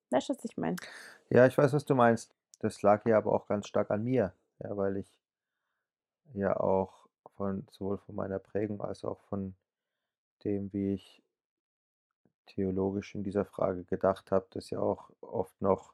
Weißt 0.09 0.29
du, 0.29 0.33
was 0.33 0.45
ich 0.45 0.57
meine? 0.57 0.77
Ja, 1.29 1.45
ich 1.45 1.57
weiß, 1.57 1.73
was 1.73 1.85
du 1.85 1.93
meinst. 1.93 2.33
Das 2.59 2.81
lag 2.81 3.05
ja 3.05 3.17
aber 3.17 3.33
auch 3.33 3.47
ganz 3.47 3.67
stark 3.67 3.91
an 3.91 4.03
mir, 4.03 4.31
ja, 4.59 4.77
weil 4.77 4.97
ich 4.97 5.19
ja 6.33 6.57
auch 6.57 6.93
von 7.35 7.67
sowohl 7.71 7.97
von 7.97 8.15
meiner 8.15 8.39
Prägung 8.39 8.81
als 8.81 9.03
auch 9.03 9.19
von 9.29 9.55
dem, 10.43 10.71
wie 10.71 10.93
ich 10.93 11.21
theologisch 12.47 13.15
in 13.15 13.23
dieser 13.23 13.45
Frage 13.45 13.83
gedacht 13.85 14.31
habe, 14.31 14.47
das 14.51 14.69
ja 14.69 14.79
auch 14.79 15.09
oft 15.21 15.59
noch 15.61 15.93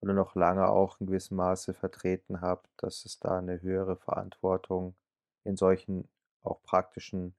oder 0.00 0.14
noch 0.14 0.34
lange 0.36 0.68
auch 0.68 1.00
in 1.00 1.06
gewissem 1.08 1.38
Maße 1.38 1.74
vertreten 1.74 2.40
habe, 2.42 2.62
dass 2.78 3.04
es 3.06 3.20
da 3.20 3.40
'ne 3.42 3.62
höhere 3.62 3.96
Verantwortung 3.96 4.96
in 5.44 5.56
solchen 5.56 6.08
auch 6.42 6.62
praktischen 6.64 7.34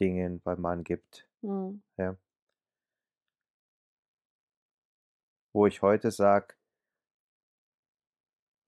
Dingen 0.00 0.40
beim 0.40 0.60
Mann 0.60 0.82
gibt, 0.84 1.28
Mhm. 1.42 1.80
ja. 1.98 2.16
Wo 5.54 5.66
ich 5.68 5.82
heute 5.82 6.10
sage 6.10 6.54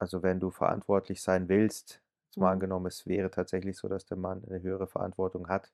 also, 0.01 0.23
wenn 0.23 0.41
du 0.41 0.51
verantwortlich 0.51 1.23
sein 1.23 1.49
willst, 1.49 2.03
jetzt 2.27 2.39
mal 2.41 2.49
Mhm. 2.49 2.53
angenommen, 2.53 2.87
es 2.87 3.07
wäre 3.07 3.31
tatsächlich 3.31 3.77
so, 3.79 3.89
dass 3.89 4.05
der 4.05 4.19
Mann 4.19 4.43
'ne 4.47 4.61
höhere 4.63 4.87
Verantwortung 4.87 5.49
hat, 5.49 5.73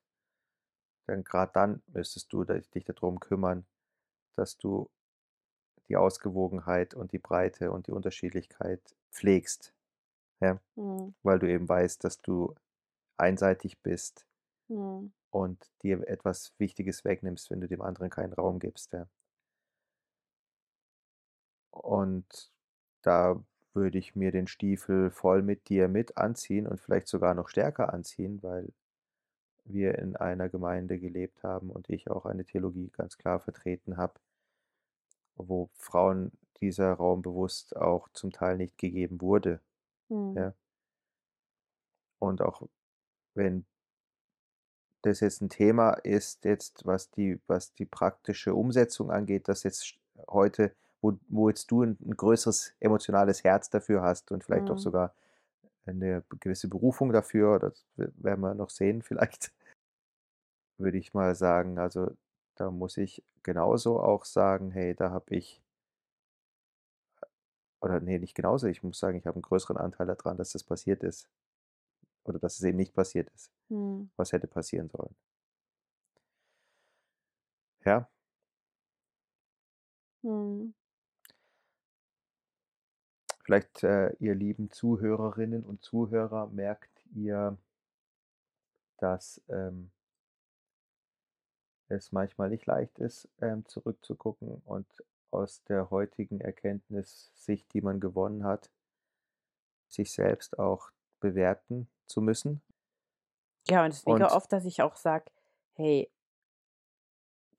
dann 1.07 1.23
grad 1.23 1.55
dann 1.55 1.83
müsstest 1.87 2.33
du 2.33 2.43
dich 2.45 2.85
da 2.85 2.93
drum 2.93 3.19
kümmern, 3.19 3.65
dass 4.37 4.57
du 4.57 4.89
die 5.87 5.95
Ausgewogenheit 5.97 6.93
und 6.93 7.13
die 7.13 7.19
Breite 7.19 7.71
und 7.71 7.87
die 7.87 7.91
Unterschiedlichkeit 7.91 8.81
pflegst, 9.11 9.73
ja? 10.41 10.61
Mhm. 10.75 11.13
Weil 11.23 11.39
du 11.39 11.49
eben 11.49 11.69
weißt, 11.69 12.03
dass 12.03 12.21
du 12.21 12.55
einseitig 13.17 13.81
bist 13.81 14.27
Mhm. 14.69 15.11
und 15.31 15.69
dir 15.81 16.07
etwas 16.07 16.53
Wichtiges 16.59 17.03
wegnimmst, 17.03 17.49
wenn 17.51 17.59
du 17.59 17.67
dem 17.67 17.81
anderen 17.81 18.09
keinen 18.09 18.31
Raum 18.31 18.59
gibst, 18.59 18.93
ja. 18.93 19.09
Und 21.71 22.51
da 23.01 23.43
würde 23.73 23.97
ich 23.97 24.15
mir 24.15 24.31
den 24.31 24.47
Stiefel 24.47 25.09
voll 25.11 25.41
mit 25.41 25.67
dir 25.69 25.87
mit 25.87 26.17
anziehen 26.17 26.67
und 26.67 26.79
vielleicht 26.79 27.07
sogar 27.07 27.33
noch 27.33 27.49
stärker 27.49 27.91
anziehen, 27.93 28.41
weil 28.43 28.71
wir 29.65 29.97
in 29.99 30.15
einer 30.15 30.49
Gemeinde 30.49 30.99
gelebt 30.99 31.43
haben 31.43 31.69
und 31.71 31.89
ich 31.89 32.09
auch 32.09 32.25
eine 32.25 32.45
Theologie 32.45 32.89
ganz 32.95 33.17
klar 33.17 33.39
vertreten 33.39 33.97
habe 33.97 34.13
wo 35.37 35.69
Frauen 35.73 36.31
dieser 36.61 36.93
Raum 36.93 37.21
bewusst 37.21 37.75
auch 37.75 38.07
zum 38.13 38.31
Teil 38.31 38.57
nicht 38.57 38.77
gegeben 38.77 39.19
wurde, 39.21 39.61
Mhm. 40.09 40.37
ja. 40.37 40.55
Und 42.21 42.41
auch 42.41 42.61
wenn 43.35 43.65
das 45.05 45.19
jetzt 45.19 45.41
'n 45.41 45.49
Thema 45.49 45.91
ist 46.03 46.45
jetzt, 46.45 46.85
was 46.85 47.11
die 47.11 47.39
was 47.47 47.73
die 47.73 47.85
praktische 47.85 48.55
Umsetzung 48.55 49.11
angeht, 49.11 49.49
dass 49.49 49.63
jetzt 49.63 49.95
heute, 50.29 50.73
wo 51.01 51.13
wo 51.27 51.49
jetzt 51.49 51.69
du 51.71 51.83
'n 51.83 51.97
'n 52.01 52.15
größeres 52.15 52.73
emotionales 52.79 53.43
Herz 53.43 53.69
dafür 53.69 54.01
hast 54.01 54.31
und 54.31 54.43
vielleicht 54.45 54.71
auch 54.71 54.77
Mhm. 54.77 54.77
sogar 54.77 55.13
'ne 55.87 56.23
gewisse 56.39 56.67
Berufung 56.69 57.11
dafür, 57.13 57.59
das 57.59 57.85
werden 57.97 58.41
wir 58.41 58.53
noch 58.55 58.69
sehen 58.69 59.01
vielleicht. 59.03 59.51
würde 60.79 60.97
ich 60.97 61.13
mal 61.13 61.35
sagen. 61.35 61.77
Also, 61.79 62.11
da 62.55 62.71
muss 62.71 62.97
ich 62.97 63.23
genauso 63.43 63.99
auch 63.99 64.25
sagen: 64.25 64.71
„Hey, 64.71 64.95
da 64.95 65.11
habe 65.11 65.35
ich“ 65.35 65.61
oder 67.81 67.99
ne, 67.99 68.19
nicht 68.19 68.35
genauso. 68.35 68.67
Ich 68.67 68.83
muss 68.83 68.99
sagen, 68.99 69.17
ich 69.17 69.27
habe 69.27 69.39
'n 69.39 69.43
größeren 69.43 69.77
Anteil 69.77 70.07
da 70.07 70.15
dran, 70.15 70.37
dass 70.37 70.51
das 70.53 70.63
passiert 70.63 71.03
ist 71.03 71.29
oder 72.25 72.39
dass 72.39 72.57
es 72.59 72.63
eben 72.63 72.77
nicht 72.77 72.93
passiert 72.95 73.29
ist, 73.35 73.51
Mhm. 73.69 74.09
was 74.17 74.33
hätte 74.33 74.47
passieren 74.47 74.89
sollen. 74.89 75.15
Ja. 77.85 78.09
Mhm. 80.23 80.73
Vielleicht, 83.43 83.83
äh, 83.83 84.13
ihr 84.19 84.35
lieben 84.35 84.71
Zuhörerinnen 84.71 85.63
und 85.63 85.83
Zuhörer, 85.83 86.47
merkt 86.47 87.05
ihr 87.13 87.57
dass, 88.97 89.39
ähm 89.49 89.91
es 91.87 92.11
manchmal 92.11 92.49
nicht 92.49 92.65
leicht 92.65 92.99
ist, 92.99 93.29
ähm, 93.39 93.65
zurückzugucken 93.65 94.61
und 94.65 94.85
aus 95.31 95.63
der 95.63 95.91
heutigen 95.91 96.41
Erkenntnis, 96.41 97.31
Sicht, 97.35 97.73
die 97.73 97.79
man 97.79 98.01
gewonnen 98.01 98.43
hat 98.43 98.69
sich 99.87 100.11
selbst 100.11 100.59
auch 100.59 100.91
bewerten 101.21 101.87
zu 102.05 102.19
müssen. 102.21 102.61
Ja, 103.69 103.83
und 103.83 103.91
es 103.91 103.97
ist 103.99 104.07
mega 104.07 104.31
Und 104.31 104.35
oft, 104.35 104.51
dass 104.53 104.65
ich 104.65 104.81
auch 104.81 104.95
sage: 104.95 105.25
„Hey“ 105.75 106.09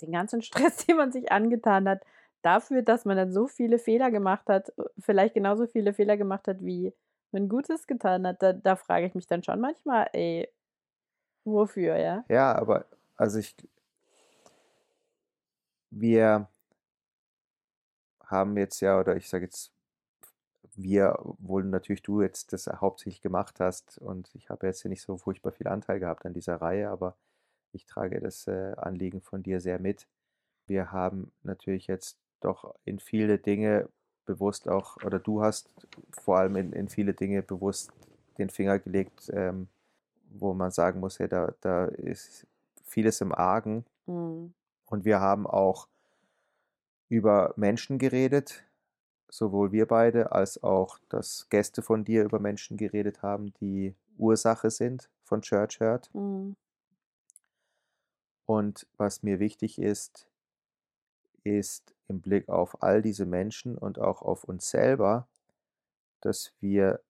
den 0.01 0.13
ganzen 0.13 0.43
Stress, 0.43 0.87
den 0.87 0.97
man 0.97 1.13
sich 1.13 1.33
angetan 1.33 1.89
hat, 1.89 2.05
dafür, 2.45 2.83
dass 2.83 3.05
man 3.05 3.17
dann 3.17 3.33
so 3.33 3.47
viele 3.49 3.79
Fehler 3.79 4.11
gemacht 4.11 4.49
hat, 4.49 4.71
äh, 4.79 4.85
vielleicht 4.99 5.35
genauso 5.35 5.67
viele 5.67 5.93
Fehler 5.95 6.17
gemacht 6.17 6.49
hat, 6.49 6.63
wie 6.65 6.95
man 7.33 7.49
Gutes 7.49 7.87
getan 7.87 8.27
hat. 8.27 8.43
Da 8.43 8.53
da 8.53 8.77
frage 8.77 9.07
ich 9.07 9.15
mich 9.15 9.27
dann 9.27 9.43
schon 9.43 9.61
manchmal: 9.61 10.09
„Ey, 10.13 10.49
wofür“, 11.45 11.97
ja? 11.99 12.27
Ja, 12.29 12.55
aber 12.55 12.87
also 13.17 13.39
ich 13.39 13.55
wir 15.91 16.49
haben 18.25 18.57
jetzt 18.57 18.81
ja 18.81 18.99
oder 18.99 19.17
ich 19.17 19.29
sage 19.29 19.45
jetzt 19.45 19.73
wir, 20.77 21.17
obwohl 21.21 21.65
natürlich 21.65 22.03
du 22.03 22.23
jetzt 22.23 22.53
das 22.53 22.67
hauptsächlich 22.67 23.21
gemacht 23.23 23.61
hast 23.61 23.99
und 23.99 24.35
ich 24.35 24.51
habe 24.51 24.67
jetzt 24.67 24.83
hier 24.83 24.89
nicht 24.89 25.03
so 25.03 25.17
furchtbar 25.17 25.53
viel 25.53 25.69
Anteil 25.69 26.01
gehabt 26.01 26.27
an 26.27 26.35
dieser 26.35 26.57
Reihe, 26.57 26.91
aber 26.91 27.17
ich 27.73 27.87
trage 27.87 28.21
das, 28.21 28.47
äh, 28.49 28.75
Anliegen 28.77 29.21
von 29.23 29.43
dir 29.43 29.61
sehr 29.61 29.79
mit. 29.81 30.09
Wir 30.67 30.93
haben 30.93 31.33
natürlich 31.43 31.87
jetzt 31.89 32.19
doch 32.45 32.75
in 32.85 32.99
viele 32.99 33.39
Dinge 33.39 33.89
bewusst 34.27 34.69
auch 34.69 34.97
oder 35.05 35.19
du 35.19 35.43
hast 35.43 35.69
vor 36.13 36.39
allem 36.39 36.57
in 36.57 36.73
in 36.73 36.89
viele 36.89 37.15
Dinge 37.15 37.43
bewusst 37.43 37.93
den 38.39 38.51
Finger 38.51 38.79
gelegt, 38.79 39.31
ähm, 39.35 39.69
wo 40.31 40.55
man 40.55 40.71
sagen 40.71 41.01
muss: 41.01 41.19
„Hey, 41.19 41.29
da 41.29 41.55
da 41.61 41.87
ist 41.87 42.47
vieles 42.85 43.21
im 43.21 43.33
Argen.“ 43.33 43.85
Mhm. 44.07 44.55
Und 44.87 45.05
wir 45.05 45.21
haben 45.21 45.47
auch 45.47 45.89
über 47.09 47.53
Menschen 47.57 47.99
geredet, 47.99 48.65
sowohl 49.29 49.73
wir 49.73 49.87
beide 49.87 50.33
als 50.33 50.63
auch, 50.63 50.99
dass 51.09 51.49
Gäste 51.51 51.83
von 51.83 52.05
dir 52.05 52.25
über 52.25 52.39
Menschen 52.41 52.77
geredet 52.77 53.23
haben, 53.23 53.53
die 53.61 53.95
Ursache 54.19 54.71
sind 54.71 55.11
von 55.25 55.43
Church 55.43 55.81
Hurt. 55.81 56.11
Mhm. 56.15 56.57
Und 58.47 58.87
was 58.97 59.23
mir 59.23 59.39
wichtig 59.39 59.79
ist 59.79 60.27
ist 61.45 61.94
im 62.09 62.21
Blick 62.21 62.49
auf 62.49 62.83
all 62.83 63.03
diese 63.03 63.27
Menschen 63.27 63.77
und 63.79 63.99
auch 63.99 64.23
auf 64.23 64.45
uns 64.45 64.71
selber, 64.71 65.29
dass 66.21 66.53
wir 66.61 67.01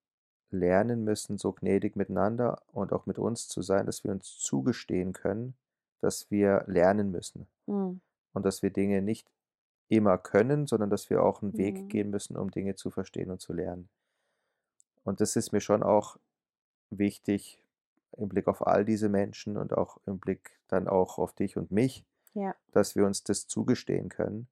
lernen 0.50 1.04
müssen, 1.04 1.38
so 1.38 1.52
gnädig 1.52 1.96
miteinander 1.96 2.62
und 2.72 2.92
auch 2.92 3.06
mit 3.06 3.18
uns 3.18 3.48
zu 3.48 3.62
sein, 3.62 3.86
dass 3.86 4.04
wir 4.04 4.12
uns 4.12 4.38
zugestehen 4.38 5.12
können, 5.14 5.56
dass 6.00 6.30
wir 6.30 6.64
lernen 6.68 7.10
müssen 7.12 7.48
Mhm. 7.68 8.00
und 8.34 8.46
dass 8.46 8.62
wir 8.62 8.70
Dinge 8.70 9.02
nicht 9.02 9.30
immer 9.88 10.18
können, 10.18 10.66
sondern 10.66 10.90
dass 10.90 11.10
wir 11.10 11.22
auch 11.24 11.42
'n 11.42 11.58
Weg 11.58 11.88
Mhm. 11.88 11.90
gehen 11.90 12.10
müssen, 12.10 12.36
um 12.36 12.50
Dinge 12.50 12.76
zu 12.76 12.90
verstehen 12.90 13.30
und 13.30 13.40
zu 13.40 13.52
lernen. 13.54 13.88
Und 15.04 15.20
das 15.20 15.36
ist 15.36 15.52
mir 15.52 15.60
schon 15.60 15.82
auch 15.82 16.16
wichtig 16.90 17.62
im 18.16 18.28
Blick 18.28 18.48
auf 18.48 18.66
all 18.66 18.84
diese 18.84 19.08
Menschen 19.08 19.56
und 19.56 19.72
auch 19.74 19.98
im 20.06 20.18
Blick 20.20 20.60
dann 20.68 20.88
auch 20.88 21.18
auf 21.18 21.34
dich 21.34 21.56
und 21.56 21.70
mich, 21.72 22.04
Ja. 22.34 22.54
dass 22.72 22.96
wir 22.96 23.06
uns 23.06 23.24
das 23.24 23.48
zugestehen 23.48 24.08
können 24.10 24.48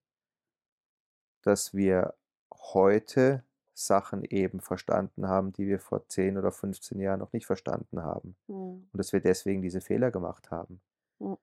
dass 1.43 1.75
wir 1.75 2.15
heute 2.53 3.45
Sachen 3.75 4.25
eben 4.25 4.61
verstanden 4.61 5.29
haben, 5.29 5.53
die 5.53 5.67
wir 5.69 5.81
vor 5.81 6.09
10 6.09 6.39
oder 6.39 6.53
15 6.53 7.01
Jahren 7.01 7.21
noch 7.21 7.33
nicht 7.33 7.47
verstanden 7.47 8.03
haben 8.03 8.37
Mhm. 8.49 8.93
und 8.93 8.99
dass 8.99 9.13
wir 9.13 9.21
deswegen 9.21 9.63
diese 9.63 9.81
Fehler 9.83 10.11
gemacht 10.13 10.51
haben. 10.51 10.83
Mhm. 11.21 11.37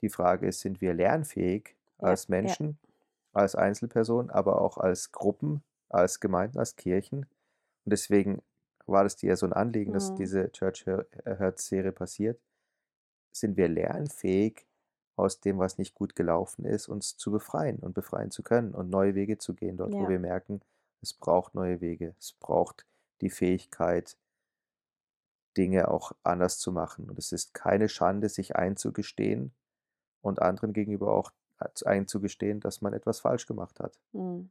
Die 0.00 0.08
Frage 0.08 0.46
ist, 0.46 0.60
sind 0.60 0.80
wir 0.80 0.94
lernfähig 0.94 1.76
Ja, 2.00 2.08
als 2.08 2.28
ja. 2.42 2.56
Menschen, 2.56 2.78
als 3.32 3.54
Einzelpersonen, 3.54 4.30
aber 4.30 4.60
auch 4.60 4.78
als 4.78 5.12
Gruppen, 5.12 5.62
als 5.88 6.20
Gemeinden, 6.20 6.58
als 6.58 6.76
Kirchen? 6.76 7.20
Und 7.84 7.92
deswegen 7.92 8.42
war 8.86 9.04
das 9.04 9.16
dir 9.16 9.30
ja 9.30 9.36
so 9.36 9.46
'n 9.46 9.52
Anliegen, 9.52 9.92
dass 9.92 10.14
Mhm. 10.14 10.14
diese 10.14 10.50
Church 10.52 10.86
Hur 10.86 11.06
äh, 11.26 11.92
passiert. 11.92 12.40
Sind 13.32 13.56
wir 13.56 13.68
lernfähig, 13.68 14.66
aus 15.16 15.40
dem, 15.40 15.58
was 15.58 15.78
nicht 15.78 15.94
gut 15.94 16.14
gelaufen 16.16 16.64
ist, 16.66 16.88
uns 16.88 17.16
zu 17.16 17.30
befreien 17.32 17.78
und 17.80 17.94
befreien 17.94 18.30
zu 18.30 18.42
können 18.42 18.74
und 18.74 18.90
neue 18.90 19.14
Wege 19.14 19.38
zu 19.38 19.54
gehen 19.54 19.76
dort, 19.78 19.98
wo 19.98 20.04
Ja. 20.04 20.08
wir 20.08 20.18
merken, 20.20 20.60
es 21.02 21.14
braucht 21.14 21.54
neue 21.54 21.80
Wege. 21.80 22.14
Es 22.18 22.32
braucht 22.34 22.86
die 23.20 23.30
Fähigkeit 23.30 24.16
Dinge 25.56 25.88
auch 25.88 26.12
anders 26.22 26.58
zu 26.60 26.70
machen. 26.72 27.08
Und 27.10 27.18
es 27.18 27.32
ist 27.32 27.52
keine 27.54 27.88
Schande, 27.88 28.28
sich 28.28 28.54
einzugestehen 28.56 29.54
und 30.22 30.42
anderen 30.42 30.72
gegenüber 30.72 31.12
auch 31.12 31.32
z 31.74 31.86
einzugestehen, 31.86 32.60
dass 32.60 32.82
man 32.82 32.92
etwas 32.94 33.20
falsch 33.20 33.46
gemacht 33.46 33.80
hat. 33.80 33.98
Mhm. 34.12 34.50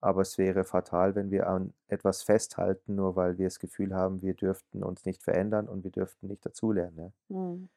Aber 0.00 0.22
es 0.22 0.38
wäre 0.38 0.64
fatal, 0.64 1.14
wenn 1.16 1.30
wir 1.30 1.48
an 1.48 1.74
etwas 1.86 2.22
festhalten, 2.22 2.94
nur 2.94 3.14
weil 3.14 3.36
wir 3.36 3.46
das 3.46 3.58
Gefühl 3.58 3.94
haben, 3.94 4.22
wir 4.22 4.32
dürften 4.32 4.82
uns 4.82 5.04
nicht 5.04 5.22
verändern 5.22 5.68
und 5.68 5.84
wir 5.84 5.90
dürften 5.90 6.28
nicht 6.28 6.46
dazulernen, 6.46 6.96
ja? 6.98 7.12
Mhm. 7.28 7.68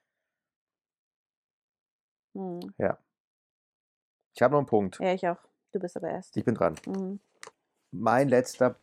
Mhm. 2.40 2.74
Ja. 2.78 2.98
Ich 4.34 4.42
habe 4.42 4.54
noch 4.54 4.62
'n 4.62 4.66
Punkt. 4.66 5.00
Ja, 5.00 5.14
ich 5.14 5.28
auch. 5.28 5.38
Du 5.72 5.80
bist 5.80 5.98
aber 5.98 6.10
erst. 6.10 6.38
Ich 6.38 6.46
bin 6.46 6.56
dran. 6.56 6.76
Mhm. 6.86 7.20
Mein 7.92 8.30
letzter 8.30 8.76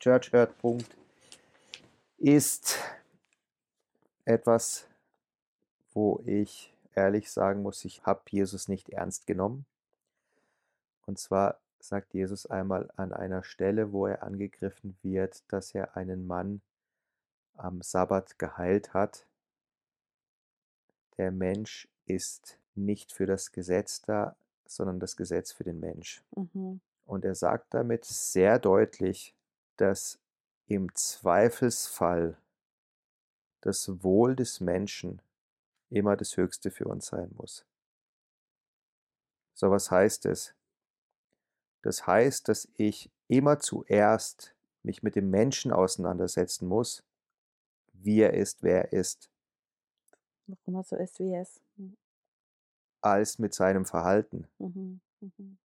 Church 0.00 0.32
Hurt 0.32 0.56
Punkt 0.58 0.96
ist 2.16 2.78
etwas, 4.24 4.86
wo 5.92 6.22
ich 6.24 6.72
ehrlich 6.94 7.30
sagen 7.30 7.62
muss, 7.62 7.84
ich 7.84 8.04
habe 8.04 8.22
Jesus 8.30 8.68
nicht 8.68 8.88
ernst 8.90 9.26
genommen. 9.26 9.66
Und 11.06 11.18
zwar 11.18 11.58
sagt 11.80 12.14
Jesus 12.14 12.46
einmal 12.46 12.90
an 12.96 13.12
einer 13.12 13.42
Stelle, 13.42 13.92
wo 13.92 14.06
er 14.06 14.22
angegriffen 14.22 14.96
wird, 15.02 15.42
dass 15.52 15.74
er 15.74 15.96
einen 15.96 16.26
Mann 16.26 16.62
am 17.56 17.82
Sabbat 17.82 18.38
geheilt 18.38 18.94
hat. 18.94 19.26
Der 21.18 21.30
Mensch 21.32 21.88
ist 22.06 22.56
nicht 22.74 23.12
für 23.12 23.26
das 23.26 23.52
Gesetz 23.52 24.02
da, 24.02 24.36
sondern 24.66 25.00
das 25.00 25.16
Gesetz 25.16 25.52
für 25.52 25.64
den 25.64 25.80
Mensch. 25.80 26.22
Mhm. 26.36 26.80
Und 27.04 27.24
er 27.24 27.34
sagt 27.34 27.74
damit 27.74 28.04
sehr 28.04 28.58
deutlich, 28.58 29.34
dass 29.76 30.18
im 30.66 30.94
Zweifelsfall 30.94 32.38
das 33.60 34.02
Wohl 34.02 34.36
des 34.36 34.60
Menschen 34.60 35.20
immer 35.90 36.16
das 36.16 36.36
Höchste 36.36 36.70
für 36.70 36.86
uns 36.86 37.06
sein 37.06 37.30
muss. 37.36 37.64
So, 39.54 39.70
was 39.70 39.90
heißt 39.90 40.24
das? 40.24 40.54
Das 41.82 42.06
heißt, 42.06 42.48
dass 42.48 42.68
ich 42.76 43.10
immer 43.28 43.58
zuerst 43.58 44.54
mich 44.82 45.02
mit 45.02 45.16
dem 45.16 45.30
Menschen 45.30 45.72
auseinandersetzen 45.72 46.66
muss, 46.66 47.02
wie 47.92 48.20
er 48.20 48.34
ist, 48.34 48.62
wer 48.62 48.92
er 48.92 48.92
ist 48.92 49.32
Warum 50.46 50.74
er 50.74 50.84
so 50.84 50.96
ist, 50.96 51.18
wie 51.18 51.30
er 51.30 51.42
ist. 51.42 51.60
Mhm. 51.76 51.96
Als 53.02 53.38
mit 53.38 53.54
seinem 53.54 53.84
Verhalten. 53.84 54.46
Mhm. 54.58 55.00
Mhm. 55.20 55.58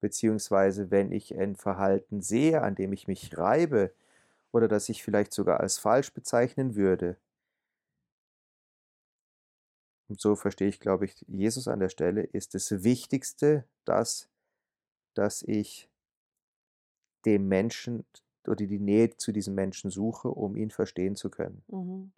Beziehungsweise, 0.00 0.90
wenn 0.90 1.12
ich 1.12 1.34
ein 1.36 1.56
Verhalten 1.56 2.22
sehe, 2.22 2.62
an 2.62 2.74
dem 2.74 2.92
ich 2.92 3.08
mich 3.08 3.36
reibe 3.36 3.92
oder 4.52 4.68
das 4.68 4.88
ich 4.88 5.02
vielleicht 5.02 5.32
sogar 5.32 5.60
als 5.60 5.78
falsch 5.78 6.12
bezeichnen 6.12 6.76
würde 6.76 7.16
und 10.08 10.20
so 10.20 10.36
verstehe 10.36 10.68
ich, 10.68 10.80
glaube 10.80 11.04
ich, 11.04 11.24
Jesus 11.28 11.68
an 11.68 11.80
der 11.80 11.90
Stelle, 11.90 12.22
ist 12.22 12.54
das 12.54 12.82
Wichtigste 12.82 13.64
das, 13.84 14.28
dass 15.14 15.42
ich 15.42 15.88
dem 17.26 17.48
Menschen 17.48 18.04
oder 18.46 18.56
die 18.56 18.78
Nähe 18.78 19.16
zu 19.16 19.32
diesem 19.32 19.54
Menschen 19.54 19.90
suche, 19.90 20.28
um 20.28 20.56
ihn 20.56 20.70
verstehen 20.70 21.14
zu 21.14 21.28
können. 21.28 21.62
Mhm. 21.68 22.12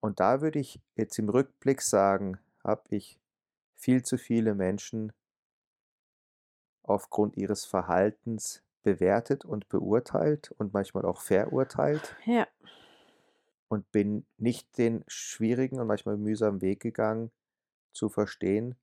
Und 0.00 0.20
da 0.20 0.42
würde 0.42 0.58
ich 0.58 0.80
jetzt 0.96 1.18
im 1.18 1.30
Rückblick 1.30 1.80
sagen, 1.80 2.38
habe 2.66 2.84
ich 2.90 3.20
viel 3.76 4.04
zu 4.04 4.18
viele 4.18 4.54
Menschen 4.54 5.12
aufgrund 6.84 7.36
ihres 7.36 7.66
Verhaltens 7.66 8.62
bewertet 8.82 9.44
und 9.44 9.68
beurteilt 9.68 10.52
und 10.52 10.72
manchmal 10.72 11.04
auch 11.04 11.20
verurteilt. 11.20 12.16
Ja. 12.26 12.46
und 13.68 13.90
bin 13.92 14.26
nicht 14.38 14.76
den 14.78 15.04
schwierigen 15.06 15.78
und 15.80 15.86
manchmal 15.86 16.16
mühsamen 16.16 16.60
Weg 16.62 16.80
gegangen, 16.80 17.30
zu 17.92 18.08
verstehen, 18.08 18.76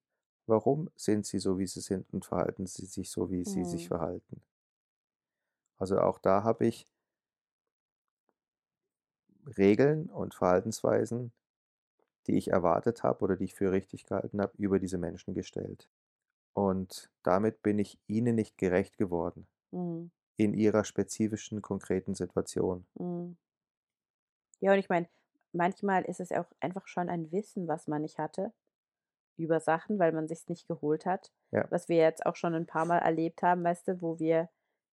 warum 0.48 0.90
sind 0.96 1.26
sie 1.26 1.40
so, 1.40 1.60
wie 1.60 1.68
sie 1.68 1.82
sind 1.82 2.12
und 2.14 2.26
verhalten 2.26 2.66
sie 2.68 2.86
sich 2.86 3.10
so, 3.12 3.32
wie 3.32 3.46
sie 3.46 3.66
sich 3.66 3.86
Mhm. 3.86 3.88
verhalten. 3.88 4.42
Also 5.78 6.00
auch 6.00 6.18
da 6.18 6.42
habe 6.44 6.66
ich 6.66 6.88
Regeln 9.58 10.10
und 10.10 10.34
Verhaltensweisen, 10.34 11.32
die 12.28 12.38
ich 12.38 12.50
erwartet 12.50 13.04
habe 13.04 13.24
oder 13.24 13.36
die 13.38 13.46
ich 13.46 13.56
für 13.56 13.72
richtig 13.72 14.06
gehalten 14.06 14.42
habe, 14.42 14.54
über 14.58 14.80
diese 14.80 14.98
Menschen 14.98 15.34
gestellt. 15.34 15.90
Und 16.54 17.12
damit 17.24 17.62
bin 17.64 17.80
ich 17.80 18.00
ihnen 18.08 18.36
nicht 18.36 18.58
gerecht 18.58 18.98
geworden 18.98 19.48
Mhm. 19.72 20.10
in 20.38 20.54
ihrer 20.54 20.86
spezifischen, 20.86 21.62
konkreten 21.64 22.16
Situation. 22.16 22.88
Mhm. 23.00 23.36
Ja, 24.60 24.72
und 24.74 24.80
ich 24.80 24.90
meine, 24.90 25.08
manchmal 25.52 26.04
ist 26.06 26.20
es 26.20 26.30
ja 26.30 26.42
auch 26.42 26.52
einfach 26.60 26.88
schon 26.88 27.10
ein 27.10 27.32
Wissen, 27.32 27.68
was 27.68 27.88
man 27.88 28.02
nicht 28.02 28.18
hatte 28.18 28.54
über 29.38 29.60
Sachen, 29.62 30.00
weil 30.00 30.14
man 30.14 30.28
sich's 30.28 30.50
nicht 30.50 30.68
geholt 30.68 31.06
hat. 31.08 31.34
Ja. 31.52 31.70
Was 31.70 31.90
wir 31.90 31.98
jetzt 31.98 32.26
auch 32.26 32.36
schon 32.38 32.56
ein 32.56 32.68
paar 32.68 32.86
Mal 32.86 33.00
erlebt 33.00 33.44
haben, 33.44 33.64
weißt 33.64 33.88
du, 33.90 34.02
wo 34.02 34.20
wir 34.20 34.50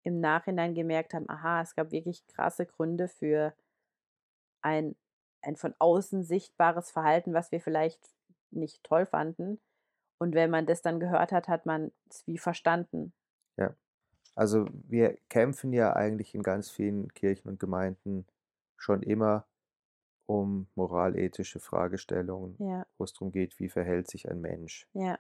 im 0.04 0.20
Nachhinein 0.22 0.76
gemerkt 0.76 1.14
haben: 1.16 1.30
Aha, 1.30 1.62
es 1.64 1.76
gab 1.76 1.92
wirklich 1.92 2.28
krasse 2.28 2.66
Gründe 2.68 3.08
für 3.10 3.56
ein 4.62 4.96
ein 5.42 5.56
von 5.56 5.76
außen 5.80 6.24
sichtbares 6.24 6.92
Verhalten, 6.92 7.34
was 7.34 7.52
wir 7.52 7.62
vielleicht 7.62 8.02
nicht 8.52 8.84
toll 8.84 9.06
fanden. 9.06 9.60
Und 10.20 10.36
wenn 10.36 10.50
man 10.52 10.66
das 10.66 10.82
dann 10.82 11.00
gehört 11.00 11.32
hat, 11.32 11.48
hat 11.48 11.66
man's 11.66 12.24
wie 12.26 12.38
verstanden. 12.40 13.14
Ja. 13.58 13.76
Also, 14.36 14.68
wir 14.74 15.18
kämpfen 15.30 15.74
ja 15.74 15.94
eigentlich 15.96 16.36
in 16.36 16.44
ganz 16.44 16.70
vielen 16.72 17.14
Kirchen 17.14 17.50
und 17.50 17.60
Gemeinden 17.60 18.28
schon 18.78 19.04
immer 19.04 19.48
um 20.28 20.68
moralethische 20.76 21.60
Fragestellungen, 21.60 22.60
Ja. 22.60 22.86
wo 22.98 23.06
es 23.06 23.14
drum 23.14 23.32
geht, 23.32 23.60
wie 23.60 23.70
verhält 23.70 24.10
sich 24.10 24.30
ein 24.30 24.42
Mensch? 24.42 24.88
Ja. 24.94 25.20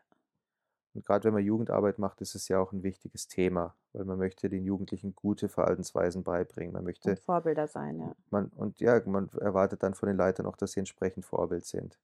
Und 0.97 1.05
grad 1.05 1.23
wenn 1.23 1.33
man 1.33 1.45
Jugendarbeit 1.45 1.97
macht, 1.99 2.19
ist 2.21 2.35
es 2.35 2.49
ja 2.49 2.59
auch 2.59 2.73
'n 2.73 2.83
wichtiges 2.83 3.29
Thema, 3.29 3.77
weil 3.93 4.03
man 4.03 4.17
möchte 4.17 4.49
den 4.49 4.65
Jugendlichen 4.65 5.15
gute 5.15 5.47
Verhaltensweisen 5.47 6.23
beibringen. 6.25 6.73
Man 6.73 6.83
Und 7.03 7.17
möchte 7.17 7.19
Vorbilder 7.19 7.67
sein, 7.67 7.99
ja. 7.99 8.13
man 8.29 8.47
und 8.55 8.79
ja, 8.79 9.01
man 9.05 9.27
erwartet 9.41 9.83
dann 9.83 9.93
von 9.93 10.07
den 10.07 10.15
Leitern 10.17 10.45
auch, 10.45 10.55
dass 10.55 10.71
sie 10.71 10.79
entsprechend 10.79 11.25
Vorbild 11.25 11.65
sind. 11.65 11.99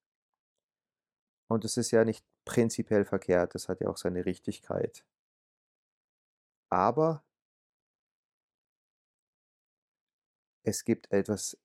Und 1.49 1.63
das 1.63 1.77
ist 1.77 1.91
ja 1.91 2.03
nicht 2.03 2.25
prinzipiell 2.43 3.05
verkehrt, 3.05 3.55
das 3.55 3.69
hat 3.69 3.79
ja 3.79 3.87
auch 3.87 3.95
seine 3.95 4.25
Richtigkeit. 4.25 5.05
Aber 6.71 7.23
es 10.65 10.83
gibt 10.85 11.11
etwas 11.11 11.57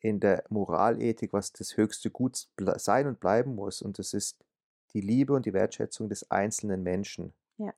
in 0.00 0.20
der 0.20 0.44
Moralethik, 0.50 1.32
was 1.32 1.52
das 1.52 1.76
höchste 1.76 2.10
Gut 2.10 2.48
sein 2.76 3.06
und 3.08 3.20
bleiben 3.20 3.54
muss, 3.56 3.82
und 3.82 3.98
das 3.98 4.14
ist 4.14 4.44
die 4.94 5.00
Liebe 5.00 5.32
und 5.32 5.46
die 5.46 5.52
Wertschätzung 5.52 6.08
des 6.08 6.30
einzelnen 6.30 6.82
Menschen. 6.82 7.34
Ja. 7.56 7.72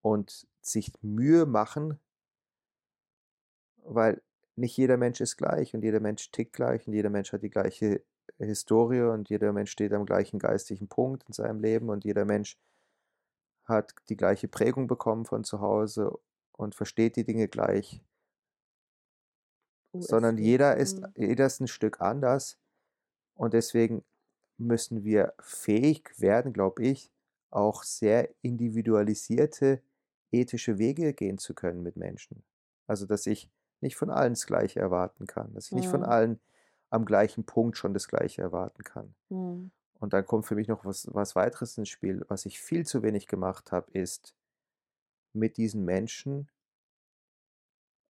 Und 0.00 0.46
sich 0.60 0.92
Mühe 1.02 1.46
machen 1.46 2.00
weil 3.84 4.22
nicht 4.56 4.76
jeder 4.76 4.96
Mensch 4.96 5.20
ist 5.20 5.36
gleich 5.36 5.74
und 5.74 5.82
jeder 5.82 6.00
Mensch 6.00 6.30
tickt 6.30 6.52
gleich 6.52 6.86
und 6.86 6.92
jeder 6.92 7.10
Mensch 7.10 7.32
hat 7.32 7.42
die 7.42 7.50
gleiche 7.50 8.02
Historie 8.38 9.02
und 9.02 9.28
jeder 9.28 9.52
Mensch 9.52 9.70
steht 9.70 9.92
am 9.92 10.06
gleichen 10.06 10.38
geistlichen 10.38 10.88
Punkt 10.88 11.24
in 11.26 11.32
seinem 11.32 11.60
Leben 11.60 11.88
und 11.88 12.04
jeder 12.04 12.24
Mensch 12.24 12.58
hat 13.64 13.94
die 14.08 14.16
gleiche 14.16 14.48
Prägung 14.48 14.86
bekommen 14.86 15.24
von 15.24 15.44
zu 15.44 15.60
Hause 15.60 16.18
und 16.52 16.74
versteht 16.74 17.16
die 17.16 17.24
Dinge 17.24 17.48
gleich. 17.48 18.02
Sondern 19.94 20.36
USW, 20.36 20.44
jeder 20.44 20.76
ist 20.76 21.00
mhm. 21.00 21.12
jeder 21.16 21.46
ist 21.46 21.60
'n 21.60 21.68
Stück 21.68 22.00
anders 22.00 22.58
und 23.34 23.54
deswegen 23.54 24.04
müssen 24.66 25.04
wir 25.04 25.34
fähig 25.40 26.12
werden, 26.18 26.52
glaube 26.52 26.84
ich, 26.84 27.12
auch 27.50 27.82
sehr 27.84 28.30
individualisierte 28.42 29.82
ethische 30.32 30.78
Wege 30.78 31.12
gehen 31.14 31.38
zu 31.38 31.54
können 31.54 31.82
mit 31.82 31.96
Menschen. 31.96 32.44
Also, 32.86 33.06
dass 33.06 33.26
ich 33.26 33.50
nicht 33.80 33.96
von 33.96 34.10
allen 34.10 34.32
das 34.34 34.46
Gleiche 34.46 34.80
erwarten 34.80 35.26
kann, 35.26 35.54
dass 35.54 35.68
ich 35.68 35.74
nicht 35.74 35.88
von 35.88 36.02
Mhm. 36.02 36.04
allen 36.04 36.40
am 36.90 37.04
gleichen 37.04 37.44
Punkt 37.44 37.76
schon 37.76 37.94
das 37.94 38.08
Gleiche 38.08 38.42
erwarten 38.42 38.84
kann. 38.84 39.14
Mhm. 39.30 39.70
Und 40.00 40.12
dann 40.14 40.26
kommt 40.26 40.46
für 40.46 40.56
mich 40.56 40.68
noch 40.68 40.84
was 40.84 41.08
was 41.14 41.36
Weiteres 41.36 41.78
ins 41.78 41.88
Spiel. 41.90 42.24
Was 42.28 42.46
ich 42.46 42.60
viel 42.60 42.86
zu 42.86 43.02
wenig 43.02 43.26
gemacht 43.28 43.72
habe, 43.72 43.90
ist 43.92 44.34
mit 45.34 45.58
diesen 45.58 45.84
Menschen 45.84 46.48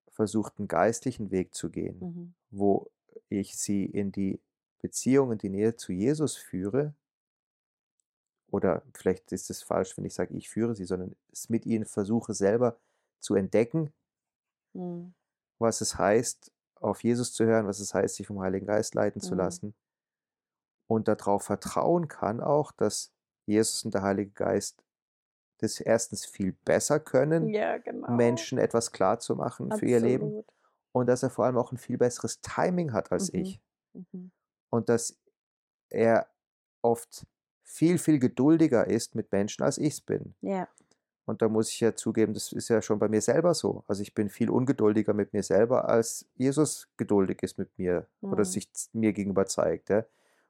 versucht, 0.09 0.59
'n 0.61 0.69
geistlichen 0.69 1.31
Weg 1.31 1.55
zu 1.55 1.71
gehen, 1.71 2.07
Mhm. 2.07 2.33
wo 2.51 2.91
ich 3.29 3.57
sie 3.57 3.85
in 3.85 4.13
die 4.13 4.41
Beziehung, 4.83 5.33
in 5.33 5.39
die 5.39 5.51
Nähe 5.51 5.77
zu 5.77 5.93
Jesus 5.93 6.37
führe 6.37 6.95
oder 8.51 8.83
vielleicht 8.95 9.33
ist 9.33 9.51
es 9.51 9.63
falsch, 9.63 9.97
wenn 9.97 10.05
ich 10.05 10.15
sage, 10.15 10.35
ich 10.35 10.49
führe 10.51 10.75
sie, 10.75 10.85
sondern 10.85 11.17
es 11.33 11.49
mit 11.49 11.67
ihnen 11.67 11.87
versuche, 11.87 12.35
selber 12.35 12.79
zu 13.21 13.35
entdecken 13.35 13.93
Mhm. 14.75 15.13
was 15.61 15.81
es 15.81 15.97
heißt, 15.99 16.51
auf 16.77 17.03
Jesus 17.05 17.33
zu 17.33 17.45
hören, 17.45 17.67
was 17.67 17.79
es 17.81 17.95
heißt, 17.95 18.17
sich 18.17 18.27
vom 18.27 18.41
Heiligen 18.41 18.67
Geist 18.67 18.95
leiten 18.95 19.21
zu 19.21 19.35
Mhm. 19.35 19.35
lassen. 19.35 19.75
Und 20.91 21.09
da 21.09 21.15
drauf 21.15 21.45
vertrauen 21.45 22.09
kann 22.09 22.41
auch, 22.41 22.73
dass 22.73 23.13
Jesus 23.47 23.85
und 23.85 23.95
der 23.95 24.03
Heilige 24.03 24.31
Geist 24.33 24.85
das 25.59 25.81
erstens 25.81 26.27
viel 26.27 26.53
besser 26.65 27.01
können, 27.01 27.55
Ja, 27.55 27.77
genau. 27.79 28.47
Menschen 28.47 28.59
etwas 28.59 28.93
klarzumachen 28.93 29.73
für 29.73 29.87
ihr 29.87 30.01
Leben 30.01 30.35
Absolut. 30.35 30.47
und 30.93 31.09
dass 31.09 31.23
er 31.25 31.31
vor 31.31 31.47
allem 31.47 31.59
auch 31.59 31.73
'n 31.73 31.79
viel 31.79 31.99
besseres 31.99 32.41
Timing 32.43 32.93
hat 32.95 33.13
als 33.13 33.33
Mhm. 33.35 33.35
ich. 33.35 33.61
Mhm. 33.95 34.31
Und 34.73 34.89
dass 34.89 35.19
er 35.91 36.27
oft 36.81 37.27
viel, 37.63 37.99
viel 37.99 38.19
geduldiger 38.19 38.87
ist 38.87 39.15
mit 39.15 39.31
Menschen, 39.31 39.63
als 39.63 39.77
ich's 39.77 40.01
bin. 40.01 40.35
Ja. 40.41 40.67
Und 41.27 41.43
da 41.43 41.49
muss 41.49 41.69
ich 41.69 41.79
ja 41.81 41.95
zugeben, 41.95 42.33
das 42.35 42.53
ist 42.53 42.69
ja 42.69 42.81
schon 42.81 42.99
bei 42.99 43.09
mir 43.09 43.21
selber 43.21 43.55
so. 43.55 43.85
Also, 43.87 44.03
ich 44.03 44.15
bin 44.15 44.29
viel 44.31 44.51
ungeduldiger 44.51 45.13
mit 45.13 45.33
mir 45.35 45.43
selber, 45.43 45.89
als 45.89 46.27
Jesus 46.37 46.89
geduldig 46.97 47.43
ist 47.43 47.59
mit 47.59 47.69
mir 47.79 48.07
oder 48.23 48.41
Mhm. 48.41 48.45
sich 48.45 48.69
mir 48.93 49.13
gegenüber 49.13 49.47
zeigt, 49.47 49.91
ja? 49.91 50.05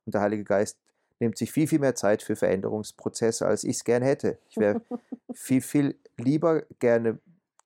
Und 0.07 0.15
der 0.15 0.21
Heilige 0.23 0.45
Geist 0.45 0.79
nimmt 1.19 1.37
sich 1.37 1.51
viel, 1.53 1.67
viel 1.67 1.79
mehr 1.81 1.95
Zeit 1.95 2.23
für 2.23 2.37
Veränderungsprozesse, 2.37 3.45
als 3.47 3.65
ich's 3.65 3.85
gern 3.85 4.03
hätte. 4.03 4.39
Ich 4.49 4.57
wäre 4.57 4.81
viel, 5.33 5.61
viel 5.61 5.99
lieber 6.17 6.63
gerne 6.79 7.19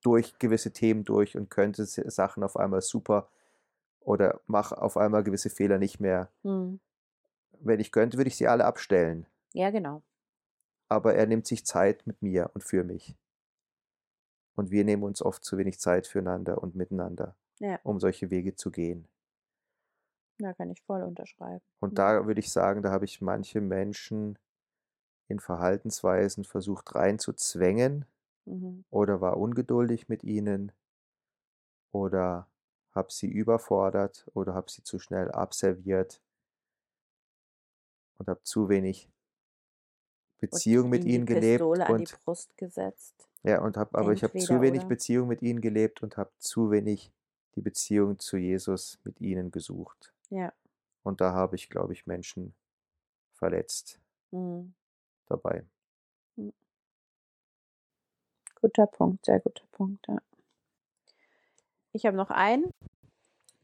durch 0.03 0.39
gewisse 0.39 0.73
Themen 0.73 1.05
durch 1.05 1.37
und 1.37 1.51
könnte 1.51 1.85
Sachen 1.85 2.43
auf 2.43 2.57
einmal 2.57 2.81
super 2.81 3.29
oder 4.07 4.41
mache 4.47 4.81
auf 4.81 4.97
einmal 4.97 5.25
gewisse 5.25 5.51
Fehler 5.51 5.79
nicht 5.79 5.99
mehr. 6.01 6.31
Mhm. 6.45 6.81
Wenn 7.59 7.81
ich 7.81 7.91
könnte, 7.91 8.17
würde 8.19 8.29
ich 8.29 8.37
sie 8.37 8.47
alle 8.47 8.65
abstellen. 8.65 9.27
Ja, 9.53 9.71
genau. 9.71 10.03
Aber 10.89 11.15
er 11.15 11.27
nimmt 11.27 11.47
sich 11.47 11.67
Zeit 11.67 12.07
mit 12.07 12.23
mir 12.23 12.51
und 12.55 12.63
für 12.63 12.85
mich. 12.85 13.17
Und 14.55 14.71
wir 14.71 14.85
nehmen 14.85 15.03
uns 15.03 15.23
oft 15.23 15.45
zu 15.45 15.59
wenig 15.59 15.81
Zeit 15.81 16.07
füreinander 16.07 16.63
und 16.63 16.77
miteinander, 16.77 17.37
Ja. 17.59 17.81
um 17.83 17.99
solche 17.99 18.31
Wege 18.31 18.55
zu 18.55 18.71
gehen. 18.71 19.09
Ja, 20.39 20.53
kann 20.55 20.71
ich 20.71 20.83
voll 20.83 21.03
unterschreiben. 21.03 21.65
Und 21.81 21.93
Mhm. 21.93 21.97
da 21.97 22.27
würde 22.27 22.41
ich 22.41 22.53
sagen, 22.53 22.83
da 22.83 22.91
habe 22.91 23.07
ich 23.07 23.21
manche 23.21 23.61
Menschen 23.61 24.39
in 25.29 25.41
Verhaltensweisen 25.41 26.45
versucht 26.45 26.95
reinzuzwängen 26.95 28.05
Mhm. 28.45 28.85
oder 28.91 29.21
war 29.21 29.37
ungeduldig 29.39 30.09
mit 30.09 30.23
ihnen 30.23 30.71
oder 31.93 32.47
habe 32.97 33.13
sie 33.13 33.29
überfordert 33.29 34.27
oder 34.35 34.55
habe 34.55 34.71
sie 34.71 34.83
zu 34.83 34.99
schnell 34.99 35.31
abserviert 35.31 36.21
und 38.19 38.29
habe 38.29 38.43
zu 38.43 38.69
wenig 38.69 39.09
Beziehung 40.41 40.89
mit 40.89 41.05
ihnen 41.05 41.27
gelebt 41.27 41.67
Pistole 41.67 41.87
an 41.87 41.99
die 41.99 42.07
und 42.07 42.19
Brust 42.25 42.57
gesetzt. 42.57 43.29
ja, 43.45 43.61
und 43.63 43.77
habe 43.79 43.97
aber 43.99 44.13
ich 44.13 44.23
habe 44.25 44.37
zu 44.37 44.61
wenig 44.61 44.87
oder. 44.87 44.89
Beziehung 44.89 45.29
mit 45.29 45.41
ihnen 45.43 45.61
gelebt 45.63 46.03
und 46.03 46.17
habe 46.19 46.33
zu 46.39 46.71
wenig 46.71 47.13
die 47.55 47.63
Beziehung 47.63 48.19
zu 48.19 48.37
Jesus 48.37 48.99
mit 49.05 49.21
ihnen 49.21 49.51
gesucht. 49.51 50.13
Ja. 50.31 50.53
Und 51.05 51.21
da 51.23 51.33
habe 51.35 51.57
ich, 51.57 51.71
glaube 51.71 51.93
ich, 51.95 52.07
Menschen 52.07 52.55
verletzt 53.35 54.01
Mhm. 54.33 54.75
dabei. 55.27 55.67
Mhm. 56.37 56.51
Guter 58.61 58.87
Punkt, 58.87 59.25
sehr 59.25 59.41
guter 59.41 59.65
Punkt, 59.73 60.07
ja. 60.09 60.19
Ich 61.97 62.05
habe 62.05 62.15
noch 62.15 62.31
einen 62.31 62.71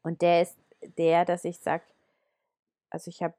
und 0.03 0.22
der 0.22 0.43
ist 0.43 0.57
der, 0.99 1.24
dass 1.26 1.45
ich 1.45 1.59
sage 1.59 1.85
also, 2.91 3.09
ich 3.09 3.22
habe 3.22 3.35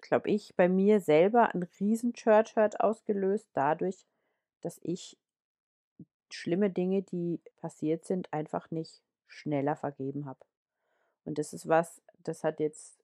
glaube 0.00 0.28
ich, 0.30 0.54
bei 0.56 0.68
mir 0.68 1.00
selber 1.00 1.54
'n 1.54 1.64
riesen 1.80 2.12
Church 2.12 2.56
Hurt 2.56 2.80
ausgelöst 2.80 3.48
dadurch, 3.52 4.06
dass 4.62 4.80
ich 4.82 5.16
schlimme 6.32 6.70
Dinge, 6.70 7.02
die 7.02 7.40
passiert 7.60 8.04
sind, 8.04 8.32
einfach 8.32 8.70
nicht 8.70 9.02
schneller 9.26 9.76
vergeben 9.76 10.26
habe. 10.26 10.40
Und 11.24 11.38
das 11.38 11.52
ist 11.52 11.68
was, 11.68 12.02
das 12.24 12.44
hat 12.44 12.60
jetzt 12.60 12.98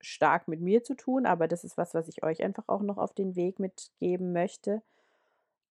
stark 0.00 0.48
mit 0.48 0.60
mir 0.60 0.82
zu 0.84 0.94
tun, 0.94 1.26
aber 1.26 1.48
das 1.48 1.64
ist 1.64 1.76
was, 1.76 1.94
was 1.94 2.08
ich 2.08 2.22
euch 2.22 2.42
einfach 2.42 2.64
auch 2.68 2.82
noch 2.82 2.98
auf 2.98 3.12
den 3.14 3.36
Weg 3.36 3.58
mitgeben 3.58 4.32
möchte. 4.32 4.82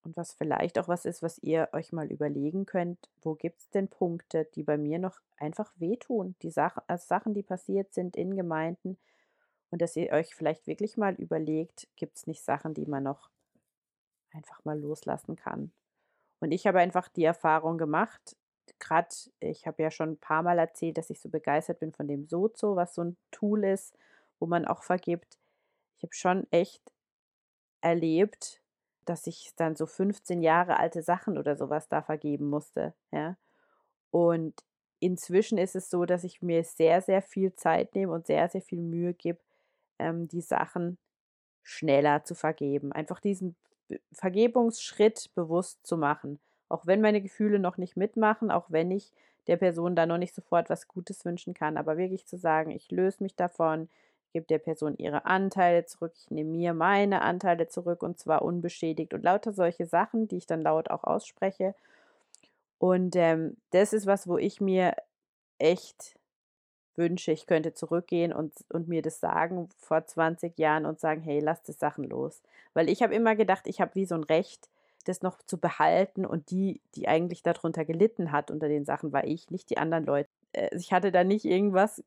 Und 0.07 0.15
was 0.15 0.31
vielleicht 0.31 0.79
auch 0.79 0.87
was 0.87 1.03
ist, 1.03 1.21
was 1.21 1.37
ihr 1.39 1.67
euch 1.73 1.91
mal 1.91 2.09
überlegen 2.09 2.65
könnt, 2.65 3.09
wo 3.21 3.35
gibt 3.35 3.59
es 3.59 3.69
denn 3.71 3.89
Punkte, 3.89 4.45
die 4.55 4.63
bei 4.63 4.77
mir 4.77 4.99
noch 4.99 5.19
einfach 5.35 5.73
wehtun? 5.79 6.33
Die 6.43 6.49
Sach 6.49 6.77
also 6.87 7.05
Sachen, 7.05 7.33
die 7.33 7.43
passiert 7.43 7.93
sind 7.93 8.15
in 8.15 8.37
Gemeinden 8.37 8.97
und 9.69 9.81
dass 9.81 9.97
ihr 9.97 10.13
euch 10.13 10.33
vielleicht 10.33 10.65
wirklich 10.65 10.95
mal 10.95 11.13
überlegt, 11.15 11.89
gibt 11.97 12.15
es 12.15 12.25
nicht 12.25 12.41
Sachen, 12.41 12.73
die 12.73 12.85
man 12.85 13.03
noch 13.03 13.29
einfach 14.31 14.63
mal 14.63 14.79
loslassen 14.79 15.35
kann? 15.35 15.73
Und 16.39 16.53
ich 16.53 16.65
habe 16.67 16.79
einfach 16.79 17.09
die 17.09 17.25
Erfahrung 17.25 17.77
gemacht, 17.77 18.37
gerade, 18.79 19.13
ich 19.41 19.67
habe 19.67 19.83
ja 19.83 19.91
schon 19.91 20.11
ein 20.11 20.17
paar 20.19 20.41
Mal 20.41 20.57
erzählt, 20.57 20.97
dass 20.97 21.09
ich 21.09 21.19
so 21.19 21.27
begeistert 21.27 21.79
bin 21.81 21.91
von 21.91 22.07
dem 22.07 22.27
Sozo, 22.27 22.77
was 22.77 22.95
so 22.95 23.03
ein 23.03 23.17
Tool 23.31 23.65
ist, 23.65 23.93
wo 24.39 24.45
man 24.45 24.63
auch 24.63 24.83
vergibt. 24.83 25.37
Ich 25.97 26.03
habe 26.03 26.15
schon 26.15 26.47
echt 26.49 26.93
erlebt, 27.81 28.61
dass 29.09 29.27
ich 29.27 29.53
dann 29.55 29.75
so 29.75 29.85
15 29.85 30.41
Jahre 30.41 30.77
alte 30.79 31.01
Sachen 31.01 31.37
oder 31.37 31.55
sowas 31.57 31.89
da 31.89 32.01
vergeben 32.01 32.49
musste, 32.49 32.93
ja. 33.11 33.37
Und 34.11 34.63
inzwischen 34.99 35.57
ist 35.57 35.75
es 35.75 35.89
so, 35.89 36.05
dass 36.05 36.23
ich 36.23 36.41
mir 36.41 36.63
sehr, 36.63 37.01
sehr 37.01 37.21
viel 37.21 37.53
Zeit 37.55 37.95
nehme 37.95 38.13
und 38.13 38.27
sehr, 38.27 38.49
sehr 38.49 38.61
viel 38.61 38.81
Mühe 38.81 39.13
gebe, 39.13 39.39
ähm, 39.99 40.27
die 40.27 40.41
Sachen 40.41 40.97
schneller 41.63 42.23
zu 42.23 42.35
vergeben. 42.35 42.91
Einfach 42.93 43.19
diesen 43.19 43.55
Vergebungsschritt 44.13 45.31
bewusst 45.35 45.85
zu 45.85 45.97
machen. 45.97 46.39
Auch 46.69 46.85
wenn 46.85 47.01
meine 47.01 47.21
Gefühle 47.21 47.59
noch 47.59 47.77
nicht 47.77 47.97
mitmachen, 47.97 48.51
auch 48.51 48.71
wenn 48.71 48.91
ich 48.91 49.13
der 49.47 49.57
Person 49.57 49.95
da 49.95 50.05
noch 50.05 50.17
nicht 50.17 50.35
sofort 50.35 50.69
was 50.69 50.87
Gutes 50.87 51.23
wünschen 51.25 51.53
kann, 51.53 51.77
aber 51.77 51.97
wirklich 51.97 52.25
zu 52.25 52.37
sagen, 52.37 52.71
ich 52.71 52.91
löse 52.91 53.23
mich 53.23 53.35
davon, 53.35 53.89
gebe 54.37 54.45
der 54.45 54.59
Person 54.59 54.95
ihre 54.97 55.25
Anteile 55.25 55.85
zurück, 55.85 56.13
ich 56.15 56.29
nehme 56.29 56.51
mir 56.51 56.75
meine 56.75 57.23
Anteile 57.23 57.67
zurück 57.67 58.03
und 58.03 58.19
zwar 58.19 58.43
unbeschädigt 58.43 59.15
und 59.15 59.23
lauter 59.23 59.51
solche 59.51 59.87
Sachen, 59.87 60.27
die 60.27 60.37
ich 60.37 60.45
dann 60.45 60.61
laut 60.61 60.91
auch 60.91 61.03
ausspreche. 61.03 61.73
Und 62.77 63.15
ähm, 63.15 63.57
das 63.71 63.93
ist 63.93 64.05
was, 64.05 64.27
wo 64.27 64.37
ich 64.37 64.61
mir 64.61 64.93
echt 65.57 66.19
wünsche, 66.95 67.31
ich 67.31 67.47
könnte 67.47 67.73
zurückgehen 67.73 68.31
und, 68.31 68.53
und 68.69 68.87
mir 68.87 69.01
das 69.01 69.19
sagen 69.19 69.69
vor 69.79 70.05
20 70.05 70.55
Jahren 70.59 70.85
und 70.85 70.99
sagen, 70.99 71.21
hey, 71.21 71.39
lass 71.39 71.63
das 71.63 71.79
Sachen 71.79 72.03
los. 72.03 72.43
Weil 72.75 72.87
ich 72.87 73.01
habe 73.01 73.15
immer 73.15 73.35
gedacht, 73.35 73.65
ich 73.65 73.81
habe 73.81 73.95
wie 73.95 74.05
so 74.05 74.13
ein 74.13 74.23
Recht, 74.23 74.69
das 75.05 75.23
noch 75.23 75.41
zu 75.47 75.57
behalten 75.57 76.27
und 76.27 76.51
die, 76.51 76.79
die 76.93 77.07
eigentlich 77.07 77.41
darunter 77.41 77.85
gelitten 77.85 78.31
hat 78.31 78.51
unter 78.51 78.67
den 78.67 78.85
Sachen, 78.85 79.13
war 79.13 79.23
ich, 79.23 79.49
nicht 79.49 79.71
die 79.71 79.79
anderen 79.79 80.05
Leute. 80.05 80.29
Äh, 80.53 80.75
ich 80.75 80.93
hatte 80.93 81.11
da 81.11 81.23
nicht 81.23 81.45
irgendwas 81.45 82.03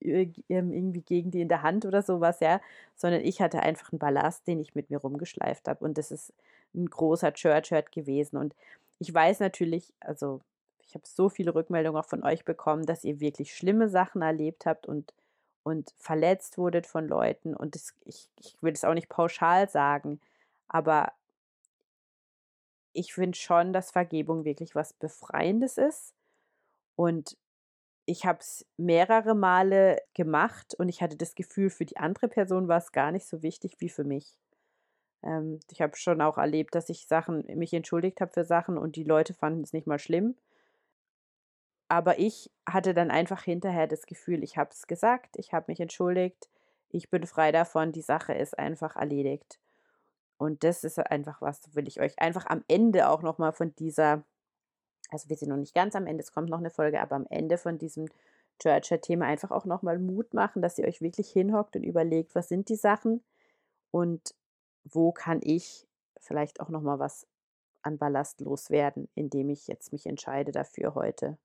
irgendwie 0.00 1.02
gegen 1.02 1.30
die 1.30 1.40
in 1.40 1.48
der 1.48 1.62
Hand 1.62 1.84
oder 1.84 2.02
sowas, 2.02 2.40
ja, 2.40 2.60
sondern 2.94 3.22
ich 3.22 3.40
hatte 3.40 3.60
einfach 3.60 3.92
einen 3.92 3.98
Ballast, 3.98 4.46
den 4.46 4.60
ich 4.60 4.74
mit 4.74 4.90
mir 4.90 4.98
rumgeschleift 4.98 5.68
habe. 5.68 5.84
Und 5.84 5.98
das 5.98 6.10
ist 6.10 6.32
ein 6.74 6.86
großer 6.86 7.32
Church 7.32 7.72
Hurt 7.72 7.92
gewesen. 7.92 8.36
Und 8.36 8.54
ich 8.98 9.12
weiß 9.12 9.40
natürlich, 9.40 9.92
also 10.00 10.40
ich 10.86 10.94
habe 10.94 11.04
so 11.06 11.28
viele 11.28 11.54
Rückmeldungen 11.54 12.00
auch 12.00 12.06
von 12.08 12.22
euch 12.22 12.44
bekommen, 12.44 12.86
dass 12.86 13.04
ihr 13.04 13.20
wirklich 13.20 13.54
schlimme 13.54 13.88
Sachen 13.88 14.22
erlebt 14.22 14.66
habt 14.66 14.86
und, 14.86 15.12
und 15.62 15.92
verletzt 15.98 16.58
wurdet 16.58 16.86
von 16.86 17.06
Leuten. 17.08 17.54
Und 17.54 17.74
das, 17.74 17.94
ich, 18.04 18.28
ich 18.40 18.56
will 18.62 18.72
es 18.72 18.84
auch 18.84 18.94
nicht 18.94 19.08
pauschal 19.08 19.68
sagen, 19.68 20.20
aber 20.68 21.12
ich 22.92 23.12
finde 23.12 23.36
schon, 23.36 23.72
dass 23.72 23.90
Vergebung 23.90 24.44
wirklich 24.44 24.74
was 24.74 24.92
Befreiendes 24.94 25.76
ist. 25.76 26.14
Und 26.94 27.36
ich 28.06 28.24
habe 28.24 28.38
es 28.38 28.64
mehrere 28.76 29.34
Male 29.34 30.00
gemacht 30.14 30.74
und 30.78 30.88
ich 30.88 31.02
hatte 31.02 31.16
das 31.16 31.34
Gefühl, 31.34 31.70
für 31.70 31.84
die 31.84 31.96
andere 31.96 32.28
Person 32.28 32.68
war 32.68 32.78
es 32.78 32.92
gar 32.92 33.12
nicht 33.12 33.26
so 33.26 33.42
wichtig 33.42 33.76
wie 33.80 33.88
für 33.88 34.04
mich. 34.04 34.38
Ähm, 35.22 35.60
ich 35.70 35.82
habe 35.82 35.96
schon 35.96 36.20
auch 36.20 36.38
erlebt, 36.38 36.74
dass 36.74 36.88
ich 36.88 37.06
Sachen, 37.08 37.44
mich 37.56 37.72
entschuldigt 37.74 38.20
habe 38.20 38.32
für 38.32 38.44
Sachen 38.44 38.78
und 38.78 38.96
die 38.96 39.04
Leute 39.04 39.34
fanden 39.34 39.62
es 39.62 39.72
nicht 39.72 39.88
mal 39.88 39.98
schlimm. 39.98 40.36
Aber 41.88 42.18
ich 42.18 42.50
hatte 42.68 42.94
dann 42.94 43.10
einfach 43.10 43.42
hinterher 43.42 43.86
das 43.86 44.06
Gefühl, 44.06 44.42
ich 44.42 44.56
habe 44.56 44.70
es 44.72 44.86
gesagt, 44.86 45.36
ich 45.36 45.52
habe 45.52 45.66
mich 45.68 45.80
entschuldigt, 45.80 46.48
ich 46.90 47.10
bin 47.10 47.26
frei 47.26 47.52
davon, 47.52 47.92
die 47.92 48.02
Sache 48.02 48.34
ist 48.34 48.58
einfach 48.58 48.96
erledigt. 48.96 49.60
Und 50.38 50.64
das 50.64 50.84
ist 50.84 50.98
einfach 50.98 51.42
was, 51.42 51.74
will 51.74 51.88
ich 51.88 52.00
euch 52.00 52.18
einfach 52.18 52.46
am 52.46 52.64
Ende 52.68 53.08
auch 53.08 53.22
nochmal 53.22 53.52
von 53.52 53.74
dieser 53.76 54.24
also 55.10 55.28
wir 55.28 55.36
sind 55.36 55.48
noch 55.48 55.56
nicht 55.56 55.74
ganz 55.74 55.94
am 55.94 56.06
Ende, 56.06 56.22
es 56.22 56.32
kommt 56.32 56.50
noch 56.50 56.58
eine 56.58 56.70
Folge, 56.70 57.00
aber 57.00 57.16
am 57.16 57.26
Ende 57.30 57.58
von 57.58 57.78
diesem 57.78 58.08
Churcher-Thema 58.58 59.26
einfach 59.26 59.50
auch 59.50 59.64
nochmal 59.64 59.98
Mut 59.98 60.34
machen, 60.34 60.62
dass 60.62 60.78
ihr 60.78 60.86
euch 60.86 61.00
wirklich 61.00 61.28
hinhockt 61.30 61.76
und 61.76 61.82
überlegt, 61.82 62.34
was 62.34 62.48
sind 62.48 62.68
die 62.68 62.76
Sachen 62.76 63.22
und 63.90 64.34
wo 64.84 65.12
kann 65.12 65.40
ich 65.42 65.86
vielleicht 66.18 66.60
auch 66.60 66.68
nochmal 66.68 66.98
was 66.98 67.26
an 67.82 67.98
Ballast 67.98 68.40
loswerden, 68.40 69.08
indem 69.14 69.50
ich 69.50 69.68
jetzt 69.68 69.92
mich 69.92 70.06
entscheide 70.06 70.52
dafür 70.52 70.94
heute. 70.94 71.38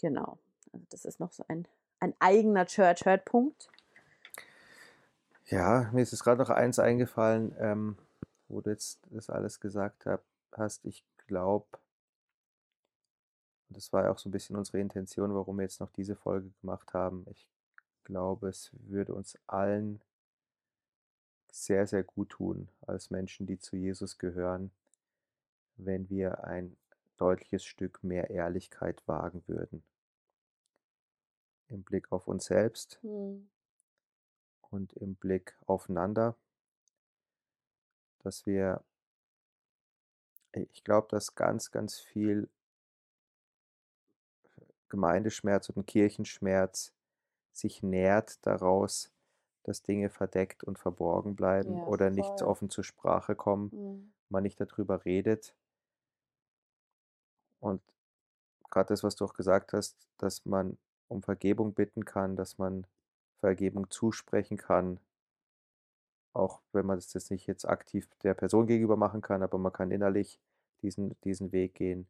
Genau. 0.00 0.38
Also 0.72 0.86
das 0.90 1.04
ist 1.04 1.18
noch 1.18 1.32
so 1.32 1.44
ein, 1.48 1.66
ein 1.98 2.14
eigener 2.20 2.66
Church-Hurt-Punkt. 2.66 3.68
Ja, 5.46 5.90
mir 5.92 6.02
ist 6.02 6.22
gerade 6.22 6.40
noch 6.40 6.50
eins 6.50 6.78
eingefallen, 6.78 7.56
ähm, 7.58 7.98
wo 8.48 8.60
du 8.60 8.70
jetzt 8.70 9.00
das 9.10 9.30
alles 9.30 9.58
gesagt 9.58 10.06
hast. 10.52 10.84
Ich 10.84 11.02
glaube, 11.26 11.66
das 13.70 13.92
war 13.92 14.04
ja 14.04 14.10
auch 14.10 14.18
so 14.18 14.28
ein 14.28 14.32
bisschen 14.32 14.56
unsere 14.56 14.80
Intention, 14.80 15.34
warum 15.34 15.58
wir 15.58 15.62
jetzt 15.62 15.80
noch 15.80 15.92
diese 15.92 16.16
Folge 16.16 16.50
gemacht 16.60 16.92
haben. 16.92 17.24
Ich 17.30 17.46
glaube, 18.04 18.48
es 18.48 18.70
würde 18.72 19.14
uns 19.14 19.38
allen 19.46 20.02
sehr, 21.52 21.86
sehr 21.86 22.02
gut 22.02 22.30
tun, 22.30 22.68
als 22.82 23.10
Menschen, 23.10 23.46
die 23.46 23.58
zu 23.58 23.76
Jesus 23.76 24.18
gehören, 24.18 24.70
wenn 25.76 26.08
wir 26.10 26.44
ein 26.44 26.76
deutliches 27.16 27.64
Stück 27.64 28.02
mehr 28.02 28.30
Ehrlichkeit 28.30 29.06
wagen 29.06 29.42
würden. 29.46 29.82
Im 31.68 31.82
Blick 31.82 32.10
auf 32.10 32.26
uns 32.26 32.46
selbst 32.46 32.98
mhm. 33.02 33.48
und 34.70 34.92
im 34.94 35.14
Blick 35.14 35.56
aufeinander, 35.66 36.34
dass 38.20 38.46
wir, 38.46 38.82
ich 40.52 40.82
glaube, 40.82 41.08
dass 41.10 41.34
ganz, 41.34 41.70
ganz 41.70 42.00
viel 42.00 42.48
Gemeindeschmerz 44.90 45.70
und 45.70 45.86
Kirchenschmerz 45.86 46.92
sich 47.52 47.82
nährt 47.82 48.44
daraus, 48.46 49.10
dass 49.62 49.82
Dinge 49.82 50.10
verdeckt 50.10 50.64
und 50.64 50.78
verborgen 50.78 51.36
bleiben 51.36 51.76
ja, 51.76 51.84
oder 51.84 52.06
voll. 52.06 52.14
nicht 52.14 52.42
offen 52.42 52.70
zur 52.70 52.84
Sprache 52.84 53.34
kommen, 53.34 53.70
mhm. 53.72 54.12
man 54.28 54.42
nicht 54.42 54.60
darüber 54.60 55.04
redet. 55.04 55.54
Und 57.60 57.82
gerade 58.70 58.88
das, 58.88 59.02
was 59.02 59.16
du 59.16 59.24
auch 59.24 59.34
gesagt 59.34 59.72
hast, 59.72 59.96
dass 60.18 60.46
man 60.46 60.78
um 61.08 61.22
Vergebung 61.22 61.74
bitten 61.74 62.04
kann, 62.04 62.36
dass 62.36 62.58
man 62.58 62.86
Vergebung 63.40 63.90
zusprechen 63.90 64.56
kann, 64.56 65.00
auch 66.32 66.60
wenn 66.72 66.86
man 66.86 66.96
das 66.96 67.12
jetzt 67.12 67.30
nicht 67.30 67.46
jetzt 67.46 67.66
aktiv 67.66 68.08
der 68.22 68.34
Person 68.34 68.66
gegenüber 68.66 68.96
machen 68.96 69.20
kann, 69.20 69.42
aber 69.42 69.58
man 69.58 69.72
kann 69.72 69.90
innerlich 69.90 70.38
diesen, 70.82 71.20
diesen 71.22 71.52
Weg 71.52 71.74
gehen 71.74 72.06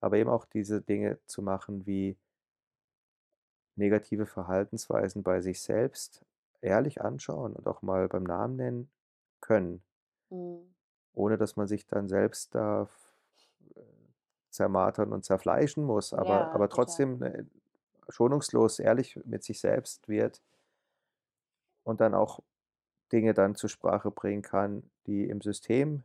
aber 0.00 0.16
eben 0.16 0.30
auch 0.30 0.44
diese 0.44 0.80
Dinge 0.80 1.18
zu 1.26 1.42
machen 1.42 1.86
wie 1.86 2.16
negative 3.76 4.26
Verhaltensweisen 4.26 5.22
bei 5.22 5.40
sich 5.40 5.60
selbst 5.60 6.24
ehrlich 6.60 7.00
anschauen 7.00 7.54
und 7.54 7.66
auch 7.66 7.82
mal 7.82 8.08
beim 8.08 8.24
Namen 8.24 8.56
nennen 8.56 8.90
können, 9.40 9.82
mhm. 10.30 10.74
ohne 11.14 11.38
dass 11.38 11.56
man 11.56 11.68
sich 11.68 11.86
dann 11.86 12.08
selbst 12.08 12.54
da 12.54 12.88
äh, 13.76 13.80
zermartern 14.50 15.12
und 15.12 15.24
zerfleischen 15.24 15.84
muss, 15.84 16.12
aber, 16.12 16.28
ja, 16.28 16.50
aber 16.50 16.68
trotzdem 16.68 17.20
total. 17.20 17.46
schonungslos 18.08 18.80
ehrlich 18.80 19.20
mit 19.24 19.44
sich 19.44 19.60
selbst 19.60 20.08
wird 20.08 20.42
und 21.84 22.00
dann 22.00 22.14
auch 22.14 22.40
Dinge 23.12 23.34
dann 23.34 23.54
zur 23.54 23.70
Sprache 23.70 24.10
bringen 24.10 24.42
kann, 24.42 24.82
die 25.06 25.28
im 25.28 25.40
System 25.40 26.02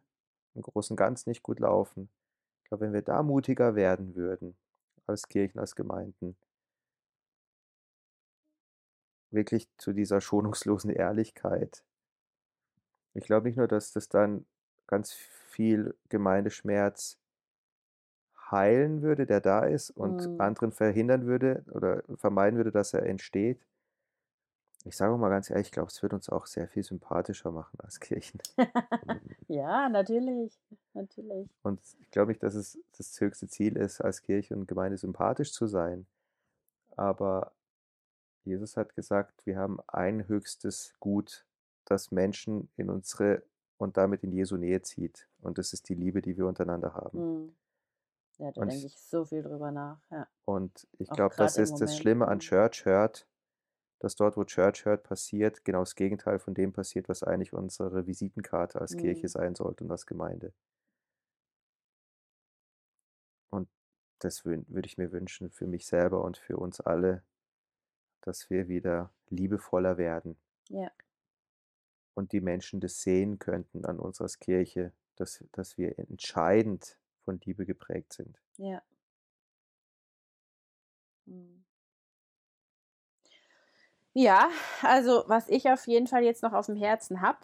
im 0.53 0.61
Großen 0.61 0.93
und 0.93 0.97
Ganzen 0.97 1.29
nicht 1.29 1.41
gut 1.41 1.59
laufen 1.59 2.09
glaube, 2.73 2.85
wenn 2.85 2.93
wir 2.93 3.03
da 3.03 3.21
mutiger 3.21 3.75
werden 3.75 4.15
würden, 4.15 4.57
als 5.05 5.27
Kirchen, 5.27 5.59
als 5.59 5.75
Gemeinden, 5.75 6.35
wirklich 9.29 9.67
zu 9.77 9.93
dieser 9.93 10.21
schonungslosen 10.21 10.89
Ehrlichkeit. 10.89 11.83
Ich 13.13 13.25
glaube 13.25 13.47
nicht 13.47 13.57
nur, 13.57 13.67
dass 13.67 13.91
das 13.91 14.09
dann 14.09 14.47
ganz 14.87 15.13
viel 15.13 15.95
Gemeindeschmerz 16.09 17.19
heilen 18.49 19.03
würde, 19.03 19.27
der 19.27 19.39
da 19.39 19.65
ist 19.65 19.91
und 19.91 20.27
mhm. 20.27 20.41
anderen 20.41 20.71
verhindern 20.71 21.27
würde 21.27 21.63
oder 21.69 22.01
vermeiden 22.15 22.57
würde, 22.57 22.71
dass 22.71 22.95
er 22.95 23.03
entsteht, 23.03 23.63
ich 24.85 24.97
sage 24.97 25.15
mal 25.17 25.29
ganz 25.29 25.49
ehrlich, 25.49 25.67
ich 25.67 25.71
glaube, 25.71 25.89
es 25.89 26.01
wird 26.03 26.13
uns 26.13 26.29
auch 26.29 26.45
sehr 26.45 26.67
viel 26.67 26.83
sympathischer 26.83 27.51
machen 27.51 27.79
als 27.79 27.99
Kirchen. 27.99 28.41
ja, 29.47 29.87
natürlich, 29.87 30.59
natürlich. 30.93 31.49
Und 31.63 31.79
ich 31.99 32.11
glaube 32.11 32.31
nicht, 32.31 32.43
dass 32.43 32.55
es 32.55 32.77
das 32.97 33.19
höchste 33.19 33.47
Ziel 33.47 33.77
ist, 33.77 34.01
als 34.01 34.21
Kirche 34.21 34.55
und 34.55 34.67
Gemeinde 34.67 34.97
sympathisch 34.97 35.53
zu 35.53 35.67
sein. 35.67 36.05
Aber 36.97 37.53
Jesus 38.43 38.75
hat 38.75 38.95
gesagt, 38.95 39.45
wir 39.45 39.57
haben 39.57 39.79
ein 39.87 40.27
höchstes 40.27 40.93
Gut, 40.99 41.45
dass 41.85 42.11
Menschen 42.11 42.69
in 42.75 42.89
unsere 42.89 43.43
und 43.77 43.97
damit 43.97 44.23
in 44.23 44.31
Jesu 44.31 44.57
Nähe 44.57 44.81
zieht. 44.81 45.27
Und 45.41 45.57
das 45.57 45.73
ist 45.73 45.89
die 45.89 45.95
Liebe, 45.95 46.21
die 46.21 46.37
wir 46.37 46.45
untereinander 46.45 46.93
haben. 46.93 47.43
Mhm. 47.43 47.55
Ja, 48.37 48.51
da 48.51 48.61
Und 48.61 48.71
denke 48.71 48.87
ich 48.87 48.97
so 48.97 49.25
viel 49.25 49.43
drüber 49.43 49.71
nach, 49.71 49.99
ja. 50.09 50.27
und 50.45 50.87
ich 50.97 51.07
glaube, 51.09 51.35
das 51.37 51.57
ist 51.57 51.75
das 51.75 51.95
Schlimme 51.95 52.27
an 52.27 52.37
mhm. 52.37 52.41
Church 52.41 52.83
Hurt, 52.85 53.27
dass 54.03 54.15
dort, 54.15 54.37
wo 54.37 54.43
Church 54.43 54.85
Hurt 54.85 55.03
passiert, 55.03 55.65
genau 55.65 55.79
das 55.79 55.95
Gegenteil 55.95 56.39
von 56.39 56.53
dem 56.53 56.73
passiert, 56.73 57.09
was 57.09 57.23
eigentlich 57.23 57.53
unsere 57.53 58.05
Visitenkarte 58.05 58.81
als 58.81 58.97
Kirche 58.97 59.27
Mhm. 59.27 59.29
sein 59.29 59.55
sollte 59.55 59.83
und 59.85 59.91
als 59.91 60.05
Gemeinde. 60.05 60.53
Und 63.49 63.69
das 64.19 64.43
würde 64.45 64.85
ich 64.85 64.97
mir 64.97 65.11
wünschen 65.13 65.49
für 65.49 65.65
mich 65.67 65.85
selber 65.85 66.23
und 66.25 66.37
für 66.37 66.57
uns 66.57 66.81
alle, 66.81 67.23
dass 68.21 68.49
wir 68.49 68.67
wieder 68.67 69.13
liebevoller 69.29 69.97
werden 69.97 70.37
Ja. 70.69 70.91
und 72.15 72.31
die 72.31 72.41
Menschen 72.41 72.79
das 72.79 73.01
sehen 73.01 73.37
könnten 73.39 73.85
an 73.85 73.99
uns 73.99 74.19
als 74.21 74.39
Kirche, 74.39 74.93
dass 75.15 75.43
dass 75.51 75.77
wir 75.77 75.99
entscheidend 75.99 76.97
von 77.23 77.39
Liebe 77.45 77.65
geprägt 77.65 78.13
sind. 78.13 78.41
Ja. 78.57 78.81
Mhm. 81.27 81.63
Ja, 84.13 84.49
also, 84.83 85.23
was 85.27 85.49
ich 85.49 85.69
auf 85.69 85.87
jeden 85.87 86.07
Fall 86.07 86.23
jetzt 86.23 86.43
noch 86.43 86.53
aufm 86.53 86.75
Herzen 86.75 87.21
habe, 87.21 87.39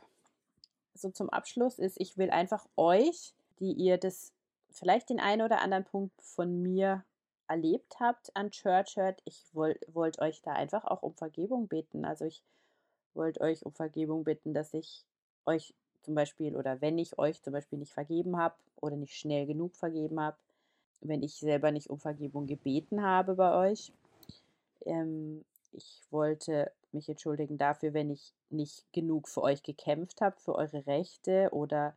so 0.93 1.09
zum 1.09 1.29
Abschluss, 1.29 1.79
ist, 1.79 1.99
ich 1.99 2.17
will 2.17 2.29
einfach 2.29 2.67
euch, 2.77 3.33
die 3.59 3.71
ihr 3.73 3.97
das 3.97 4.31
vielleicht 4.71 5.09
den 5.09 5.19
einen 5.19 5.41
oder 5.41 5.61
anderen 5.61 5.85
Punkt 5.85 6.13
von 6.21 6.61
mir 6.61 7.03
erlebt 7.47 7.99
habt 7.99 8.35
an 8.35 8.51
Church 8.51 8.97
Hurt, 8.97 9.21
ich 9.25 9.43
woll 9.53 9.79
wollte 9.87 10.21
euch 10.21 10.41
da 10.43 10.53
einfach 10.53 10.85
auch 10.85 11.01
um 11.01 11.15
Vergebung 11.15 11.67
bitten. 11.67 12.05
Also, 12.05 12.25
ich 12.25 12.43
wollte 13.15 13.41
euch 13.41 13.65
um 13.65 13.73
Vergebung 13.73 14.23
bitten, 14.23 14.53
dass 14.53 14.73
ich 14.73 15.03
euch 15.45 15.73
zum 16.03 16.15
Beispiel 16.15 16.55
oder 16.55 16.81
wenn 16.81 16.99
ich 16.99 17.17
euch 17.17 17.41
zum 17.41 17.53
Beispiel 17.53 17.79
nicht 17.79 17.93
vergeben 17.93 18.37
habe 18.37 18.55
oder 18.81 18.95
nicht 18.95 19.15
schnell 19.15 19.47
genug 19.47 19.75
vergeben 19.75 20.19
habe, 20.19 20.37
wenn 21.01 21.23
ich 21.23 21.33
selber 21.35 21.71
nicht 21.71 21.89
um 21.89 21.99
Vergebung 21.99 22.45
gebeten 22.47 23.01
habe 23.01 23.35
bei 23.35 23.71
euch. 23.71 23.91
Ähm, 24.85 25.43
ich 25.73 26.01
wollte 26.11 26.71
mich 26.91 27.09
entschuldigen 27.09 27.57
dafür, 27.57 27.93
wenn 27.93 28.09
ich 28.09 28.33
nicht 28.49 28.85
genug 28.93 29.27
für 29.29 29.41
euch 29.43 29.63
gekämpft 29.63 30.21
habe, 30.21 30.39
für 30.39 30.55
eure 30.55 30.85
Rechte 30.87 31.49
oder 31.51 31.95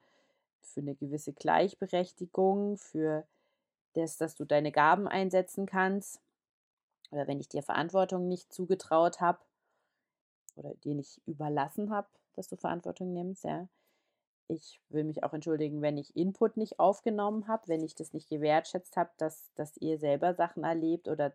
für 0.63 0.83
'ne 0.83 0.95
gewisse 0.97 1.33
Gleichberechtigung, 1.35 2.79
für 2.79 3.27
das, 3.95 4.19
dass 4.19 4.37
du 4.37 4.45
deine 4.47 4.73
Gaben 4.73 5.09
einsetzen 5.09 5.67
kannst. 5.67 6.21
Oder 7.13 7.27
wenn 7.29 7.41
ich 7.41 7.49
dir 7.49 7.63
Verantwortung 7.63 8.29
nicht 8.29 8.53
zugetraut 8.53 9.21
habe 9.21 9.41
oder 10.57 10.75
dir 10.75 10.95
nicht 10.95 11.21
überlassen 11.27 11.91
habe, 11.91 12.09
dass 12.35 12.49
du 12.49 12.57
Verantwortung 12.57 13.13
nimmst, 13.13 13.45
ja. 13.45 13.69
Ich 14.49 14.81
will 14.91 15.05
mich 15.05 15.25
auch 15.25 15.33
entschuldigen, 15.35 15.83
wenn 15.83 15.99
ich 15.99 16.17
Input 16.17 16.57
nicht 16.59 16.81
aufgenommen 16.81 17.49
habe, 17.49 17.69
wenn 17.69 17.83
ich 17.85 17.95
das 17.97 18.13
nicht 18.15 18.29
gewertschätzt 18.31 18.97
habe, 18.97 19.11
dass 19.19 19.53
dass 19.57 19.77
ihr 19.79 19.99
selber 19.99 20.35
Sachen 20.35 20.65
erlebt 20.65 21.09
oder 21.09 21.35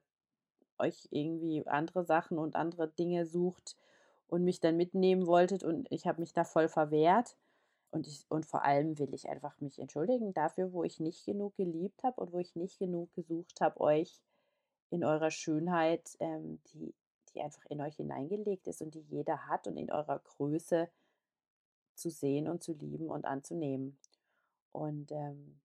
euch 0.80 1.08
irgendwie 1.12 1.66
andere 1.68 2.04
Sachen 2.06 2.38
und 2.38 2.56
andere 2.56 2.88
Dinge 2.88 3.26
sucht 3.26 3.76
und 4.28 4.44
mich 4.44 4.60
dann 4.60 4.78
mitnehmen 4.78 5.28
wolltet 5.28 5.64
und 5.64 5.92
ich 5.92 6.08
habe 6.08 6.22
mich 6.22 6.34
da 6.34 6.44
voll 6.44 6.68
verwehrt. 6.68 7.36
Und 7.90 8.06
ich 8.06 8.26
und 8.30 8.46
vor 8.46 8.64
allem 8.64 9.00
will 9.00 9.14
ich 9.14 9.30
einfach 9.30 9.60
mich 9.62 9.80
entschuldigen 9.80 10.34
dafür, 10.34 10.74
wo 10.74 10.84
ich 10.84 11.00
nicht 11.00 11.26
genug 11.26 11.56
geliebt 11.56 12.04
habe 12.04 12.20
und 12.20 12.34
wo 12.34 12.40
ich 12.40 12.56
nicht 12.56 12.80
genug 12.80 13.14
gesucht 13.16 13.62
habe, 13.62 13.80
euch 13.80 14.22
in 14.90 15.06
eurer 15.06 15.32
Schönheit, 15.32 16.18
ähm, 16.20 16.60
die 16.74 16.94
die 17.38 17.44
einfach 17.44 17.66
in 17.70 17.82
euch 17.82 17.96
hineingelegt 17.96 18.68
ist 18.68 18.82
und 18.82 18.96
die 18.96 19.06
jeder 19.10 19.48
hat 19.48 19.68
und 19.68 19.78
in 19.78 19.92
eurer 19.92 20.20
Größe 20.20 20.90
zu 21.96 22.10
sehen 22.10 22.48
und 22.48 22.64
zu 22.64 22.74
lieben 22.74 23.10
und 23.10 23.26
anzunehmen. 23.26 23.98
Und, 24.72 25.12
ähm 25.12 25.60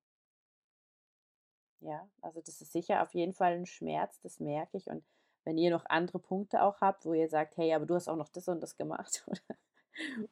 ja, 1.83 2.09
also, 2.23 2.41
das 2.41 2.61
ist 2.61 2.73
sicher 2.73 3.03
auf 3.03 3.15
jeden 3.15 3.35
Fall 3.35 3.55
'n 3.55 3.67
Schmerz, 3.67 4.21
das 4.23 4.41
merke 4.41 4.77
ich. 4.79 4.89
Und 4.89 5.05
wenn 5.45 5.59
ihr 5.59 5.71
noch 5.71 5.85
andere 5.87 6.19
Punkte 6.21 6.63
auch 6.63 6.81
habt, 6.81 7.07
wo 7.07 7.15
ihr 7.15 7.29
sagt: 7.29 7.57
„Hey, 7.57 7.75
aber 7.75 7.87
du 7.87 7.95
hast 7.97 8.09
auch 8.09 8.17
noch 8.17 8.29
das 8.31 8.49
und 8.49 8.63
das 8.63 8.77
gemacht“ 8.77 9.25
oder 9.29 9.41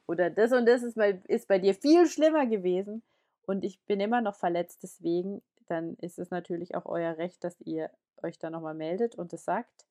oder 0.07 0.31
„das 0.31 0.53
und 0.53 0.67
das 0.67 0.83
ist 0.85 0.97
bei 0.97 1.23
ist 1.29 1.49
bei 1.49 1.59
dir 1.61 1.75
viel 1.75 2.07
schlimmer 2.09 2.47
gewesen 2.47 3.03
und 3.47 3.65
ich 3.65 3.81
bin 3.87 4.01
immer 4.01 4.21
noch 4.23 4.37
verletzt 4.37 4.83
deswegen“, 4.85 5.43
dann 5.69 5.97
ist 5.97 6.19
es 6.19 6.31
natürlich 6.31 6.75
auch 6.77 6.87
euer 6.87 7.17
Recht, 7.19 7.45
dass 7.45 7.61
ihr 7.63 7.91
euch 8.23 8.39
da 8.39 8.51
noch 8.51 8.63
mal 8.63 8.75
meldet 8.75 9.17
und 9.17 9.33
das 9.33 9.45
sagt. 9.45 9.85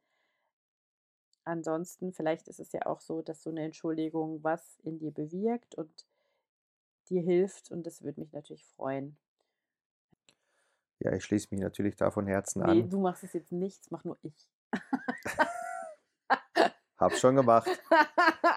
Ansonsten 1.48 2.12
vielleicht 2.14 2.48
ist 2.48 2.60
es 2.60 2.72
ja 2.74 2.86
auch 2.86 3.00
so, 3.02 3.22
dass 3.22 3.42
so 3.44 3.52
'ne 3.52 3.64
Entschuldigung 3.64 4.44
was 4.44 4.78
in 4.84 5.00
dir 5.00 5.12
bewirkt 5.12 5.76
und 5.76 6.04
dir 7.10 7.22
hilft 7.22 7.72
und 7.72 7.88
das 7.88 8.04
würde 8.04 8.20
mich 8.22 8.34
natürlich 8.34 8.66
freuen. 8.66 9.18
Ja, 11.00 11.14
ich 11.14 11.24
schließe 11.24 11.48
mich 11.52 11.62
natürlich 11.62 11.96
da 11.96 12.12
von 12.12 12.28
Herzen 12.28 12.60
Ne, 12.62 12.68
an. 12.68 12.90
du 12.90 13.00
machst 13.00 13.24
es 13.24 13.34
jetzt 13.34 13.52
nicht, 13.52 13.80
das 13.80 13.92
mache 13.92 14.08
nur 14.08 14.18
ich. 14.22 14.50
Habe 16.98 17.14
es 17.14 17.20
schon 17.22 17.36
gemacht. 17.36 17.70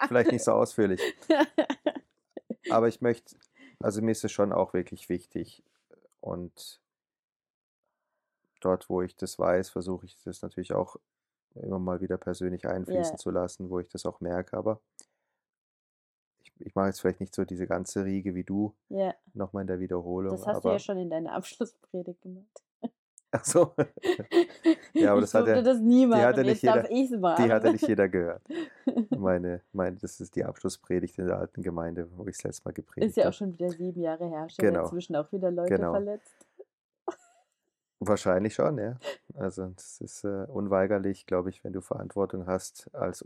Vielleicht 0.08 0.32
nicht 0.32 0.42
so 0.44 0.52
ausführlich. 0.52 1.00
Aber 2.70 2.88
ich 2.88 3.00
möchte 3.00 3.36
also, 3.80 4.00
mir 4.00 4.12
ist 4.12 4.24
es 4.24 4.30
schon 4.30 4.52
auch 4.52 4.74
wirklich 4.74 5.08
wichtig 5.08 5.64
und 6.20 6.80
dort, 8.60 8.88
wo 8.88 9.02
ich 9.02 9.16
das 9.16 9.40
weiß, 9.40 9.70
versuche 9.70 10.06
ich 10.06 10.16
das 10.22 10.40
natürlich 10.42 10.72
auch 10.72 10.96
immer 11.56 11.80
mal 11.80 12.00
wieder 12.00 12.16
persönlich 12.16 12.64
einfließen 12.66 13.14
Ja. 13.14 13.18
zu 13.18 13.30
lassen, 13.30 13.70
wo 13.70 13.80
ich 13.80 13.88
das 13.88 14.06
auch 14.06 14.20
merke, 14.20 14.56
aber 14.56 14.80
ich 16.62 16.66
ich 16.66 16.74
mache 16.74 16.86
jetzt 16.88 17.00
vielleicht 17.00 17.20
nicht 17.20 17.34
so 17.34 17.44
diese 17.44 17.66
ganze 17.66 18.04
Riege 18.04 18.34
wie 18.34 18.44
du, 18.44 18.74
Ja. 18.88 19.14
noch 19.34 19.52
mal 19.52 19.60
in 19.62 19.66
der 19.66 19.80
Wiederholung, 19.80 20.32
Das 20.32 20.46
hast 20.46 20.64
du 20.64 20.68
ja 20.68 20.72
aber 20.72 20.78
schon 20.78 20.98
in 20.98 21.10
deiner 21.10 21.32
Abschlusspredigt 21.34 22.22
gemacht. 22.22 22.62
Ach 23.34 23.44
so. 23.44 23.72
Ja, 24.94 25.12
aber 25.12 25.20
Ich 25.20 25.24
das 25.30 25.34
hat 25.34 25.46
durfte 25.46 25.56
ja 25.56 25.62
das 25.62 25.78
nie 25.80 26.06
die 26.06 26.14
hat 26.14 26.36
ja 26.36 26.42
nicht 26.42 26.62
jeder 26.62 26.82
die 26.82 27.52
hat 27.52 27.64
ja 27.64 27.72
nicht 27.72 27.88
jeder 27.88 28.08
gehört. 28.08 28.42
Meine 29.10 29.60
meine 29.72 29.96
das 29.96 30.20
ist 30.20 30.36
die 30.36 30.44
Abschlusspredigt 30.44 31.18
in 31.18 31.26
der 31.28 31.38
alten 31.38 31.62
Gemeinde, 31.62 32.08
wo 32.16 32.26
ich 32.26 32.36
das 32.36 32.44
letzte 32.44 32.64
Mal 32.64 32.70
Ist 32.70 32.76
gepredigt 32.76 33.16
ja 33.16 33.22
auch 33.22 33.26
habe. 33.26 33.34
schon 33.34 33.52
wieder 33.54 33.70
7 33.70 34.00
Jahre 34.00 34.28
her. 34.28 34.46
Genau. 34.58 34.82
inzwischen 34.82 35.16
auch 35.16 35.30
wieder 35.32 35.50
Leute 35.50 35.74
Genau. 35.76 35.92
verletzt? 35.92 36.34
Wahrscheinlich 38.04 38.54
schon, 38.54 38.78
ja. 38.78 38.98
Also, 39.34 39.66
das 39.68 40.00
ist, 40.00 40.24
äh, 40.24 40.44
unweigerlich, 40.48 41.24
glaube 41.26 41.50
ich, 41.50 41.62
wenn 41.62 41.72
du 41.72 41.80
Verantwortung 41.80 42.46
hast 42.46 42.92
als 42.94 43.22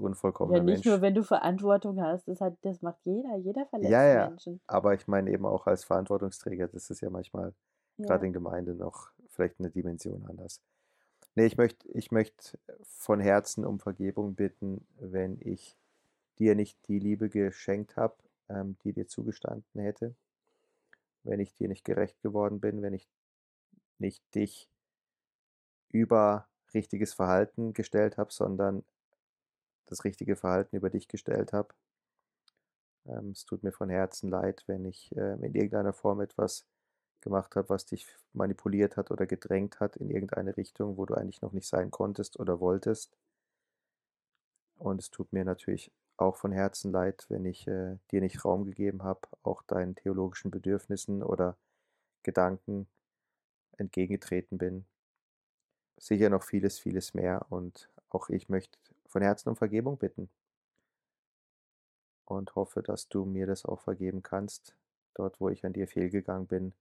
Ja, 0.48 0.60
unvollkommener 0.60 0.62
nicht 0.62 0.84
nur, 0.84 1.00
Mensch. 1.00 1.02
wenn 1.02 1.14
du 1.14 1.22
Verantwortung 1.24 2.00
hast, 2.00 2.28
das 2.28 2.40
hat 2.40 2.56
das 2.62 2.80
macht 2.80 3.00
jeder. 3.04 3.36
Jeder 3.36 3.66
verletzt 3.66 4.00
Ja, 4.00 4.04
ja, 4.06 4.32
Menschen. 4.32 4.60
aber 4.66 4.94
ich 4.94 5.06
meine 5.06 5.30
eben 5.30 5.44
auch 5.44 5.66
als 5.66 5.84
Verantwortungsträger, 5.84 6.66
das 6.68 6.88
ist 6.90 7.00
ja 7.02 7.10
manchmal 7.10 7.54
Ja. 7.98 8.26
in 8.26 8.32
Gemeinde 8.32 8.74
noch 8.74 9.10
vielleicht 9.28 9.60
'ne 9.60 9.70
Dimension 9.70 10.24
anders. 10.26 10.62
Ne, 11.36 11.46
ich 11.46 11.56
möchte 11.58 11.88
ich 11.90 12.12
möchte 12.12 12.58
von 12.82 13.20
Herzen 13.20 13.64
um 13.66 13.80
Vergebung 13.80 14.34
bitten, 14.36 14.86
wenn 15.00 15.38
ich 15.42 15.78
dir 16.38 16.54
nicht 16.56 16.88
die 16.88 16.98
Liebe 17.00 17.30
geschenkt 17.30 17.96
habe, 17.96 18.16
ähm, 18.50 18.78
die 18.84 18.92
dir 18.94 19.08
zugestanden 19.08 19.80
hätte. 19.82 20.16
Wenn 21.24 21.40
ich 21.40 21.54
dir 21.54 21.68
nicht 21.68 21.84
gerecht 21.84 22.22
geworden 22.22 22.60
bin, 22.60 22.82
wenn 22.82 22.92
ich 22.94 23.08
nicht 23.98 24.22
dich 24.34 24.68
über 25.90 26.48
richtiges 26.74 27.14
Verhalten 27.14 27.72
gestellt 27.72 28.18
habe, 28.18 28.32
sondern 28.32 28.84
das 29.86 30.04
richtige 30.04 30.36
Verhalten 30.36 30.76
über 30.76 30.90
dich 30.90 31.08
gestellt 31.08 31.52
habe. 31.52 31.74
Ähm, 33.06 33.30
es 33.30 33.44
tut 33.44 33.62
mir 33.62 33.72
von 33.72 33.88
Herzen 33.88 34.30
leid, 34.30 34.64
wenn 34.66 34.84
ich, 34.84 35.14
ähm, 35.16 35.42
in 35.42 35.54
irgendeiner 35.54 35.92
Form 35.92 36.20
etwas 36.20 36.66
gemacht 37.20 37.56
habe, 37.56 37.68
was 37.70 37.86
dich 37.86 38.06
manipuliert 38.32 38.96
hat 38.96 39.10
oder 39.10 39.26
gedrängt 39.26 39.80
hat 39.80 39.96
in 39.96 40.10
irgendeine 40.10 40.56
Richtung, 40.56 40.96
wo 40.96 41.06
du 41.06 41.14
eigentlich 41.14 41.42
noch 41.42 41.52
nicht 41.52 41.68
sein 41.68 41.90
konntest 41.90 42.38
oder 42.38 42.60
wolltest. 42.60 43.16
Und 44.78 45.00
es 45.00 45.10
tut 45.10 45.32
mir 45.32 45.44
natürlich 45.44 45.90
auch 46.16 46.36
von 46.36 46.52
Herzen 46.52 46.92
leid, 46.92 47.26
wenn 47.28 47.44
ich, 47.44 47.66
äh, 47.66 47.96
dir 48.10 48.20
nicht 48.20 48.44
Raum 48.44 48.64
gegeben 48.64 49.02
habe, 49.02 49.20
auch 49.42 49.62
deinen 49.62 49.94
theologischen 49.94 50.50
Bedürfnissen 50.50 51.22
oder 51.22 51.56
Gedanken 52.22 52.88
entgegengetreten 53.78 54.58
bin. 54.58 54.86
Sicher 55.98 56.30
noch 56.30 56.42
vieles, 56.42 56.78
vieles 56.78 57.14
mehr 57.14 57.46
und 57.50 57.90
auch 58.10 58.28
ich 58.28 58.48
möchte 58.48 58.78
von 59.06 59.22
Herzen 59.22 59.48
um 59.48 59.56
Vergebung 59.56 59.98
bitten. 59.98 60.28
Und 62.24 62.54
hoffe, 62.56 62.82
dass 62.82 63.08
du 63.08 63.24
mir 63.24 63.46
das 63.46 63.64
auch 63.64 63.80
vergeben 63.80 64.22
kannst, 64.22 64.74
dort, 65.14 65.40
wo 65.40 65.48
ich 65.48 65.64
an 65.64 65.72
dir 65.72 65.86
fehlgegangen 65.86 66.46
bin. 66.46 66.72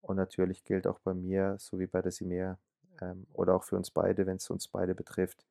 Und 0.00 0.16
natürlich 0.16 0.64
gilt 0.64 0.86
auch 0.86 0.98
bei 1.00 1.14
mir, 1.14 1.56
so 1.58 1.78
wie 1.78 1.86
bei 1.86 2.00
der 2.00 2.12
Simea, 2.12 2.58
ähm, 3.00 3.26
oder 3.34 3.54
auch 3.54 3.64
für 3.64 3.76
uns 3.76 3.90
beide, 3.90 4.26
wenn's 4.26 4.48
uns 4.50 4.68
beide 4.68 4.94
betrifft, 4.94 5.44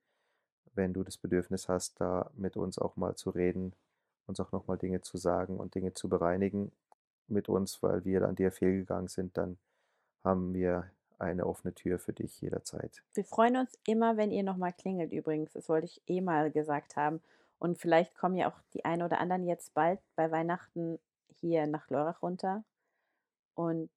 wenn 0.73 0.93
du 0.93 1.03
das 1.03 1.17
Bedürfnis 1.17 1.69
hast, 1.69 1.99
da 2.01 2.31
mit 2.35 2.57
uns 2.57 2.79
auch 2.79 2.95
mal 2.95 3.15
zu 3.15 3.29
reden, 3.29 3.73
uns 4.25 4.39
auch 4.39 4.51
noch 4.51 4.67
mal 4.67 4.77
Dinge 4.77 5.01
zu 5.01 5.17
sagen 5.17 5.57
und 5.57 5.75
Dinge 5.75 5.93
zu 5.93 6.09
bereinigen 6.09 6.71
mit 7.27 7.49
uns, 7.49 7.81
weil 7.83 8.05
wir 8.05 8.27
an 8.27 8.35
dir 8.35 8.51
fehlgegangen 8.51 9.07
sind, 9.07 9.37
dann 9.37 9.57
haben 10.23 10.53
wir 10.53 10.89
eine 11.17 11.45
offene 11.45 11.73
Tür 11.73 11.99
für 11.99 12.13
dich 12.13 12.39
jederzeit. 12.41 13.03
Wir 13.13 13.25
freuen 13.25 13.57
uns 13.57 13.77
immer, 13.85 14.17
wenn 14.17 14.31
ihr 14.31 14.43
noch 14.43 14.57
mal 14.57 14.71
klingelt 14.71 15.11
übrigens. 15.11 15.51
Das 15.53 15.67
wollte 15.69 15.85
ich 15.85 16.01
eh 16.07 16.21
mal 16.21 16.51
gesagt 16.51 16.95
haben. 16.95 17.21
Und 17.59 17.77
vielleicht 17.77 18.15
kommen 18.15 18.35
ja 18.35 18.49
auch 18.49 18.59
die 18.73 18.85
einen 18.85 19.03
oder 19.03 19.19
anderen 19.19 19.45
jetzt 19.45 19.73
bald 19.73 19.99
bei 20.15 20.31
Weihnachten 20.31 20.97
hier 21.39 21.67
nach 21.67 21.89
Lörrach 21.89 22.21
runter. 22.21 22.63
Und 23.53 23.89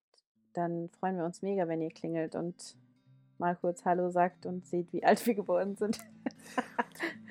dann 0.52 0.90
freuen 0.98 1.16
wir 1.16 1.24
uns 1.24 1.42
mega, 1.42 1.68
wenn 1.68 1.80
ihr 1.80 1.90
klingelt 1.90 2.34
und 2.34 2.76
mal 3.38 3.56
kurz 3.56 3.84
Hallo 3.84 4.10
sagt 4.10 4.46
und 4.46 4.66
seht, 4.66 4.92
wie 4.92 5.04
alt 5.04 5.24
wir 5.26 5.34
geworden 5.34 5.76
sind. 5.76 5.98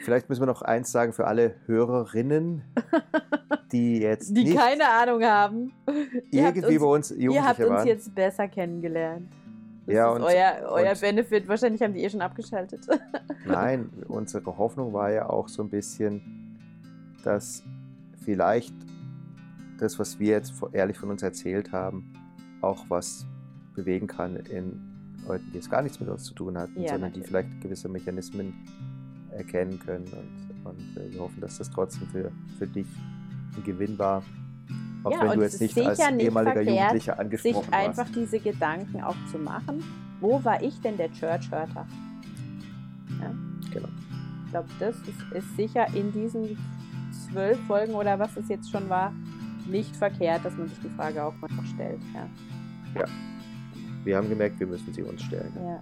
Vielleicht 0.04 0.30
müssen 0.30 0.42
wir 0.42 0.48
noch 0.48 0.62
eins 0.62 0.92
sagen 0.92 1.14
für 1.14 1.28
alle 1.28 1.56
Hörerinnen, 1.68 2.64
die 3.72 3.99
jetzt 3.99 4.36
die 4.36 4.53
keine 4.55 4.88
Ahnung 4.89 5.24
haben. 5.24 5.72
Ihr 6.32 6.45
habt 6.45 6.57
irgendwie 6.57 6.78
uns, 6.78 6.82
bei 6.82 6.88
uns 6.88 7.11
ihr 7.11 7.43
habt 7.43 7.59
Jugendliche 7.59 7.63
uns 7.69 7.78
waren. 7.80 7.88
jetzt 7.88 8.15
besser 8.15 8.47
kennengelernt. 8.47 9.32
Das 9.86 9.95
Ja, 9.95 10.09
ist 10.11 10.15
und- 10.17 10.24
euer, 10.24 10.69
euer 10.69 10.91
und- 10.91 11.01
Benefit. 11.01 11.47
Wahrscheinlich 11.47 11.82
haben 11.82 11.93
die 11.93 12.03
eh 12.03 12.09
schon 12.09 12.22
abgeschaltet. 12.22 12.86
Nein, 13.45 13.89
unsere 14.07 14.45
Hoffnung 14.57 14.93
war 14.93 15.11
ja 15.11 15.30
auch 15.30 15.47
so 15.47 15.63
ein 15.63 15.69
bisschen, 15.69 16.22
dass 17.24 17.63
vielleicht 18.24 18.74
das, 19.80 19.97
was 19.97 20.19
wir 20.19 20.30
jetzt 20.32 20.53
ehrlich 20.74 20.97
von 20.97 21.09
uns 21.09 21.24
erzählt 21.24 21.72
haben, 21.72 22.13
auch 22.61 22.86
was 22.89 23.26
bewegen 23.76 24.05
kann 24.05 24.36
in 24.36 24.80
Leuten, 25.28 25.45
die 25.51 25.55
jetzt 25.55 25.72
gar 25.72 25.82
nichts 25.82 25.99
mit 25.99 26.09
uns 26.09 26.24
zu 26.26 26.34
tun 26.36 26.57
hatten, 26.57 26.80
Ja, 26.82 26.89
sondern 26.89 27.11
die 27.13 27.19
natürlich. 27.22 27.28
vielleicht 27.47 27.61
gewisse 27.61 27.89
Mechanismen 27.89 28.53
erkennen 29.32 29.80
können. 29.80 30.05
Und, 30.05 30.72
und 30.72 30.97
äh, 30.97 31.11
wir 31.13 31.22
hoffen, 31.22 31.41
dass 31.41 31.57
das 31.57 31.69
trotzdem 31.72 32.07
für, 32.09 32.32
für 32.59 32.67
dich 32.67 32.86
ein 33.58 33.64
Gewinn 33.64 33.97
war. 33.97 34.24
Auch 35.04 35.12
Ja, 35.12 35.30
wenn 35.30 35.39
du 35.39 35.43
jetzt 35.43 35.60
nicht 35.60 35.78
als 35.80 35.97
nicht 35.97 36.22
ehemaliger 36.22 36.54
verkehrt, 36.54 36.78
Jugendlicher 36.78 37.20
angesprochen 37.20 37.64
sich 37.64 37.74
einfach 37.74 37.97
warst. 37.97 38.16
diese 38.16 38.39
Gedanken 38.39 39.02
auch 39.02 39.16
zu 39.32 39.39
machen. 39.39 39.84
Wo 40.20 40.43
war 40.43 40.62
ich 40.62 40.80
denn 40.82 40.97
der 40.97 41.12
Church-Hörter? 41.12 41.88
Ja? 43.20 43.32
Genau. 43.74 43.89
Ich 44.45 44.52
glaube, 44.52 44.70
das 44.80 44.95
ist, 44.97 45.32
ist 45.34 45.56
sicher 45.56 45.88
in 45.95 46.12
diesen 46.12 46.58
zwölf 47.12 47.60
Folgen 47.66 47.93
oder 47.93 48.20
was 48.20 48.36
es 48.38 48.47
jetzt 48.49 48.70
schon 48.70 48.88
war, 48.89 49.12
nicht 49.68 49.95
verkehrt, 49.95 50.45
dass 50.45 50.56
man 50.58 50.68
sich 50.68 50.80
die 50.80 50.89
Frage 50.89 51.24
auch 51.24 51.34
mal 51.39 51.49
stellt. 51.74 52.02
Ja. 52.93 53.06
Wir 54.04 54.18
haben 54.18 54.30
gemerkt, 54.30 54.60
wir 54.60 54.68
müssen 54.68 54.93
sie 54.93 55.04
uns 55.04 55.24
stellen. 55.24 55.52
Ja. 55.56 55.82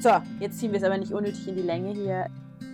So, 0.00 0.10
jetzt 0.40 0.58
ziehen 0.58 0.72
wir 0.72 0.78
es 0.78 0.84
aber 0.84 0.98
nicht 0.98 1.12
unnötig 1.12 1.46
in 1.46 1.56
die 1.56 1.62
Länge 1.62 1.92
hier. 1.92 2.26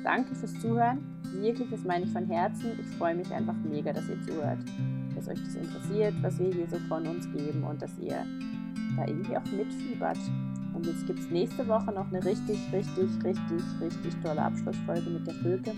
Danke 0.02 0.34
fürs 0.34 0.58
Zuhören. 0.60 1.17
Wirklich, 1.32 1.70
das 1.70 1.84
meine 1.84 2.04
ich 2.04 2.10
von 2.10 2.26
Herzen. 2.26 2.72
Ich 2.80 2.86
freue 2.96 3.14
mich 3.14 3.32
einfach 3.32 3.54
mega, 3.64 3.92
dass 3.92 4.08
ihr 4.08 4.20
zuhört. 4.22 4.58
Dass 5.14 5.28
euch 5.28 5.42
das 5.42 5.54
interessiert, 5.54 6.14
was 6.22 6.38
wir 6.38 6.52
hier 6.52 6.68
so 6.68 6.78
von 6.88 7.06
uns 7.06 7.30
geben 7.32 7.64
und 7.64 7.80
dass 7.82 7.90
ihr 7.98 8.24
da 8.96 9.06
irgendwie 9.06 9.36
auch 9.36 9.44
mitfiebert. 9.44 10.18
Und 10.74 10.86
jetzt 10.86 11.06
gibt 11.06 11.18
es 11.18 11.30
nächste 11.30 11.66
Woche 11.66 11.92
noch 11.92 12.06
eine 12.08 12.24
richtig, 12.24 12.58
richtig, 12.72 13.10
richtig, 13.24 13.62
richtig 13.80 14.14
tolle 14.22 14.42
Abschlussfolge 14.42 15.10
mit 15.10 15.26
der 15.26 15.34
Völke. 15.34 15.72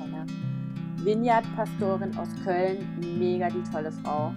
Einer 0.00 0.26
Vineyard-Pastorin 1.02 2.16
aus 2.16 2.28
Köln. 2.44 2.78
Mega 3.18 3.48
die 3.48 3.62
tolle 3.70 3.90
Frau. 3.90 4.32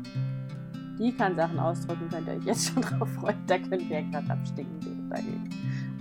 Die 1.00 1.14
kann 1.14 1.36
Sachen 1.36 1.60
ausdrücken, 1.60 2.10
könnt 2.10 2.28
ihr 2.28 2.34
euch 2.34 2.46
jetzt 2.46 2.74
schon 2.74 2.82
drauf 2.82 3.10
freuen. 3.14 3.38
Da 3.48 3.58
könnt 3.58 3.84
ihr 3.90 4.02
ja 4.02 4.10
gerade 4.10 4.32
abstinken 4.32 5.10
dagegen. 5.10 5.50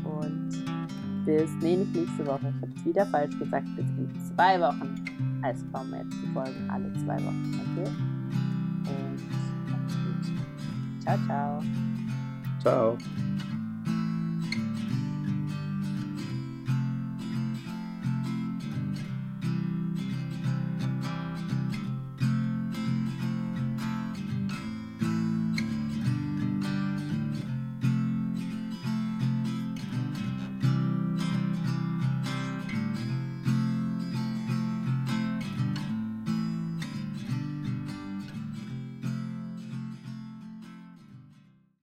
Und 0.04 0.78
bis, 1.29 1.51
nee, 1.61 1.76
nicht 1.76 1.95
nächste 1.95 2.26
Woche. 2.26 2.41
Ich 2.49 2.62
habe 2.62 2.72
es 2.74 2.85
wieder 2.87 3.07
falsch 3.07 3.39
gesagt. 3.39 3.66
Bis 3.76 3.85
in 3.85 4.09
zwei 4.35 4.59
Wochen. 4.61 4.95
Also 5.43 5.62
kommen 5.72 5.93
jetzt 5.93 6.16
die 6.22 6.33
Folgen 6.33 6.70
alle 6.70 6.91
zwei 7.05 7.16
Wochen. 7.16 7.61
Okay? 7.76 7.91
Und 8.89 9.70
macht's 9.70 9.95
gut. 9.95 11.03
Ciao, 11.03 11.18
ciao. 11.26 11.62
Ciao. 12.62 12.99